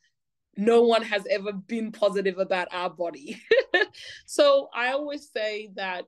no 0.59 0.83
one 0.83 1.03
has 1.03 1.25
ever 1.31 1.53
been 1.53 1.92
positive 1.92 2.38
about 2.38 2.66
our 2.73 2.90
body. 2.90 3.40
so 4.27 4.68
I 4.75 4.88
always 4.88 5.31
say 5.31 5.71
that 5.77 6.05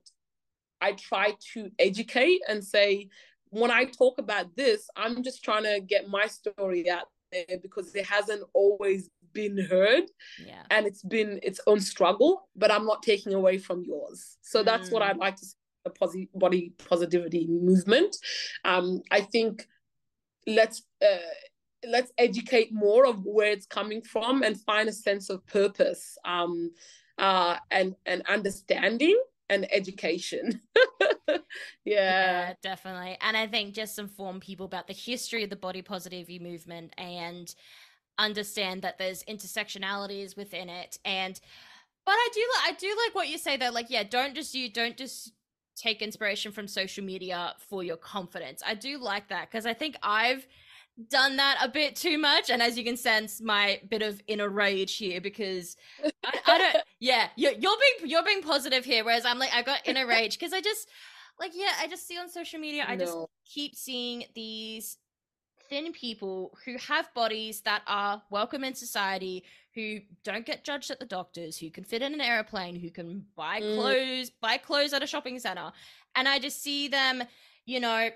I 0.81 0.91
try 0.91 1.35
to 1.53 1.71
educate 1.79 2.41
and 2.49 2.61
say, 2.61 3.07
when 3.49 3.71
I 3.71 3.85
talk 3.85 4.19
about 4.19 4.53
this, 4.57 4.89
I'm 4.97 5.23
just 5.23 5.41
trying 5.41 5.63
to 5.63 5.79
get 5.79 6.09
my 6.09 6.27
story 6.27 6.89
out 6.89 7.05
there 7.31 7.59
because 7.61 7.95
it 7.95 8.05
hasn't 8.05 8.43
always 8.53 9.09
been 9.31 9.57
heard 9.57 10.03
yeah. 10.45 10.63
and 10.69 10.85
it's 10.85 11.01
been 11.01 11.39
its 11.43 11.61
own 11.65 11.79
struggle, 11.79 12.49
but 12.53 12.71
I'm 12.71 12.85
not 12.85 13.03
taking 13.03 13.33
away 13.33 13.57
from 13.57 13.85
yours. 13.85 14.37
So 14.41 14.63
that's 14.63 14.89
mm. 14.89 14.91
what 14.91 15.01
I'd 15.01 15.15
mm. 15.15 15.21
like 15.21 15.37
to 15.37 15.45
say 15.45 15.55
the 15.85 15.91
posi- 15.91 16.29
body 16.35 16.73
positivity 16.89 17.47
movement. 17.47 18.17
Um, 18.65 19.01
I 19.11 19.21
think 19.21 19.65
let's 20.45 20.83
uh, 21.01 21.17
let's 21.87 22.11
educate 22.17 22.73
more 22.73 23.05
of 23.05 23.25
where 23.25 23.51
it's 23.51 23.65
coming 23.65 24.01
from 24.01 24.43
and 24.43 24.59
find 24.59 24.89
a 24.89 24.93
sense 24.93 25.29
of 25.29 25.45
purpose 25.47 26.17
um, 26.25 26.71
uh, 27.17 27.57
and 27.69 27.95
and 28.05 28.23
understanding 28.27 29.19
and 29.49 29.67
education. 29.73 30.61
yeah. 31.27 31.37
yeah, 31.85 32.53
definitely. 32.61 33.17
And 33.21 33.35
I 33.35 33.47
think 33.47 33.73
just 33.73 33.99
inform 33.99 34.39
people 34.39 34.65
about 34.65 34.87
the 34.87 34.93
history 34.93 35.43
of 35.43 35.49
the 35.49 35.55
body 35.55 35.81
positivity 35.81 36.39
movement 36.39 36.93
and 36.97 37.53
understand 38.17 38.83
that 38.83 38.97
there's 38.97 39.23
intersectionalities 39.23 40.35
within 40.35 40.69
it 40.69 40.99
and 41.05 41.39
but 42.05 42.11
I 42.11 42.29
do 42.33 42.41
like 42.55 42.73
I 42.73 42.77
do 42.77 42.87
like 42.87 43.15
what 43.15 43.29
you 43.29 43.37
say 43.37 43.55
though 43.55 43.71
like 43.71 43.89
yeah 43.89 44.03
don't 44.03 44.35
just 44.35 44.53
you 44.53 44.69
don't 44.69 44.97
just 44.97 45.31
take 45.75 46.01
inspiration 46.01 46.51
from 46.51 46.67
social 46.67 47.03
media 47.03 47.53
for 47.69 47.83
your 47.83 47.97
confidence. 47.97 48.61
I 48.65 48.75
do 48.75 48.97
like 48.97 49.29
that 49.29 49.49
because 49.49 49.65
I 49.65 49.73
think 49.73 49.95
I've 50.03 50.45
done 51.09 51.37
that 51.37 51.57
a 51.61 51.69
bit 51.69 51.95
too 51.95 52.17
much 52.17 52.49
and 52.49 52.61
as 52.61 52.77
you 52.77 52.83
can 52.83 52.97
sense 52.97 53.41
my 53.41 53.79
bit 53.89 54.01
of 54.01 54.21
inner 54.27 54.49
rage 54.49 54.97
here 54.97 55.21
because 55.21 55.77
I, 56.23 56.39
I 56.45 56.57
don't 56.57 56.77
yeah 56.99 57.29
you're, 57.35 57.53
you're 57.53 57.77
being 57.77 58.11
you're 58.11 58.23
being 58.23 58.41
positive 58.41 58.85
here 58.85 59.03
whereas 59.03 59.25
i'm 59.25 59.39
like 59.39 59.53
i 59.53 59.61
got 59.61 59.79
inner 59.85 60.05
rage 60.05 60.37
because 60.37 60.53
i 60.53 60.61
just 60.61 60.89
like 61.39 61.51
yeah 61.55 61.71
i 61.79 61.87
just 61.87 62.07
see 62.07 62.17
on 62.17 62.29
social 62.29 62.59
media 62.59 62.85
i 62.87 62.95
no. 62.95 63.05
just 63.05 63.17
keep 63.45 63.75
seeing 63.75 64.25
these 64.35 64.97
thin 65.69 65.93
people 65.93 66.55
who 66.65 66.77
have 66.77 67.11
bodies 67.13 67.61
that 67.61 67.81
are 67.87 68.21
welcome 68.29 68.63
in 68.63 68.75
society 68.75 69.43
who 69.73 69.99
don't 70.25 70.45
get 70.45 70.65
judged 70.65 70.91
at 70.91 70.99
the 70.99 71.05
doctors 71.05 71.57
who 71.57 71.69
can 71.71 71.85
fit 71.85 72.01
in 72.01 72.13
an 72.13 72.21
airplane 72.21 72.75
who 72.75 72.91
can 72.91 73.25
buy 73.35 73.61
mm. 73.61 73.75
clothes 73.75 74.29
buy 74.29 74.57
clothes 74.57 74.91
at 74.91 75.01
a 75.01 75.07
shopping 75.07 75.39
center 75.39 75.71
and 76.15 76.27
i 76.27 76.37
just 76.37 76.61
see 76.61 76.89
them 76.89 77.23
you 77.65 77.79
know 77.79 77.89
i 77.89 78.11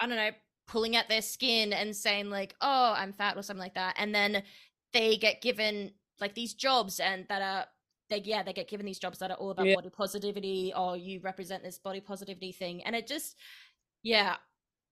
don't 0.00 0.16
know 0.16 0.30
pulling 0.66 0.96
at 0.96 1.08
their 1.08 1.22
skin 1.22 1.72
and 1.72 1.94
saying 1.94 2.30
like, 2.30 2.54
"Oh, 2.60 2.94
I'm 2.96 3.12
fat" 3.12 3.36
or 3.36 3.42
something 3.42 3.62
like 3.62 3.74
that, 3.74 3.96
and 3.98 4.14
then 4.14 4.42
they 4.92 5.16
get 5.16 5.42
given 5.42 5.92
like 6.20 6.34
these 6.34 6.54
jobs 6.54 7.00
and 7.00 7.26
that 7.28 7.42
are 7.42 7.66
they 8.08 8.18
yeah 8.24 8.42
they 8.42 8.52
get 8.52 8.68
given 8.68 8.86
these 8.86 8.98
jobs 8.98 9.18
that 9.18 9.30
are 9.30 9.36
all 9.36 9.50
about 9.50 9.66
yeah. 9.66 9.74
body 9.74 9.90
positivity 9.90 10.72
or 10.76 10.96
you 10.96 11.20
represent 11.20 11.62
this 11.62 11.78
body 11.78 12.00
positivity 12.00 12.52
thing 12.52 12.82
and 12.84 12.94
it 12.94 13.06
just 13.06 13.36
yeah 14.02 14.36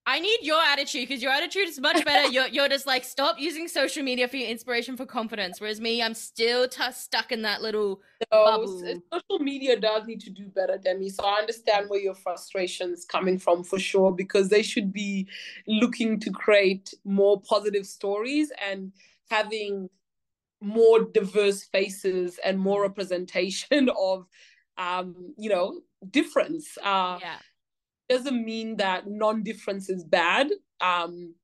I 0.04 0.18
need 0.18 0.38
your 0.42 0.60
attitude 0.60 1.08
because 1.08 1.22
your 1.22 1.30
attitude 1.30 1.68
is 1.68 1.78
much 1.78 2.04
better. 2.04 2.28
you're, 2.28 2.48
you're 2.48 2.68
just 2.68 2.86
like, 2.86 3.04
stop 3.04 3.36
using 3.38 3.68
social 3.68 4.02
media 4.02 4.26
for 4.26 4.36
your 4.36 4.48
inspiration 4.48 4.96
for 4.96 5.06
confidence. 5.06 5.60
Whereas 5.60 5.80
me, 5.80 6.02
I'm 6.02 6.14
still 6.14 6.66
t- 6.66 6.82
stuck 6.90 7.30
in 7.30 7.42
that 7.42 7.62
little 7.62 8.00
no, 8.32 8.44
bubble. 8.44 8.78
Social 9.12 9.38
media 9.38 9.78
does 9.78 10.06
need 10.06 10.20
to 10.22 10.30
do 10.30 10.48
better, 10.48 10.76
Demi. 10.76 11.08
So 11.08 11.24
I 11.24 11.38
understand 11.38 11.88
where 11.88 12.00
your 12.00 12.14
frustration's 12.14 13.04
coming 13.04 13.38
from 13.38 13.62
for 13.62 13.78
sure, 13.78 14.12
because 14.12 14.48
they 14.48 14.62
should 14.62 14.92
be 14.92 15.28
looking 15.68 16.18
to 16.20 16.30
create 16.30 16.92
more 17.04 17.40
positive 17.40 17.86
stories 17.86 18.50
and 18.68 18.92
having 19.30 19.88
more 20.60 21.04
diverse 21.04 21.62
faces 21.62 22.40
and 22.44 22.58
more 22.58 22.82
representation 22.82 23.88
of, 24.00 24.26
um, 24.78 25.32
you 25.38 25.48
know, 25.48 25.80
difference. 26.10 26.76
Uh, 26.82 27.18
yeah 27.20 27.36
doesn't 28.08 28.44
mean 28.44 28.76
that 28.76 29.06
non-difference 29.06 29.88
is 29.88 30.04
bad. 30.04 30.48
Um, 30.80 31.34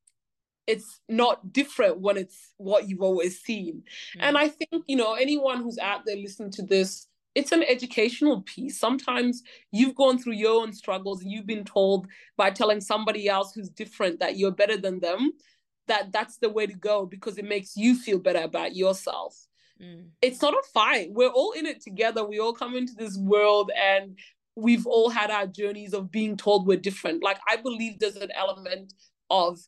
it's 0.66 1.00
not 1.08 1.52
different 1.52 2.00
when 2.00 2.18
it's 2.18 2.52
what 2.58 2.88
you've 2.88 3.02
always 3.02 3.40
seen. 3.40 3.82
Mm. 4.16 4.20
And 4.20 4.38
I 4.38 4.48
think, 4.48 4.84
you 4.86 4.96
know, 4.96 5.14
anyone 5.14 5.62
who's 5.62 5.78
out 5.78 6.02
there 6.04 6.16
listening 6.16 6.50
to 6.52 6.62
this, 6.62 7.06
it's 7.34 7.52
an 7.52 7.62
educational 7.62 8.42
piece. 8.42 8.78
Sometimes 8.78 9.42
you've 9.72 9.94
gone 9.94 10.18
through 10.18 10.34
your 10.34 10.60
own 10.60 10.72
struggles 10.72 11.22
and 11.22 11.30
you've 11.30 11.46
been 11.46 11.64
told 11.64 12.06
by 12.36 12.50
telling 12.50 12.80
somebody 12.80 13.28
else 13.28 13.52
who's 13.54 13.70
different 13.70 14.20
that 14.20 14.36
you're 14.36 14.50
better 14.50 14.76
than 14.76 15.00
them, 15.00 15.32
that 15.86 16.12
that's 16.12 16.36
the 16.38 16.50
way 16.50 16.66
to 16.66 16.74
go 16.74 17.06
because 17.06 17.38
it 17.38 17.46
makes 17.46 17.76
you 17.76 17.94
feel 17.94 18.18
better 18.18 18.42
about 18.42 18.76
yourself. 18.76 19.34
Mm. 19.80 20.08
It's 20.20 20.42
not 20.42 20.54
a 20.54 20.62
fight. 20.74 21.08
We're 21.12 21.28
all 21.28 21.52
in 21.52 21.64
it 21.64 21.80
together. 21.80 22.24
We 22.26 22.40
all 22.40 22.52
come 22.52 22.76
into 22.76 22.94
this 22.94 23.16
world 23.16 23.70
and 23.74 24.18
we've 24.58 24.86
all 24.86 25.08
had 25.08 25.30
our 25.30 25.46
journeys 25.46 25.94
of 25.94 26.10
being 26.10 26.36
told 26.36 26.66
we're 26.66 26.76
different. 26.76 27.22
Like 27.22 27.38
I 27.48 27.56
believe 27.56 27.98
there's 27.98 28.16
an 28.16 28.32
element 28.34 28.92
of 29.30 29.58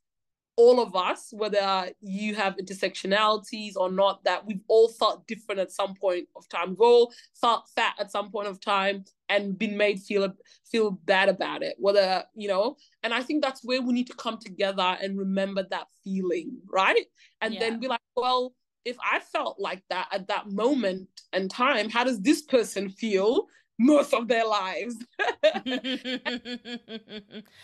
all 0.57 0.81
of 0.81 0.95
us, 0.95 1.29
whether 1.33 1.91
you 2.03 2.35
have 2.35 2.57
intersectionalities 2.57 3.77
or 3.77 3.91
not, 3.91 4.23
that 4.25 4.47
we've 4.47 4.61
all 4.69 4.89
felt 4.89 5.27
different 5.27 5.61
at 5.61 5.73
some 5.73 5.95
point 5.95 6.29
of 6.37 6.47
time. 6.49 6.71
We've 6.71 6.81
all 6.81 7.15
felt 7.41 7.65
fat 7.75 7.95
at 7.99 8.11
some 8.11 8.31
point 8.31 8.49
of 8.49 8.61
time 8.61 9.05
and 9.29 9.59
been 9.59 9.77
made 9.77 10.01
feel 10.01 10.35
feel 10.71 10.91
bad 10.91 11.29
about 11.29 11.63
it. 11.63 11.77
Whether 11.79 12.25
you 12.35 12.49
know, 12.49 12.77
and 13.03 13.15
I 13.15 13.23
think 13.23 13.43
that's 13.43 13.65
where 13.65 13.81
we 13.81 13.93
need 13.93 14.09
to 14.09 14.17
come 14.17 14.39
together 14.39 14.99
and 15.01 15.19
remember 15.19 15.67
that 15.71 15.87
feeling, 16.05 16.59
right? 16.69 17.07
And 17.41 17.55
yeah. 17.55 17.61
then 17.61 17.81
be 17.81 17.89
like, 17.89 18.01
well, 18.17 18.55
if 18.85 18.97
I 19.01 19.21
felt 19.21 19.61
like 19.61 19.83
that 19.91 20.09
at 20.13 20.29
that 20.29 20.51
moment 20.51 21.09
and 21.33 21.51
time, 21.51 21.89
how 21.91 22.05
does 22.05 22.21
this 22.21 22.43
person 22.43 22.89
feel? 22.89 23.47
Most 23.81 24.13
of 24.13 24.29
their 24.29 24.47
lives 24.47 24.95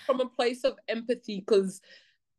from 0.07 0.21
a 0.21 0.29
place 0.35 0.64
of 0.64 0.79
empathy 0.89 1.45
because 1.47 1.83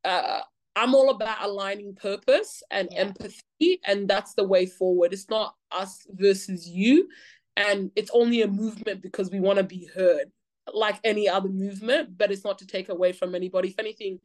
uh, 0.03 0.41
I'm 0.75 0.95
all 0.95 1.11
about 1.11 1.43
aligning 1.43 1.95
purpose 1.95 2.63
and 2.71 2.89
yeah. 2.91 3.01
empathy, 3.01 3.79
and 3.85 4.07
that's 4.07 4.33
the 4.33 4.43
way 4.43 4.65
forward. 4.65 5.13
It's 5.13 5.29
not 5.29 5.55
us 5.71 6.07
versus 6.09 6.67
you, 6.67 7.07
and 7.55 7.91
it's 7.95 8.09
only 8.13 8.41
a 8.41 8.47
movement 8.47 9.03
because 9.03 9.29
we 9.29 9.39
want 9.39 9.57
to 9.57 9.63
be 9.63 9.89
heard, 9.93 10.31
like 10.73 10.99
any 11.03 11.29
other 11.29 11.49
movement. 11.49 12.17
But 12.17 12.31
it's 12.31 12.43
not 12.43 12.57
to 12.59 12.67
take 12.67 12.89
away 12.89 13.11
from 13.11 13.35
anybody. 13.35 13.69
If 13.69 13.79
anything, 13.79 14.19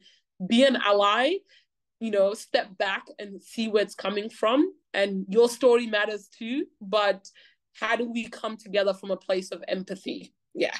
be 0.47 0.63
an 0.63 0.77
ally. 0.77 1.33
You 1.99 2.11
know, 2.11 2.33
step 2.33 2.75
back 2.77 3.05
and 3.17 3.41
see 3.41 3.69
where 3.69 3.83
it's 3.83 3.95
coming 3.95 4.29
from, 4.29 4.73
and 4.93 5.25
your 5.29 5.47
story 5.47 5.87
matters 5.87 6.27
too. 6.27 6.65
But 6.81 7.29
how 7.73 7.95
do 7.95 8.09
we 8.09 8.27
come 8.27 8.57
together 8.57 8.93
from 8.93 9.11
a 9.11 9.17
place 9.17 9.51
of 9.51 9.63
empathy? 9.67 10.33
Yeah. 10.53 10.75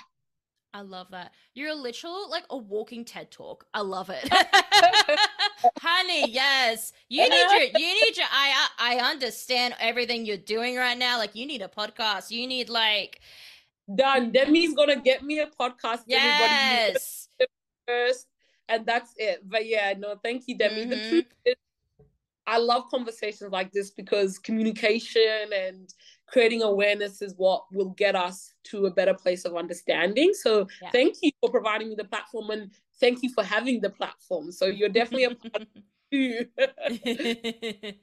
I 0.75 0.81
love 0.81 1.07
that. 1.11 1.33
You're 1.53 1.69
a 1.69 1.75
literal 1.75 2.29
like 2.31 2.45
a 2.49 2.57
walking 2.57 3.05
TED 3.05 3.29
talk. 3.29 3.65
I 3.75 3.81
love 3.81 4.09
it. 4.09 4.27
Honey, 5.79 6.31
yes. 6.31 6.93
You 7.09 7.29
need 7.29 7.39
your 7.39 7.79
you 7.79 7.93
need 7.93 8.17
your 8.17 8.25
I 8.31 8.67
I 8.79 8.97
understand 8.97 9.75
everything 9.79 10.25
you're 10.25 10.37
doing 10.37 10.75
right 10.75 10.97
now. 10.97 11.19
Like 11.19 11.35
you 11.35 11.45
need 11.45 11.61
a 11.61 11.67
podcast. 11.67 12.31
You 12.31 12.47
need 12.47 12.69
like 12.69 13.19
done. 13.93 14.31
Demi's 14.31 14.73
gonna 14.73 14.99
get 14.99 15.23
me 15.23 15.39
a 15.39 15.47
podcast. 15.47 16.01
Yes. 16.07 17.27
First, 17.87 18.27
and 18.67 18.83
that's 18.83 19.13
it. 19.17 19.47
But 19.47 19.67
yeah, 19.67 19.93
no, 19.95 20.15
thank 20.23 20.47
you, 20.47 20.57
Demi. 20.57 20.81
Mm-hmm. 20.81 20.89
The 20.89 21.09
truth 21.09 21.25
is 21.45 21.55
I 22.47 22.57
love 22.57 22.89
conversations 22.89 23.51
like 23.51 23.71
this 23.71 23.91
because 23.91 24.39
communication 24.39 25.53
and 25.55 25.93
creating 26.33 26.63
awareness 26.63 27.21
is 27.21 27.35
what 27.37 27.63
will 27.71 27.91
get 27.91 28.15
us 28.15 28.53
to 28.63 28.87
a 28.87 28.91
better 28.91 29.13
place 29.13 29.45
of 29.45 29.55
understanding. 29.55 30.33
So 30.33 30.67
yeah. 30.81 30.89
thank 30.89 31.17
you 31.21 31.29
for 31.39 31.51
providing 31.51 31.89
me 31.89 31.95
the 31.95 32.05
platform 32.05 32.49
and 32.49 32.71
thank 32.99 33.21
you 33.21 33.29
for 33.31 33.43
having 33.43 33.79
the 33.79 33.91
platform. 33.91 34.51
So 34.51 34.65
you're 34.65 34.89
definitely 34.89 35.25
a 35.25 35.35
part 35.35 35.67
too. 36.11 36.47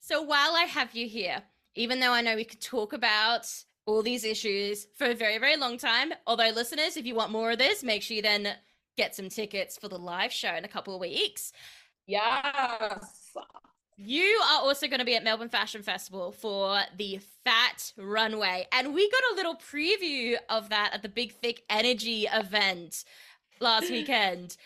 so 0.00 0.20
while 0.20 0.54
I 0.54 0.66
have 0.68 0.94
you 0.94 1.08
here, 1.08 1.42
even 1.74 1.98
though 1.98 2.12
I 2.12 2.20
know 2.20 2.36
we 2.36 2.44
could 2.44 2.60
talk 2.60 2.92
about 2.92 3.50
all 3.86 4.02
these 4.02 4.24
issues 4.24 4.86
for 4.94 5.06
a 5.06 5.14
very, 5.14 5.38
very 5.38 5.56
long 5.56 5.78
time, 5.78 6.12
although 6.26 6.50
listeners, 6.50 6.98
if 6.98 7.06
you 7.06 7.14
want 7.14 7.32
more 7.32 7.52
of 7.52 7.58
this, 7.58 7.82
make 7.82 8.02
sure 8.02 8.16
you 8.16 8.22
then 8.22 8.54
get 8.98 9.14
some 9.14 9.30
tickets 9.30 9.78
for 9.78 9.88
the 9.88 9.98
live 9.98 10.32
show 10.32 10.54
in 10.54 10.66
a 10.66 10.68
couple 10.68 10.94
of 10.94 11.00
weeks. 11.00 11.52
Yes. 12.06 13.34
You 13.98 14.40
are 14.52 14.60
also 14.60 14.88
going 14.88 14.98
to 14.98 15.06
be 15.06 15.16
at 15.16 15.24
Melbourne 15.24 15.48
Fashion 15.48 15.82
Festival 15.82 16.30
for 16.30 16.80
the 16.98 17.18
Fat 17.44 17.92
Runway. 17.96 18.66
And 18.70 18.92
we 18.92 19.10
got 19.10 19.22
a 19.32 19.34
little 19.36 19.54
preview 19.54 20.36
of 20.50 20.68
that 20.68 20.90
at 20.92 21.02
the 21.02 21.08
Big 21.08 21.32
Thick 21.32 21.62
Energy 21.70 22.26
event 22.30 23.04
last 23.58 23.90
weekend. 23.90 24.58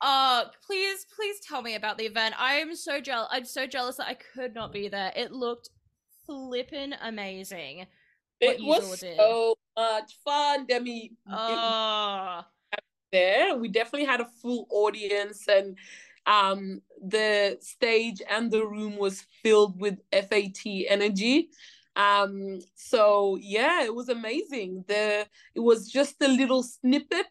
Oh, 0.00 0.46
please, 0.66 1.06
please 1.14 1.36
tell 1.38 1.62
me 1.62 1.76
about 1.76 1.98
the 1.98 2.04
event. 2.04 2.34
I 2.36 2.54
am 2.54 2.74
so 2.74 3.00
jealous. 3.00 3.28
I'm 3.30 3.44
so 3.44 3.68
jealous 3.68 3.96
that 3.96 4.08
I 4.08 4.14
could 4.14 4.54
not 4.54 4.72
be 4.72 4.88
there. 4.88 5.12
It 5.14 5.30
looked 5.30 5.70
flippin' 6.26 6.96
amazing. 7.00 7.86
It 8.40 8.60
was 8.60 8.98
so 8.98 9.54
much 9.76 10.18
fun, 10.24 10.66
Demi. 10.66 11.12
Oh. 11.28 11.32
Ah. 11.32 12.46
There, 13.12 13.56
we 13.56 13.68
definitely 13.68 14.06
had 14.06 14.20
a 14.20 14.28
full 14.42 14.66
audience, 14.70 15.46
and 15.46 15.76
um, 16.26 16.80
the 17.06 17.58
stage 17.60 18.22
and 18.28 18.50
the 18.50 18.66
room 18.66 18.96
was 18.96 19.26
filled 19.42 19.80
with 19.80 19.98
FAT 20.12 20.64
energy. 20.88 21.50
Um, 21.96 22.58
so 22.74 23.38
yeah, 23.40 23.84
it 23.84 23.94
was 23.94 24.08
amazing. 24.08 24.84
The 24.88 25.26
it 25.54 25.60
was 25.60 25.90
just 25.90 26.16
a 26.22 26.28
little 26.28 26.62
snippet, 26.62 27.26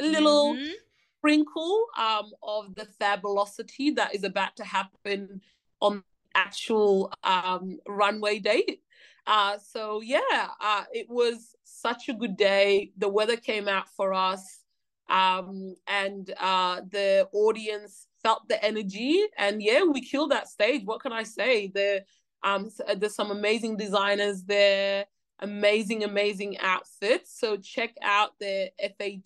a 0.00 0.04
little 0.04 0.54
mm-hmm. 0.54 0.72
sprinkle 1.18 1.86
um, 1.96 2.30
of 2.42 2.74
the 2.74 2.86
fabulosity 2.98 3.90
that 3.92 4.14
is 4.14 4.24
about 4.24 4.56
to 4.56 4.64
happen 4.64 5.40
on 5.80 6.02
actual 6.34 7.12
um, 7.22 7.78
runway 7.86 8.38
date. 8.40 8.80
Uh, 9.26 9.58
so 9.58 10.00
yeah, 10.00 10.48
uh, 10.60 10.84
it 10.92 11.06
was 11.08 11.54
such 11.62 12.08
a 12.08 12.14
good 12.14 12.36
day. 12.36 12.92
The 12.96 13.08
weather 13.08 13.36
came 13.36 13.68
out 13.68 13.88
for 13.94 14.14
us, 14.14 14.62
um, 15.08 15.76
and 15.86 16.32
uh, 16.40 16.80
the 16.90 17.28
audience 17.32 18.07
felt 18.22 18.48
the 18.48 18.62
energy 18.64 19.24
and 19.36 19.62
yeah 19.62 19.82
we 19.84 20.00
killed 20.00 20.30
that 20.30 20.48
stage. 20.48 20.82
What 20.84 21.00
can 21.00 21.12
i 21.12 21.22
say? 21.22 21.70
There 21.74 22.02
um 22.42 22.70
there's 22.96 23.14
some 23.14 23.30
amazing 23.30 23.76
designers 23.76 24.44
there 24.44 25.06
amazing 25.40 26.04
amazing 26.04 26.58
outfits. 26.58 27.38
So 27.38 27.56
check 27.56 27.94
out 28.02 28.38
the 28.40 28.70
fat 28.98 29.22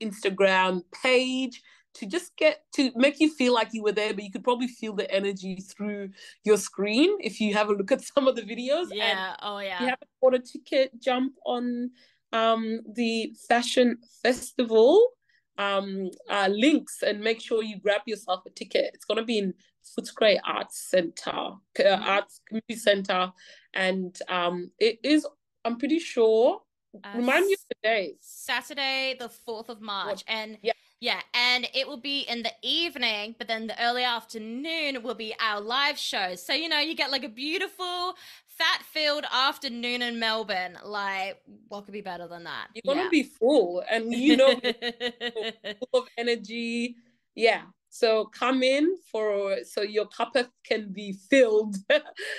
instagram 0.00 0.82
page 1.02 1.62
to 1.94 2.06
just 2.06 2.36
get 2.36 2.64
to 2.74 2.90
make 2.94 3.20
you 3.20 3.30
feel 3.32 3.54
like 3.54 3.68
you 3.72 3.82
were 3.82 3.92
there 3.92 4.12
but 4.12 4.22
you 4.22 4.30
could 4.30 4.44
probably 4.44 4.68
feel 4.68 4.92
the 4.92 5.10
energy 5.10 5.56
through 5.56 6.10
your 6.44 6.58
screen 6.58 7.16
if 7.20 7.40
you 7.40 7.54
have 7.54 7.70
a 7.70 7.72
look 7.72 7.90
at 7.90 8.02
some 8.14 8.28
of 8.28 8.36
the 8.36 8.42
videos. 8.42 8.88
Yeah 8.92 9.30
and 9.30 9.36
oh 9.42 9.58
yeah. 9.58 9.80
you 9.80 9.86
haven't 9.86 10.10
bought 10.20 10.34
a 10.34 10.38
ticket 10.38 11.00
jump 11.00 11.34
on 11.44 11.90
um 12.32 12.80
the 12.94 13.32
fashion 13.48 13.98
festival 14.22 15.12
um, 15.58 16.10
uh, 16.28 16.48
links 16.50 17.02
and 17.02 17.20
make 17.20 17.40
sure 17.40 17.62
you 17.62 17.78
grab 17.78 18.02
yourself 18.06 18.42
a 18.46 18.50
ticket. 18.50 18.90
It's 18.94 19.04
going 19.04 19.18
to 19.18 19.24
be 19.24 19.38
in 19.38 19.54
Footscray 19.98 20.38
Arts 20.44 20.88
Center, 20.90 21.30
uh, 21.30 21.56
mm-hmm. 21.78 22.02
Arts 22.02 22.40
Community 22.48 22.76
Center, 22.76 23.32
and 23.74 24.16
um, 24.28 24.70
it 24.78 24.98
is. 25.02 25.26
I'm 25.64 25.78
pretty 25.78 25.98
sure. 25.98 26.60
Uh, 27.04 27.18
remind 27.18 27.46
me 27.46 27.52
of 27.52 27.58
the 27.68 27.76
day. 27.82 28.14
Saturday, 28.20 29.16
the 29.18 29.28
fourth 29.28 29.68
of 29.68 29.80
March, 29.80 30.24
and 30.26 30.58
yeah. 30.62 30.72
Yeah, 30.98 31.20
and 31.34 31.68
it 31.74 31.86
will 31.86 32.00
be 32.00 32.20
in 32.20 32.42
the 32.42 32.52
evening, 32.62 33.34
but 33.36 33.48
then 33.48 33.66
the 33.66 33.78
early 33.82 34.02
afternoon 34.02 35.02
will 35.02 35.14
be 35.14 35.34
our 35.38 35.60
live 35.60 35.98
shows. 35.98 36.42
So, 36.42 36.54
you 36.54 36.70
know, 36.70 36.78
you 36.78 36.94
get 36.94 37.10
like 37.10 37.22
a 37.22 37.28
beautiful 37.28 38.14
fat 38.56 38.82
filled 38.92 39.24
afternoon 39.32 40.02
in 40.02 40.18
Melbourne. 40.18 40.78
Like, 40.84 41.40
what 41.68 41.84
could 41.84 41.92
be 41.92 42.00
better 42.00 42.26
than 42.26 42.44
that? 42.44 42.68
You're 42.74 42.94
gonna 42.94 43.04
yeah. 43.04 43.10
be 43.10 43.22
full, 43.24 43.82
and 43.90 44.12
you 44.12 44.36
know, 44.36 44.54
full 44.60 46.00
of 46.00 46.08
energy. 46.16 46.96
Yeah, 47.34 47.62
So 47.90 48.26
come 48.26 48.62
in 48.62 48.96
for 49.10 49.58
so 49.64 49.82
your 49.82 50.06
cup 50.06 50.36
can 50.64 50.92
be 50.92 51.14
filled 51.30 51.76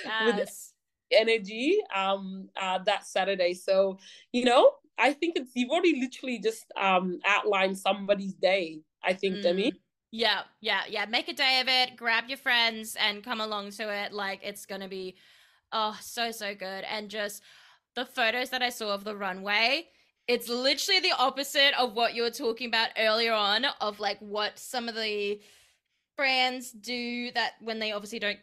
yes. 0.04 0.26
with 0.26 0.72
energy 1.10 1.78
um 1.94 2.48
uh, 2.60 2.78
that 2.84 3.06
Saturday. 3.06 3.54
So 3.54 3.98
you 4.32 4.44
know, 4.44 4.72
I 4.98 5.12
think 5.12 5.36
it's 5.36 5.52
you've 5.54 5.70
already 5.70 6.00
literally 6.00 6.38
just 6.38 6.64
um 6.80 7.20
outlined 7.26 7.78
somebody's 7.78 8.34
day. 8.34 8.80
I 9.02 9.12
think, 9.12 9.36
mm. 9.36 9.42
Demi. 9.42 9.72
Yeah, 10.10 10.42
yeah, 10.60 10.82
yeah. 10.88 11.04
Make 11.04 11.28
a 11.28 11.34
day 11.34 11.60
of 11.60 11.68
it. 11.68 11.96
Grab 11.96 12.24
your 12.28 12.38
friends 12.38 12.96
and 12.98 13.22
come 13.22 13.40
along 13.40 13.72
to 13.72 13.92
it. 13.92 14.12
Like 14.12 14.40
it's 14.42 14.66
gonna 14.66 14.88
be, 14.88 15.16
oh, 15.72 15.98
so 16.00 16.30
so 16.30 16.54
good. 16.54 16.84
And 16.84 17.08
just 17.08 17.42
the 17.94 18.04
photos 18.04 18.50
that 18.50 18.62
I 18.62 18.70
saw 18.70 18.94
of 18.94 19.04
the 19.04 19.16
runway, 19.16 19.88
it's 20.26 20.48
literally 20.48 21.00
the 21.00 21.14
opposite 21.18 21.72
of 21.78 21.94
what 21.94 22.14
you 22.14 22.22
were 22.22 22.30
talking 22.30 22.68
about 22.68 22.90
earlier 22.98 23.32
on. 23.32 23.66
Of 23.80 24.00
like 24.00 24.18
what 24.20 24.58
some 24.58 24.88
of 24.88 24.94
the 24.94 25.40
brands 26.16 26.70
do 26.72 27.30
that 27.32 27.52
when 27.60 27.78
they 27.78 27.92
obviously 27.92 28.18
don't 28.18 28.38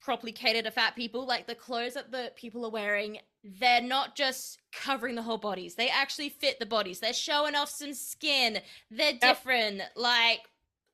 properly 0.00 0.32
cater 0.32 0.62
to 0.62 0.70
fat 0.70 0.94
people. 0.94 1.26
Like 1.26 1.46
the 1.46 1.54
clothes 1.54 1.94
that 1.94 2.12
the 2.12 2.32
people 2.36 2.64
are 2.66 2.70
wearing, 2.70 3.18
they're 3.42 3.82
not 3.82 4.14
just 4.14 4.58
covering 4.72 5.14
the 5.14 5.22
whole 5.22 5.38
bodies. 5.38 5.74
They 5.74 5.88
actually 5.88 6.28
fit 6.28 6.58
the 6.58 6.66
bodies. 6.66 7.00
They're 7.00 7.12
showing 7.12 7.54
off 7.54 7.70
some 7.70 7.94
skin. 7.94 8.58
They're 8.90 9.18
different. 9.20 9.78
Yep. 9.78 9.92
Like, 9.96 10.40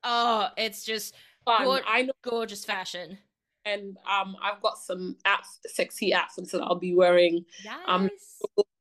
oh, 0.03 0.47
it's 0.57 0.83
just 0.83 1.13
Fun. 1.45 1.81
I 1.87 2.03
know 2.03 2.13
gorgeous 2.21 2.63
fashion. 2.63 3.17
And 3.65 3.97
um, 4.09 4.35
I've 4.41 4.61
got 4.61 4.77
some 4.77 5.17
apps, 5.25 5.59
sexy 5.67 6.13
outfits 6.13 6.51
that 6.51 6.61
I'll 6.61 6.75
be 6.75 6.95
wearing. 6.95 7.45
Yes. 7.63 7.77
Um, 7.87 8.09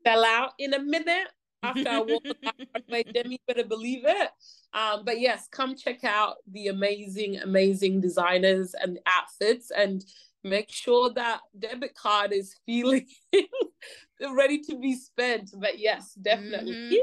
sell 0.06 0.24
out 0.24 0.52
in 0.58 0.74
a 0.74 0.78
minute 0.78 1.28
after 1.62 1.88
I 1.88 1.98
walk 2.00 2.22
the 2.22 3.04
Demi 3.12 3.40
better 3.46 3.64
believe 3.64 4.02
it. 4.04 4.30
Um, 4.72 5.04
but 5.04 5.20
yes, 5.20 5.48
come 5.50 5.76
check 5.76 6.04
out 6.04 6.36
the 6.50 6.68
amazing, 6.68 7.38
amazing 7.38 8.00
designers 8.00 8.74
and 8.80 8.98
outfits 9.06 9.70
and 9.70 10.04
make 10.42 10.70
sure 10.70 11.12
that 11.12 11.40
debit 11.58 11.94
card 11.94 12.32
is 12.32 12.56
feeling 12.64 13.06
ready 14.34 14.60
to 14.62 14.78
be 14.78 14.94
spent. 14.94 15.50
But 15.54 15.78
yes, 15.78 16.14
definitely. 16.14 16.72
Mm-hmm. 16.72 16.94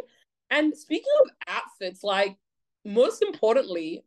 And 0.50 0.76
speaking 0.76 1.12
of 1.22 1.30
outfits, 1.48 2.04
like 2.04 2.38
most 2.86 3.22
importantly, 3.22 4.06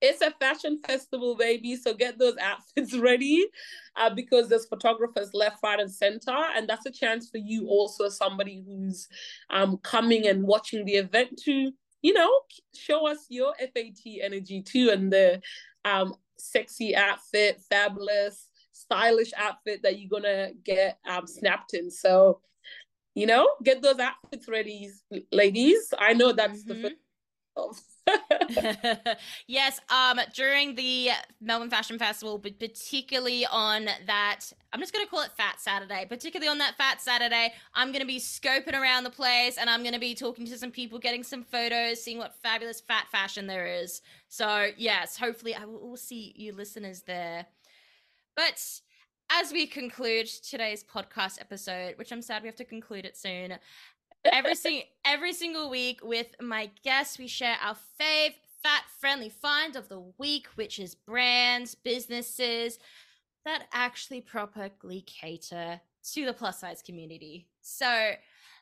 it's 0.00 0.20
a 0.20 0.30
fashion 0.32 0.80
festival, 0.86 1.36
baby. 1.36 1.76
So 1.76 1.94
get 1.94 2.18
those 2.18 2.36
outfits 2.40 2.94
ready 2.98 3.46
uh, 3.96 4.10
because 4.10 4.48
there's 4.48 4.66
photographers 4.66 5.30
left, 5.32 5.58
right, 5.62 5.80
and 5.80 5.90
center. 5.90 6.36
And 6.54 6.68
that's 6.68 6.86
a 6.86 6.90
chance 6.90 7.30
for 7.30 7.38
you 7.38 7.66
also, 7.68 8.04
as 8.04 8.16
somebody 8.16 8.62
who's 8.66 9.08
um, 9.50 9.78
coming 9.78 10.26
and 10.26 10.44
watching 10.44 10.84
the 10.84 10.94
event, 10.94 11.40
to, 11.44 11.72
you 12.02 12.12
know, 12.12 12.30
show 12.74 13.06
us 13.06 13.26
your 13.28 13.54
FAT 13.58 14.00
energy 14.22 14.62
too 14.62 14.90
and 14.92 15.12
the 15.12 15.40
um, 15.84 16.14
sexy 16.38 16.94
outfit, 16.94 17.60
fabulous, 17.70 18.48
stylish 18.72 19.32
outfit 19.36 19.82
that 19.82 19.98
you're 19.98 20.10
going 20.10 20.22
to 20.22 20.52
get 20.62 20.98
um, 21.08 21.26
snapped 21.26 21.72
in. 21.72 21.90
So, 21.90 22.40
you 23.14 23.26
know, 23.26 23.48
get 23.64 23.80
those 23.80 23.98
outfits 23.98 24.46
ready, 24.46 24.90
ladies. 25.32 25.94
I 25.98 26.12
know 26.12 26.32
that's 26.32 26.64
mm-hmm. 26.64 26.82
the 26.82 26.96
first 27.56 27.95
yes, 29.46 29.80
um, 29.90 30.20
during 30.34 30.74
the 30.74 31.10
Melbourne 31.40 31.70
Fashion 31.70 31.98
Festival, 31.98 32.38
but 32.38 32.58
particularly 32.58 33.46
on 33.46 33.86
that, 34.06 34.40
I'm 34.72 34.80
just 34.80 34.92
gonna 34.92 35.06
call 35.06 35.22
it 35.22 35.32
Fat 35.36 35.60
Saturday. 35.60 36.06
Particularly 36.08 36.48
on 36.48 36.58
that 36.58 36.76
Fat 36.76 37.00
Saturday, 37.00 37.52
I'm 37.74 37.92
gonna 37.92 38.04
be 38.06 38.18
scoping 38.18 38.80
around 38.80 39.04
the 39.04 39.10
place, 39.10 39.58
and 39.58 39.68
I'm 39.68 39.82
gonna 39.82 39.98
be 39.98 40.14
talking 40.14 40.46
to 40.46 40.58
some 40.58 40.70
people, 40.70 40.98
getting 40.98 41.22
some 41.24 41.42
photos, 41.42 42.02
seeing 42.02 42.18
what 42.18 42.34
fabulous 42.42 42.80
fat 42.80 43.06
fashion 43.10 43.46
there 43.46 43.66
is. 43.66 44.02
So 44.28 44.68
yes, 44.76 45.16
hopefully 45.16 45.54
I 45.54 45.64
will 45.64 45.96
see 45.96 46.32
you 46.36 46.52
listeners 46.52 47.02
there. 47.02 47.46
But 48.34 48.62
as 49.30 49.52
we 49.52 49.66
conclude 49.66 50.26
today's 50.26 50.84
podcast 50.84 51.40
episode, 51.40 51.98
which 51.98 52.12
I'm 52.12 52.22
sad 52.22 52.42
we 52.42 52.48
have 52.48 52.56
to 52.56 52.64
conclude 52.64 53.04
it 53.04 53.16
soon, 53.16 53.58
every 54.32 54.54
sing- 54.54 54.84
every 55.04 55.32
single 55.32 55.70
week 55.70 56.00
with 56.02 56.34
my 56.40 56.70
guests, 56.82 57.18
we 57.18 57.26
share 57.28 57.56
our 57.62 57.76
fave 58.00 58.34
fat 58.62 58.84
friendly 58.98 59.28
find 59.28 59.76
of 59.76 59.88
the 59.88 60.00
week, 60.18 60.46
which 60.56 60.78
is 60.78 60.94
brands, 60.94 61.74
businesses 61.74 62.78
that 63.44 63.66
actually 63.72 64.20
properly 64.20 65.02
cater 65.02 65.80
to 66.12 66.24
the 66.24 66.32
plus 66.32 66.60
size 66.60 66.82
community. 66.82 67.48
So, 67.60 68.12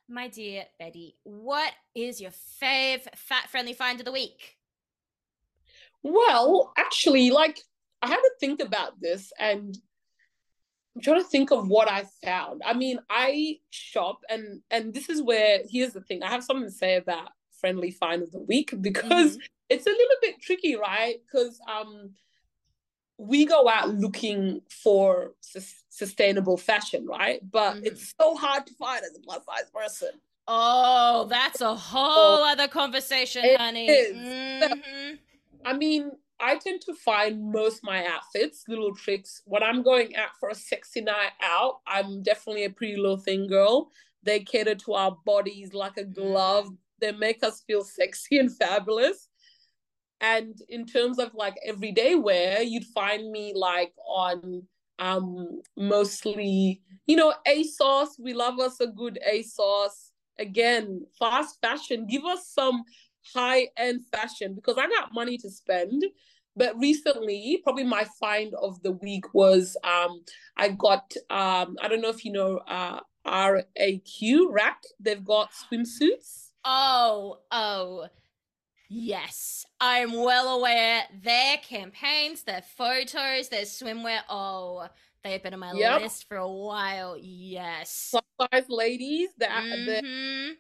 my 0.09 0.29
dear 0.29 0.65
Bedi, 0.81 1.15
what 1.23 1.73
is 1.95 2.21
your 2.21 2.33
fave 2.63 3.03
fat 3.17 3.49
friendly 3.49 3.73
find 3.73 3.99
of 3.99 4.05
the 4.05 4.13
week? 4.13 4.59
Well, 6.03 6.73
actually, 6.77 7.31
like 7.31 7.59
I 8.03 8.09
had 8.09 8.17
to 8.17 8.31
think 8.39 8.61
about 8.61 9.01
this 9.01 9.33
and 9.39 9.79
I'm 10.95 11.03
trying 11.03 11.23
to 11.23 11.29
think 11.29 11.51
of 11.51 11.69
what 11.69 11.91
I 11.91 12.05
found. 12.23 12.63
I 12.65 12.75
mean, 12.75 13.01
I 13.11 13.59
shop 13.71 14.21
and 14.29 14.61
and 14.71 14.95
this 14.95 15.09
is 15.09 15.23
where 15.23 15.61
here's 15.69 15.93
the 15.93 16.01
thing. 16.01 16.23
I 16.23 16.31
have 16.31 16.45
something 16.45 16.67
to 16.67 16.71
say 16.71 16.97
about 16.97 17.31
friendly 17.61 17.91
find 17.91 18.23
of 18.23 18.31
the 18.31 18.41
week 18.41 18.75
because 18.81 19.37
mm-hmm. 19.37 19.47
it's 19.71 19.87
a 19.87 19.91
little 19.91 20.17
bit 20.23 20.41
tricky, 20.41 20.77
right? 20.77 21.17
Because 21.27 21.61
um 21.71 22.11
we 23.17 23.45
go 23.45 23.69
out 23.69 23.95
looking 23.95 24.61
for 24.69 25.35
su- 25.41 25.61
sustainable 25.89 26.57
fashion, 26.57 27.07
right? 27.07 27.41
But 27.49 27.77
mm-hmm. 27.77 27.87
it's 27.87 28.13
so 28.21 28.35
hard 28.35 28.67
to 28.67 28.75
find 28.75 29.05
as 29.05 29.17
a 29.17 29.21
plus 29.21 29.45
size 29.45 29.71
person. 29.73 30.11
Oh, 30.47 31.27
that's 31.31 31.61
a 31.61 31.75
whole 31.75 32.41
oh, 32.41 32.53
other 32.53 32.69
conversation, 32.69 33.43
honey. 33.57 33.89
Mm-hmm. 33.89 35.15
I 35.65 35.73
mean, 35.73 36.11
I 36.41 36.57
tend 36.57 36.81
to 36.83 36.95
find 36.95 37.53
most 37.53 37.81
my 37.83 38.07
outfits, 38.07 38.65
little 38.69 38.95
tricks. 38.95 39.43
When 39.45 39.63
I'm 39.63 39.83
going 39.83 40.17
out 40.17 40.31
for 40.41 40.49
a 40.49 40.55
sexy 40.55 41.01
night 41.01 41.33
out, 41.43 41.81
I'm 41.87 42.23
definitely 42.23 42.65
a 42.65 42.71
pretty 42.71 42.97
little 42.97 43.19
thing 43.19 43.47
girl. 43.47 43.91
They 44.23 44.41
cater 44.41 44.75
to 44.75 44.95
our 44.95 45.17
bodies 45.25 45.75
like 45.75 45.97
a 45.97 46.05
glove. 46.05 46.69
They 47.01 47.13
make 47.13 47.43
us 47.43 47.63
feel 47.67 47.85
sexy 47.85 48.39
and 48.39 48.55
fabulous. 48.55 49.29
And 50.21 50.59
in 50.69 50.87
terms 50.87 51.19
of 51.19 51.35
like 51.35 51.57
everyday 51.65 52.15
wear, 52.15 52.63
you'd 52.63 52.87
find 52.87 53.31
me 53.31 53.53
like 53.55 53.93
on 54.09 54.63
um 54.99 55.61
mostly, 55.77 56.81
you 57.07 57.17
know, 57.17 57.35
ASOS. 57.47 58.11
We 58.19 58.33
love 58.33 58.59
us 58.59 58.81
a 58.81 58.87
good 58.87 59.19
ASOS. 59.29 60.11
Again, 60.39 61.07
fast 61.19 61.61
fashion. 61.61 62.07
Give 62.07 62.25
us 62.25 62.49
some 62.49 62.85
high 63.33 63.69
end 63.77 64.05
fashion 64.13 64.55
because 64.55 64.77
I 64.79 64.87
got 64.89 65.15
money 65.15 65.39
to 65.39 65.51
spend. 65.51 66.05
But 66.57 66.79
recently, 66.79 67.61
probably 67.65 67.85
my 67.85 68.05
find 68.21 68.55
of 68.55 68.81
the 68.83 68.93
week 68.93 69.35
was 69.35 69.77
um, 69.83 70.23
I 70.57 70.69
got 70.69 71.13
um, 71.31 71.77
I 71.83 71.89
don't 71.89 72.01
know 72.01 72.11
if 72.11 72.25
you 72.25 72.33
know 72.33 72.59
uh, 72.69 73.01
RAQ 73.27 74.47
Rack. 74.51 74.83
They've 75.01 75.25
got 75.25 75.51
swimsuits. 75.53 76.51
Oh, 76.65 77.41
oh. 77.51 78.07
Yes, 78.89 79.67
I'm 79.81 80.13
well 80.13 80.59
aware. 80.59 81.03
Their 81.23 81.57
campaigns, 81.57 82.43
their 82.43 82.63
photos, 82.77 83.49
their 83.49 83.63
swimwear. 83.63 84.21
Oh, 84.29 84.87
they've 85.25 85.43
been 85.43 85.55
on 85.55 85.61
my 85.61 85.73
yep. 85.73 86.03
list 86.03 86.29
for 86.29 86.37
a 86.37 86.49
while. 86.49 87.17
Yes, 87.19 88.11
plus 88.13 88.49
size 88.53 88.69
ladies. 88.69 89.31
That 89.39 89.51
mm-hmm. 89.51 90.53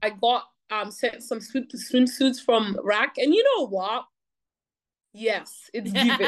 I 0.00 0.10
got 0.10 0.44
um 0.72 0.90
sent 0.90 1.22
some 1.22 1.40
swim, 1.40 1.68
swimsuits 1.74 2.40
from 2.40 2.76
RAQ, 2.82 3.10
and 3.18 3.34
you 3.34 3.44
know 3.44 3.66
what? 3.66 4.04
Yes, 5.12 5.70
it's 5.74 5.92
giving. 5.92 6.26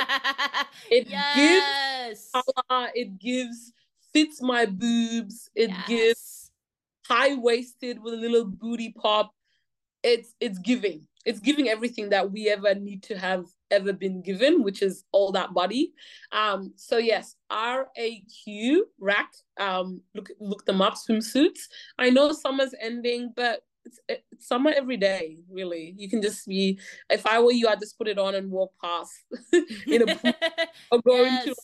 it 0.90 1.08
yes. 1.08 1.34
gives 1.34 2.30
color, 2.68 2.88
it 2.94 3.18
gives 3.18 3.72
fits 4.12 4.42
my 4.42 4.66
boobs, 4.66 5.50
it 5.54 5.70
yes. 5.70 5.88
gives 5.88 6.50
high 7.06 7.34
waisted 7.34 8.02
with 8.02 8.14
a 8.14 8.18
little 8.18 8.44
booty 8.44 8.92
pop. 8.92 9.32
It's 10.02 10.34
it's 10.40 10.58
giving. 10.58 11.06
It's 11.24 11.40
giving 11.40 11.70
everything 11.70 12.10
that 12.10 12.30
we 12.30 12.50
ever 12.50 12.74
need 12.74 13.02
to 13.04 13.16
have 13.16 13.46
ever 13.70 13.94
been 13.94 14.20
given, 14.20 14.62
which 14.62 14.82
is 14.82 15.04
all 15.10 15.32
that 15.32 15.54
body. 15.54 15.94
Um, 16.32 16.74
so 16.76 16.98
yes, 16.98 17.36
R 17.48 17.88
A 17.96 18.22
Q 18.44 18.86
rack. 19.00 19.32
Um, 19.58 20.02
look 20.14 20.28
look 20.38 20.66
them 20.66 20.82
up. 20.82 20.94
Swimsuits. 20.94 21.60
I 21.98 22.10
know 22.10 22.32
summer's 22.32 22.74
ending, 22.78 23.32
but 23.34 23.62
it's, 23.84 23.98
it's 24.08 24.48
summer 24.48 24.72
every 24.74 24.96
day 24.96 25.38
really 25.50 25.94
you 25.96 26.08
can 26.08 26.22
just 26.22 26.46
be 26.46 26.78
if 27.10 27.26
i 27.26 27.38
were 27.40 27.52
you 27.52 27.68
i'd 27.68 27.80
just 27.80 27.98
put 27.98 28.08
it 28.08 28.18
on 28.18 28.34
and 28.34 28.50
walk 28.50 28.72
past 28.82 29.12
in 29.86 30.08
a 30.08 30.16
pool 30.16 30.32
or 30.90 31.00
go 31.02 31.22
yes. 31.22 31.46
into 31.46 31.54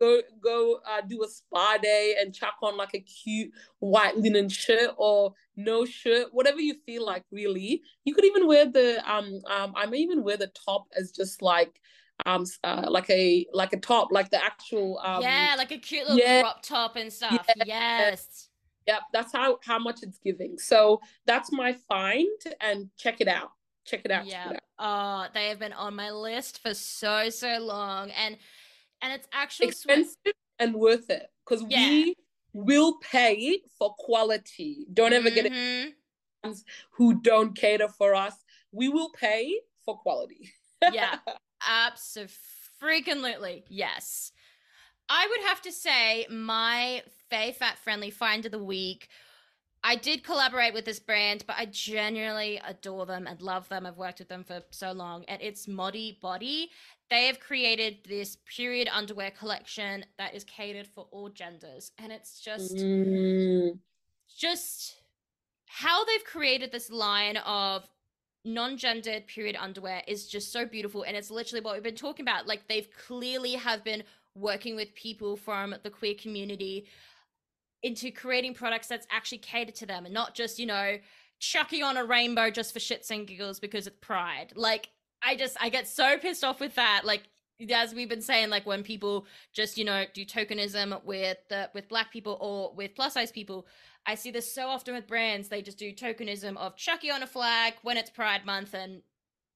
go 0.00 0.20
go 0.42 0.80
uh, 0.88 1.02
do 1.06 1.22
a 1.22 1.28
spa 1.28 1.76
day 1.82 2.16
and 2.18 2.34
chuck 2.34 2.54
on 2.62 2.76
like 2.76 2.94
a 2.94 3.00
cute 3.00 3.50
white 3.80 4.16
linen 4.16 4.48
shirt 4.48 4.90
or 4.96 5.34
no 5.56 5.84
shirt 5.84 6.28
whatever 6.32 6.60
you 6.60 6.74
feel 6.86 7.04
like 7.04 7.24
really 7.30 7.82
you 8.04 8.14
could 8.14 8.24
even 8.24 8.46
wear 8.46 8.64
the 8.64 8.98
um 9.10 9.40
um 9.50 9.72
i 9.76 9.86
may 9.86 9.98
even 9.98 10.22
wear 10.22 10.36
the 10.36 10.50
top 10.66 10.86
as 10.96 11.12
just 11.12 11.42
like 11.42 11.80
um 12.26 12.44
uh, 12.64 12.86
like 12.88 13.08
a 13.10 13.46
like 13.52 13.72
a 13.72 13.78
top 13.78 14.08
like 14.10 14.30
the 14.30 14.42
actual 14.42 14.98
um 15.04 15.22
yeah 15.22 15.54
like 15.56 15.70
a 15.70 15.78
cute 15.78 16.02
little 16.02 16.18
yeah. 16.18 16.42
crop 16.42 16.62
top 16.62 16.96
and 16.96 17.12
stuff 17.12 17.46
yeah. 17.56 17.64
yes 17.66 18.49
Yep, 18.86 19.00
that's 19.12 19.32
how 19.32 19.58
how 19.64 19.78
much 19.78 20.02
it's 20.02 20.18
giving. 20.18 20.58
So 20.58 21.00
that's 21.26 21.52
my 21.52 21.74
find, 21.88 22.28
and 22.60 22.88
check 22.96 23.20
it 23.20 23.28
out. 23.28 23.52
Check 23.84 24.02
it 24.04 24.10
out. 24.10 24.26
Yeah. 24.26 24.56
Oh, 24.78 25.26
they 25.34 25.48
have 25.48 25.58
been 25.58 25.72
on 25.72 25.94
my 25.94 26.10
list 26.10 26.62
for 26.62 26.74
so 26.74 27.28
so 27.30 27.58
long, 27.60 28.10
and 28.10 28.36
and 29.02 29.12
it's 29.12 29.28
actually 29.32 29.68
expensive 29.68 30.16
sw- 30.26 30.32
and 30.58 30.74
worth 30.74 31.10
it 31.10 31.30
because 31.44 31.64
yeah. 31.68 31.78
we 31.80 32.14
will 32.52 32.98
pay 32.98 33.60
for 33.78 33.94
quality. 33.98 34.86
Don't 34.92 35.12
ever 35.12 35.28
mm-hmm. 35.28 35.34
get 35.34 35.46
it 35.46 35.94
who 36.92 37.20
don't 37.20 37.54
cater 37.54 37.88
for 37.88 38.14
us. 38.14 38.34
We 38.72 38.88
will 38.88 39.10
pay 39.10 39.60
for 39.84 39.98
quality. 39.98 40.52
yeah, 40.92 41.18
absolutely. 41.66 43.64
Yes. 43.68 44.32
I 45.10 45.26
would 45.28 45.48
have 45.48 45.60
to 45.62 45.72
say 45.72 46.26
my 46.30 47.02
Fae 47.28 47.50
Fat 47.50 47.78
Friendly 47.78 48.10
Find 48.10 48.46
of 48.46 48.52
the 48.52 48.62
Week. 48.62 49.08
I 49.82 49.96
did 49.96 50.22
collaborate 50.22 50.72
with 50.72 50.84
this 50.84 51.00
brand, 51.00 51.44
but 51.46 51.56
I 51.58 51.64
genuinely 51.66 52.60
adore 52.64 53.06
them 53.06 53.26
and 53.26 53.42
love 53.42 53.68
them. 53.68 53.86
I've 53.86 53.96
worked 53.96 54.20
with 54.20 54.28
them 54.28 54.44
for 54.44 54.60
so 54.70 54.92
long, 54.92 55.24
and 55.26 55.42
it's 55.42 55.66
ModiBodi. 55.66 56.66
They 57.10 57.26
have 57.26 57.40
created 57.40 57.98
this 58.06 58.36
period 58.56 58.88
underwear 58.92 59.32
collection 59.32 60.04
that 60.16 60.34
is 60.34 60.44
catered 60.44 60.86
for 60.86 61.08
all 61.10 61.28
genders, 61.28 61.90
and 61.98 62.12
it's 62.12 62.40
just, 62.40 62.76
mm. 62.76 63.78
just 64.38 65.00
how 65.66 66.04
they've 66.04 66.24
created 66.24 66.70
this 66.70 66.90
line 66.90 67.38
of 67.38 67.88
non-gendered 68.44 69.26
period 69.26 69.56
underwear 69.58 70.02
is 70.06 70.26
just 70.26 70.50
so 70.50 70.64
beautiful 70.64 71.02
and 71.02 71.14
it's 71.14 71.30
literally 71.30 71.62
what 71.62 71.74
we've 71.74 71.82
been 71.82 71.94
talking 71.94 72.24
about 72.24 72.46
like 72.46 72.66
they've 72.68 72.88
clearly 73.06 73.52
have 73.52 73.84
been 73.84 74.02
working 74.34 74.76
with 74.76 74.94
people 74.94 75.36
from 75.36 75.74
the 75.82 75.90
queer 75.90 76.14
community 76.14 76.86
into 77.82 78.10
creating 78.10 78.54
products 78.54 78.86
that's 78.86 79.06
actually 79.10 79.38
catered 79.38 79.74
to 79.74 79.86
them 79.86 80.04
and 80.04 80.14
not 80.14 80.34
just 80.34 80.58
you 80.58 80.66
know 80.66 80.96
chucking 81.38 81.82
on 81.82 81.96
a 81.96 82.04
rainbow 82.04 82.50
just 82.50 82.72
for 82.72 82.78
shits 82.78 83.10
and 83.10 83.26
giggles 83.26 83.58
because 83.58 83.86
it's 83.86 83.96
pride 84.00 84.52
like 84.54 84.90
i 85.22 85.34
just 85.34 85.56
i 85.60 85.68
get 85.68 85.88
so 85.88 86.18
pissed 86.18 86.44
off 86.44 86.60
with 86.60 86.74
that 86.74 87.02
like 87.04 87.22
as 87.74 87.94
we've 87.94 88.08
been 88.08 88.22
saying 88.22 88.50
like 88.50 88.66
when 88.66 88.82
people 88.82 89.26
just 89.52 89.78
you 89.78 89.84
know 89.84 90.04
do 90.14 90.24
tokenism 90.24 91.02
with 91.04 91.38
the 91.48 91.70
with 91.74 91.88
black 91.88 92.12
people 92.12 92.36
or 92.40 92.74
with 92.74 92.94
plus 92.94 93.14
size 93.14 93.32
people 93.32 93.66
I 94.06 94.14
see 94.14 94.30
this 94.30 94.52
so 94.52 94.68
often 94.68 94.94
with 94.94 95.06
brands. 95.06 95.48
They 95.48 95.62
just 95.62 95.78
do 95.78 95.92
tokenism 95.92 96.56
of 96.56 96.76
Chucky 96.76 97.10
on 97.10 97.22
a 97.22 97.26
flag 97.26 97.74
when 97.82 97.96
it's 97.96 98.10
Pride 98.10 98.44
Month 98.44 98.74
and 98.74 99.02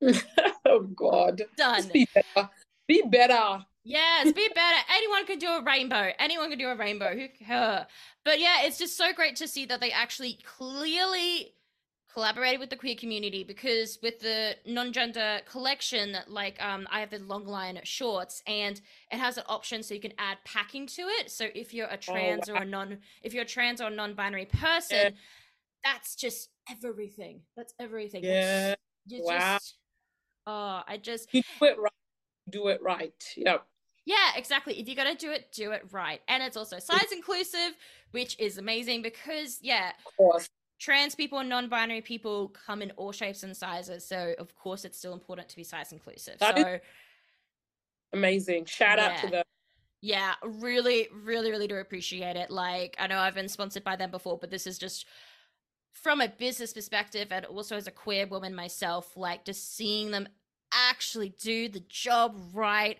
oh 0.66 0.80
god, 0.80 1.42
done. 1.56 1.76
Just 1.76 1.92
be 1.92 2.08
better. 2.14 2.50
Be 2.86 3.02
better. 3.02 3.64
Yes, 3.84 4.32
be 4.32 4.48
better. 4.54 4.78
Anyone 4.94 5.26
can 5.26 5.38
do 5.38 5.48
a 5.48 5.62
rainbow. 5.62 6.10
Anyone 6.18 6.48
can 6.48 6.58
do 6.58 6.68
a 6.68 6.76
rainbow. 6.76 7.14
Who? 7.14 7.54
But 8.24 8.40
yeah, 8.40 8.62
it's 8.62 8.78
just 8.78 8.96
so 8.96 9.12
great 9.12 9.36
to 9.36 9.48
see 9.48 9.66
that 9.66 9.80
they 9.80 9.92
actually 9.92 10.38
clearly 10.44 11.54
collaborated 12.14 12.60
with 12.60 12.70
the 12.70 12.76
queer 12.76 12.94
community 12.94 13.42
because 13.42 13.98
with 14.00 14.20
the 14.20 14.54
non-gender 14.66 15.40
collection 15.50 16.16
like 16.28 16.62
um, 16.62 16.86
i 16.92 17.00
have 17.00 17.10
the 17.10 17.18
long 17.18 17.44
line 17.44 17.78
shorts 17.82 18.40
and 18.46 18.80
it 19.10 19.18
has 19.18 19.36
an 19.36 19.42
option 19.48 19.82
so 19.82 19.94
you 19.94 20.00
can 20.00 20.12
add 20.16 20.38
packing 20.44 20.86
to 20.86 21.02
it 21.02 21.28
so 21.28 21.46
if 21.56 21.74
you're 21.74 21.88
a 21.88 21.94
oh, 21.94 21.96
trans 21.96 22.48
oh, 22.48 22.52
wow. 22.52 22.60
or 22.60 22.62
a 22.62 22.66
non 22.66 22.98
if 23.24 23.34
you're 23.34 23.42
a 23.42 23.46
trans 23.46 23.80
or 23.80 23.90
non-binary 23.90 24.46
person 24.46 24.96
yeah. 24.96 25.10
that's 25.82 26.14
just 26.14 26.50
everything 26.70 27.40
that's 27.56 27.74
everything 27.80 28.22
yeah 28.22 28.76
wow. 29.10 29.54
Just, 29.54 29.74
oh 30.46 30.82
i 30.86 30.96
just 31.02 31.34
you 31.34 31.42
do 31.58 31.66
it 31.66 31.76
right 31.80 31.92
do 32.48 32.68
it 32.68 32.80
right 32.80 33.12
yep 33.36 33.66
yeah, 34.04 34.32
exactly. 34.36 34.78
If 34.78 34.86
you're 34.86 34.96
going 34.96 35.16
to 35.16 35.26
do 35.26 35.32
it, 35.32 35.50
do 35.52 35.72
it 35.72 35.82
right. 35.90 36.20
And 36.28 36.42
it's 36.42 36.56
also 36.56 36.78
size 36.78 37.12
inclusive, 37.12 37.76
which 38.10 38.38
is 38.38 38.58
amazing 38.58 39.02
because, 39.02 39.58
yeah, 39.62 39.92
of 40.06 40.16
course 40.16 40.48
trans 40.78 41.14
people 41.14 41.38
and 41.38 41.48
non-binary 41.48 42.00
people 42.00 42.48
come 42.66 42.82
in 42.82 42.90
all 42.92 43.12
shapes 43.12 43.42
and 43.42 43.56
sizes 43.56 44.06
so 44.06 44.34
of 44.38 44.54
course 44.54 44.84
it's 44.84 44.98
still 44.98 45.14
important 45.14 45.48
to 45.48 45.56
be 45.56 45.64
size 45.64 45.92
inclusive 45.92 46.38
that 46.40 46.56
so 46.56 46.78
amazing 48.12 48.64
shout 48.64 48.98
yeah. 48.98 49.06
out 49.06 49.18
to 49.18 49.28
them 49.28 49.44
yeah 50.00 50.34
really 50.42 51.08
really 51.22 51.50
really 51.50 51.68
do 51.68 51.76
appreciate 51.76 52.36
it 52.36 52.50
like 52.50 52.96
i 52.98 53.06
know 53.06 53.18
i've 53.18 53.34
been 53.34 53.48
sponsored 53.48 53.84
by 53.84 53.96
them 53.96 54.10
before 54.10 54.36
but 54.36 54.50
this 54.50 54.66
is 54.66 54.76
just 54.76 55.06
from 55.92 56.20
a 56.20 56.28
business 56.28 56.72
perspective 56.72 57.28
and 57.30 57.46
also 57.46 57.76
as 57.76 57.86
a 57.86 57.92
queer 57.92 58.26
woman 58.26 58.54
myself 58.54 59.16
like 59.16 59.44
just 59.44 59.76
seeing 59.76 60.10
them 60.10 60.28
actually 60.90 61.34
do 61.40 61.68
the 61.68 61.82
job 61.88 62.36
right 62.52 62.98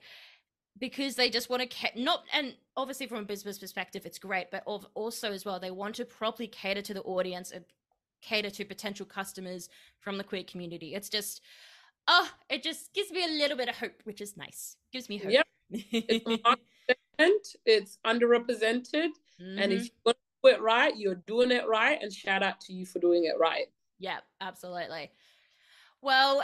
because 0.79 1.15
they 1.15 1.31
just 1.31 1.49
want 1.49 1.63
to 1.63 1.69
ca- 1.69 1.93
not 1.97 2.25
and 2.33 2.55
obviously 2.77 3.07
from 3.07 3.19
a 3.19 3.23
business 3.23 3.59
perspective 3.59 4.05
it's 4.05 4.19
great 4.19 4.51
but 4.51 4.63
also 4.95 5.33
as 5.33 5.45
well 5.45 5.61
they 5.61 5.71
want 5.71 5.95
to 5.95 6.05
properly 6.05 6.49
cater 6.49 6.83
to 6.83 6.95
the 6.95 7.03
audience 7.03 7.53
and 7.53 7.65
cater 8.25 8.51
to 8.51 8.65
potential 8.65 9.07
customers 9.07 9.69
from 10.01 10.19
the 10.19 10.25
queer 10.25 10.45
community. 10.45 10.95
It's 10.95 11.09
just 11.09 11.43
oh 12.09 12.29
it 12.49 12.63
just 12.63 12.93
gives 12.95 13.11
me 13.11 13.25
a 13.25 13.29
little 13.29 13.57
bit 13.57 13.69
of 13.69 13.77
hope 13.77 14.01
which 14.05 14.21
is 14.21 14.37
nice. 14.37 14.77
Gives 14.93 15.09
me 15.09 15.19
hope. 15.19 15.33
Yep 15.33 15.47
it's, 17.19 17.57
it's 17.65 17.99
underrepresented 18.07 19.11
mm-hmm. 19.41 19.59
and 19.59 19.73
if 19.73 19.83
mm-hmm. 19.83 20.09
you 20.09 20.15
do 20.43 20.49
it 20.51 20.61
right 20.61 20.97
you're 20.97 21.15
doing 21.27 21.51
it 21.51 21.67
right 21.67 21.99
and 22.03 22.13
shout 22.13 22.43
out 22.43 22.61
to 22.61 22.73
you 22.73 22.87
for 22.87 22.99
doing 22.99 23.25
it 23.25 23.35
right. 23.39 23.67
Yeah 23.99 24.19
absolutely. 24.41 25.11
Well 26.03 26.43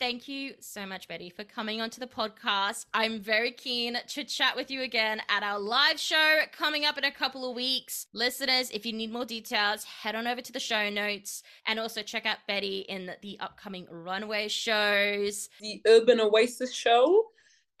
Thank 0.00 0.28
you 0.28 0.54
so 0.60 0.86
much, 0.86 1.08
Bedi, 1.08 1.32
for 1.34 1.42
coming 1.42 1.80
onto 1.80 1.98
the 1.98 2.06
podcast. 2.06 2.86
I'm 2.94 3.18
very 3.18 3.50
keen 3.50 3.98
to 4.06 4.22
chat 4.22 4.54
with 4.54 4.70
you 4.70 4.82
again 4.82 5.20
at 5.28 5.42
our 5.42 5.58
live 5.58 5.98
show 5.98 6.42
coming 6.52 6.84
up 6.84 6.96
in 6.98 7.02
a 7.02 7.10
couple 7.10 7.50
of 7.50 7.56
weeks. 7.56 8.06
Listeners, 8.12 8.70
if 8.70 8.86
you 8.86 8.92
need 8.92 9.12
more 9.12 9.24
details, 9.24 9.82
head 9.82 10.14
on 10.14 10.28
over 10.28 10.40
to 10.40 10.52
the 10.52 10.60
show 10.60 10.88
notes 10.88 11.42
and 11.66 11.80
also 11.80 12.02
check 12.02 12.26
out 12.26 12.36
Bedi 12.48 12.84
in 12.86 13.10
the 13.22 13.40
upcoming 13.40 13.88
runway 13.90 14.46
shows. 14.46 15.48
The 15.60 15.82
Urban 15.84 16.20
Oasis 16.20 16.72
show, 16.72 17.24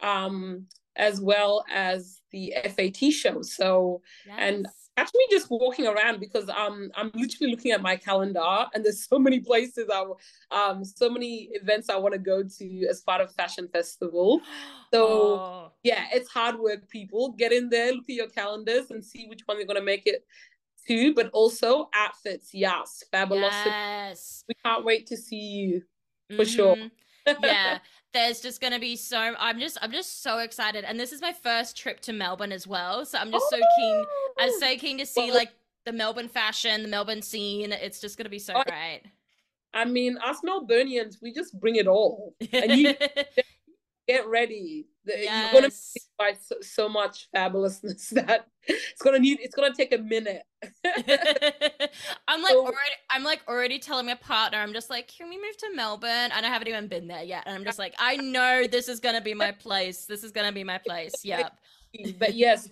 um, 0.00 0.66
as 0.96 1.20
well 1.20 1.64
as 1.72 2.20
the 2.32 2.52
FAT 2.64 3.12
show. 3.12 3.42
So, 3.42 4.02
yes. 4.26 4.36
and 4.40 4.66
actually 4.98 5.22
just 5.30 5.48
walking 5.50 5.86
around 5.86 6.20
because 6.20 6.48
um 6.48 6.90
I'm 6.94 7.10
literally 7.14 7.50
looking 7.50 7.72
at 7.72 7.80
my 7.80 7.96
calendar 7.96 8.66
and 8.74 8.84
there's 8.84 9.06
so 9.06 9.18
many 9.18 9.40
places 9.40 9.88
I 9.92 10.04
um 10.50 10.84
so 10.84 11.08
many 11.08 11.48
events 11.52 11.88
I 11.88 11.96
want 11.96 12.14
to 12.14 12.18
go 12.18 12.42
to 12.42 12.86
as 12.88 13.00
part 13.00 13.20
of 13.20 13.32
fashion 13.34 13.68
festival. 13.68 14.40
So 14.90 15.06
oh. 15.06 15.72
yeah, 15.82 16.06
it's 16.14 16.30
hard 16.30 16.58
work 16.58 16.88
people. 16.88 17.32
Get 17.32 17.52
in 17.52 17.68
there, 17.68 17.92
look 17.92 18.08
at 18.08 18.14
your 18.14 18.30
calendars 18.30 18.90
and 18.90 19.04
see 19.04 19.26
which 19.28 19.42
one 19.44 19.58
you're 19.58 19.66
gonna 19.66 19.82
make 19.82 20.06
it 20.06 20.24
to, 20.86 21.12
but 21.12 21.28
also 21.34 21.90
outfits, 21.94 22.54
yes, 22.54 23.04
fabulous. 23.12 23.52
Yes. 23.66 24.44
We 24.48 24.54
can't 24.64 24.86
wait 24.86 25.06
to 25.08 25.16
see 25.18 25.36
you 25.36 25.82
for 26.30 26.44
mm-hmm. 26.44 26.56
sure. 26.56 26.76
yeah 27.42 27.80
there's 28.18 28.40
just 28.40 28.60
going 28.60 28.72
to 28.72 28.80
be 28.80 28.96
so 28.96 29.34
i'm 29.38 29.60
just 29.60 29.78
i'm 29.80 29.92
just 29.92 30.22
so 30.22 30.38
excited. 30.38 30.84
And 30.84 30.98
this 30.98 31.12
is 31.12 31.20
my 31.20 31.32
first 31.32 31.76
trip 31.76 32.00
to 32.00 32.12
melbourne 32.12 32.52
as 32.52 32.66
well. 32.66 33.04
So 33.04 33.18
i'm 33.18 33.30
just 33.30 33.46
oh! 33.52 33.56
so 33.56 33.66
keen 33.78 34.04
i'm 34.38 34.60
so 34.60 34.68
oh! 34.70 34.76
keen 34.76 34.98
to 34.98 35.06
see 35.06 35.26
well, 35.26 35.34
like 35.36 35.52
the 35.84 35.92
melbourne 35.92 36.28
fashion 36.28 36.82
the 36.82 36.88
melbourne 36.88 37.22
scene. 37.22 37.72
It's 37.72 38.00
just 38.00 38.16
going 38.18 38.24
to 38.24 38.30
be 38.30 38.40
so 38.40 38.54
great. 38.66 39.02
I 39.72 39.84
mean 39.84 40.18
us 40.18 40.40
melburnians 40.44 41.22
we 41.22 41.32
just 41.32 41.58
bring 41.60 41.76
it 41.76 41.86
all. 41.86 42.34
And 42.52 42.72
you 42.72 42.94
get 44.08 44.26
ready. 44.26 44.86
Yes. 45.06 45.52
You're 45.52 45.60
gonna 45.60 45.72
by 46.18 46.32
so, 46.40 46.56
so, 46.60 46.88
much 46.88 47.28
fabulousness 47.34 48.08
that 48.26 48.46
it's 48.66 49.00
gonna 49.02 49.18
need. 49.18 49.38
It's 49.40 49.54
gonna 49.54 49.74
take 49.74 49.92
a 49.92 49.98
minute. 49.98 50.42
I'm 50.84 52.42
like 52.42 52.52
so, 52.52 52.60
already. 52.60 52.96
I'm 53.10 53.22
like 53.22 53.42
already 53.46 53.78
telling 53.78 54.06
my 54.06 54.14
partner. 54.14 54.58
I'm 54.58 54.72
just 54.72 54.90
like, 54.90 55.08
can 55.08 55.28
we 55.28 55.36
move 55.36 55.56
to 55.58 55.70
Melbourne? 55.74 56.30
And 56.34 56.44
I 56.44 56.48
haven't 56.48 56.68
even 56.68 56.88
been 56.88 57.06
there 57.06 57.22
yet. 57.22 57.44
And 57.46 57.54
I'm 57.54 57.64
just 57.64 57.78
like, 57.78 57.94
I 57.98 58.16
know 58.16 58.66
this 58.66 58.88
is 58.88 59.00
gonna 59.00 59.20
be 59.20 59.34
my 59.34 59.52
place. 59.52 60.06
This 60.06 60.24
is 60.24 60.32
gonna 60.32 60.52
be 60.52 60.64
my 60.64 60.78
place. 60.78 61.14
Yep. 61.24 61.58
But 62.18 62.34
yes, 62.34 62.68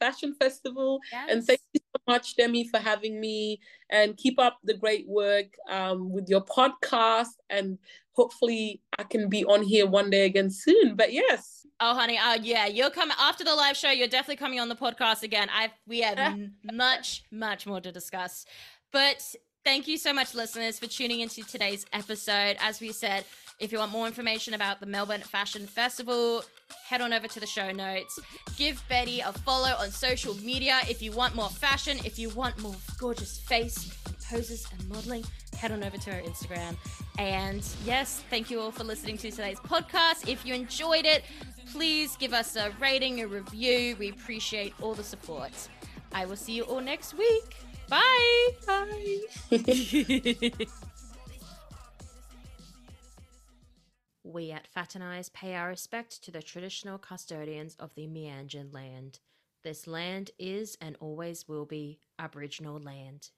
Fashion 0.00 0.34
Festival, 0.40 0.98
yes. 1.12 1.28
and 1.30 1.44
thank 1.44 1.60
you 1.72 1.80
so 1.94 2.02
much, 2.12 2.36
Demi, 2.36 2.66
for 2.68 2.78
having 2.78 3.20
me. 3.20 3.60
And 3.90 4.16
keep 4.16 4.40
up 4.40 4.58
the 4.64 4.74
great 4.74 5.06
work 5.08 5.46
um, 5.68 6.12
with 6.12 6.28
your 6.28 6.44
podcast 6.44 7.28
and 7.48 7.78
hopefully 8.14 8.80
I 8.98 9.02
can 9.02 9.28
be 9.28 9.44
on 9.44 9.62
here 9.62 9.86
one 9.86 10.10
day 10.10 10.24
again 10.24 10.50
soon. 10.50 10.96
But 10.96 11.12
yes. 11.12 11.66
Oh, 11.80 11.94
honey, 11.94 12.16
uh, 12.16 12.38
yeah, 12.40 12.66
you'll 12.66 12.90
come 12.90 13.10
after 13.18 13.44
the 13.44 13.54
live 13.54 13.76
show. 13.76 13.90
You're 13.90 14.08
definitely 14.08 14.36
coming 14.36 14.60
on 14.60 14.68
the 14.68 14.76
podcast 14.76 15.22
again. 15.22 15.48
I 15.52 15.70
we 15.86 16.00
have 16.00 16.38
much, 16.72 17.24
much 17.30 17.66
more 17.66 17.80
to 17.80 17.92
discuss. 17.92 18.46
But 18.92 19.22
thank 19.64 19.88
you 19.88 19.98
so 19.98 20.12
much, 20.12 20.34
listeners, 20.34 20.78
for 20.78 20.86
tuning 20.86 21.20
into 21.20 21.42
today's 21.42 21.84
episode. 21.92 22.56
As 22.60 22.80
we 22.80 22.92
said, 22.92 23.24
if 23.58 23.72
you 23.72 23.78
want 23.78 23.92
more 23.92 24.06
information 24.06 24.54
about 24.54 24.80
the 24.80 24.86
Melbourne 24.86 25.20
Fashion 25.20 25.66
Festival, 25.66 26.44
head 26.88 27.00
on 27.00 27.12
over 27.12 27.26
to 27.26 27.40
the 27.40 27.46
show 27.46 27.72
notes. 27.72 28.18
Give 28.56 28.82
Bedi 28.88 29.26
a 29.26 29.32
follow 29.32 29.74
on 29.78 29.90
social 29.90 30.34
media 30.36 30.80
if 30.88 31.02
you 31.02 31.12
want 31.12 31.34
more 31.34 31.48
fashion, 31.48 31.98
if 32.04 32.18
you 32.18 32.30
want 32.30 32.58
more 32.60 32.74
gorgeous 32.98 33.38
face 33.38 33.96
and 34.06 34.16
poses 34.28 34.66
and 34.72 34.88
modeling 34.88 35.24
head 35.56 35.72
on 35.72 35.82
over 35.82 35.96
to 35.96 36.12
our 36.12 36.20
Instagram. 36.20 36.76
And 37.18 37.66
yes, 37.84 38.22
thank 38.30 38.50
you 38.50 38.60
all 38.60 38.70
for 38.70 38.84
listening 38.84 39.18
to 39.18 39.30
today's 39.30 39.58
podcast. 39.60 40.28
If 40.28 40.44
you 40.44 40.54
enjoyed 40.54 41.04
it, 41.06 41.24
please 41.72 42.16
give 42.16 42.32
us 42.32 42.56
a 42.56 42.72
rating, 42.80 43.20
a 43.20 43.26
review. 43.26 43.96
We 43.98 44.10
appreciate 44.10 44.74
all 44.80 44.94
the 44.94 45.04
support. 45.04 45.52
I 46.12 46.26
will 46.26 46.36
see 46.36 46.52
you 46.52 46.62
all 46.64 46.80
next 46.80 47.14
week. 47.14 47.56
Bye. 47.88 48.48
Bye. 48.66 49.20
we 54.24 54.50
at 54.50 54.68
Faternise 54.74 55.32
pay 55.32 55.54
our 55.54 55.68
respect 55.68 56.22
to 56.24 56.30
the 56.30 56.42
traditional 56.42 56.98
custodians 56.98 57.76
of 57.78 57.94
the 57.94 58.06
Meanjin 58.06 58.72
land. 58.72 59.20
This 59.62 59.86
land 59.86 60.30
is 60.38 60.76
and 60.80 60.96
always 61.00 61.48
will 61.48 61.66
be 61.66 62.00
Aboriginal 62.18 62.78
land. 62.78 63.30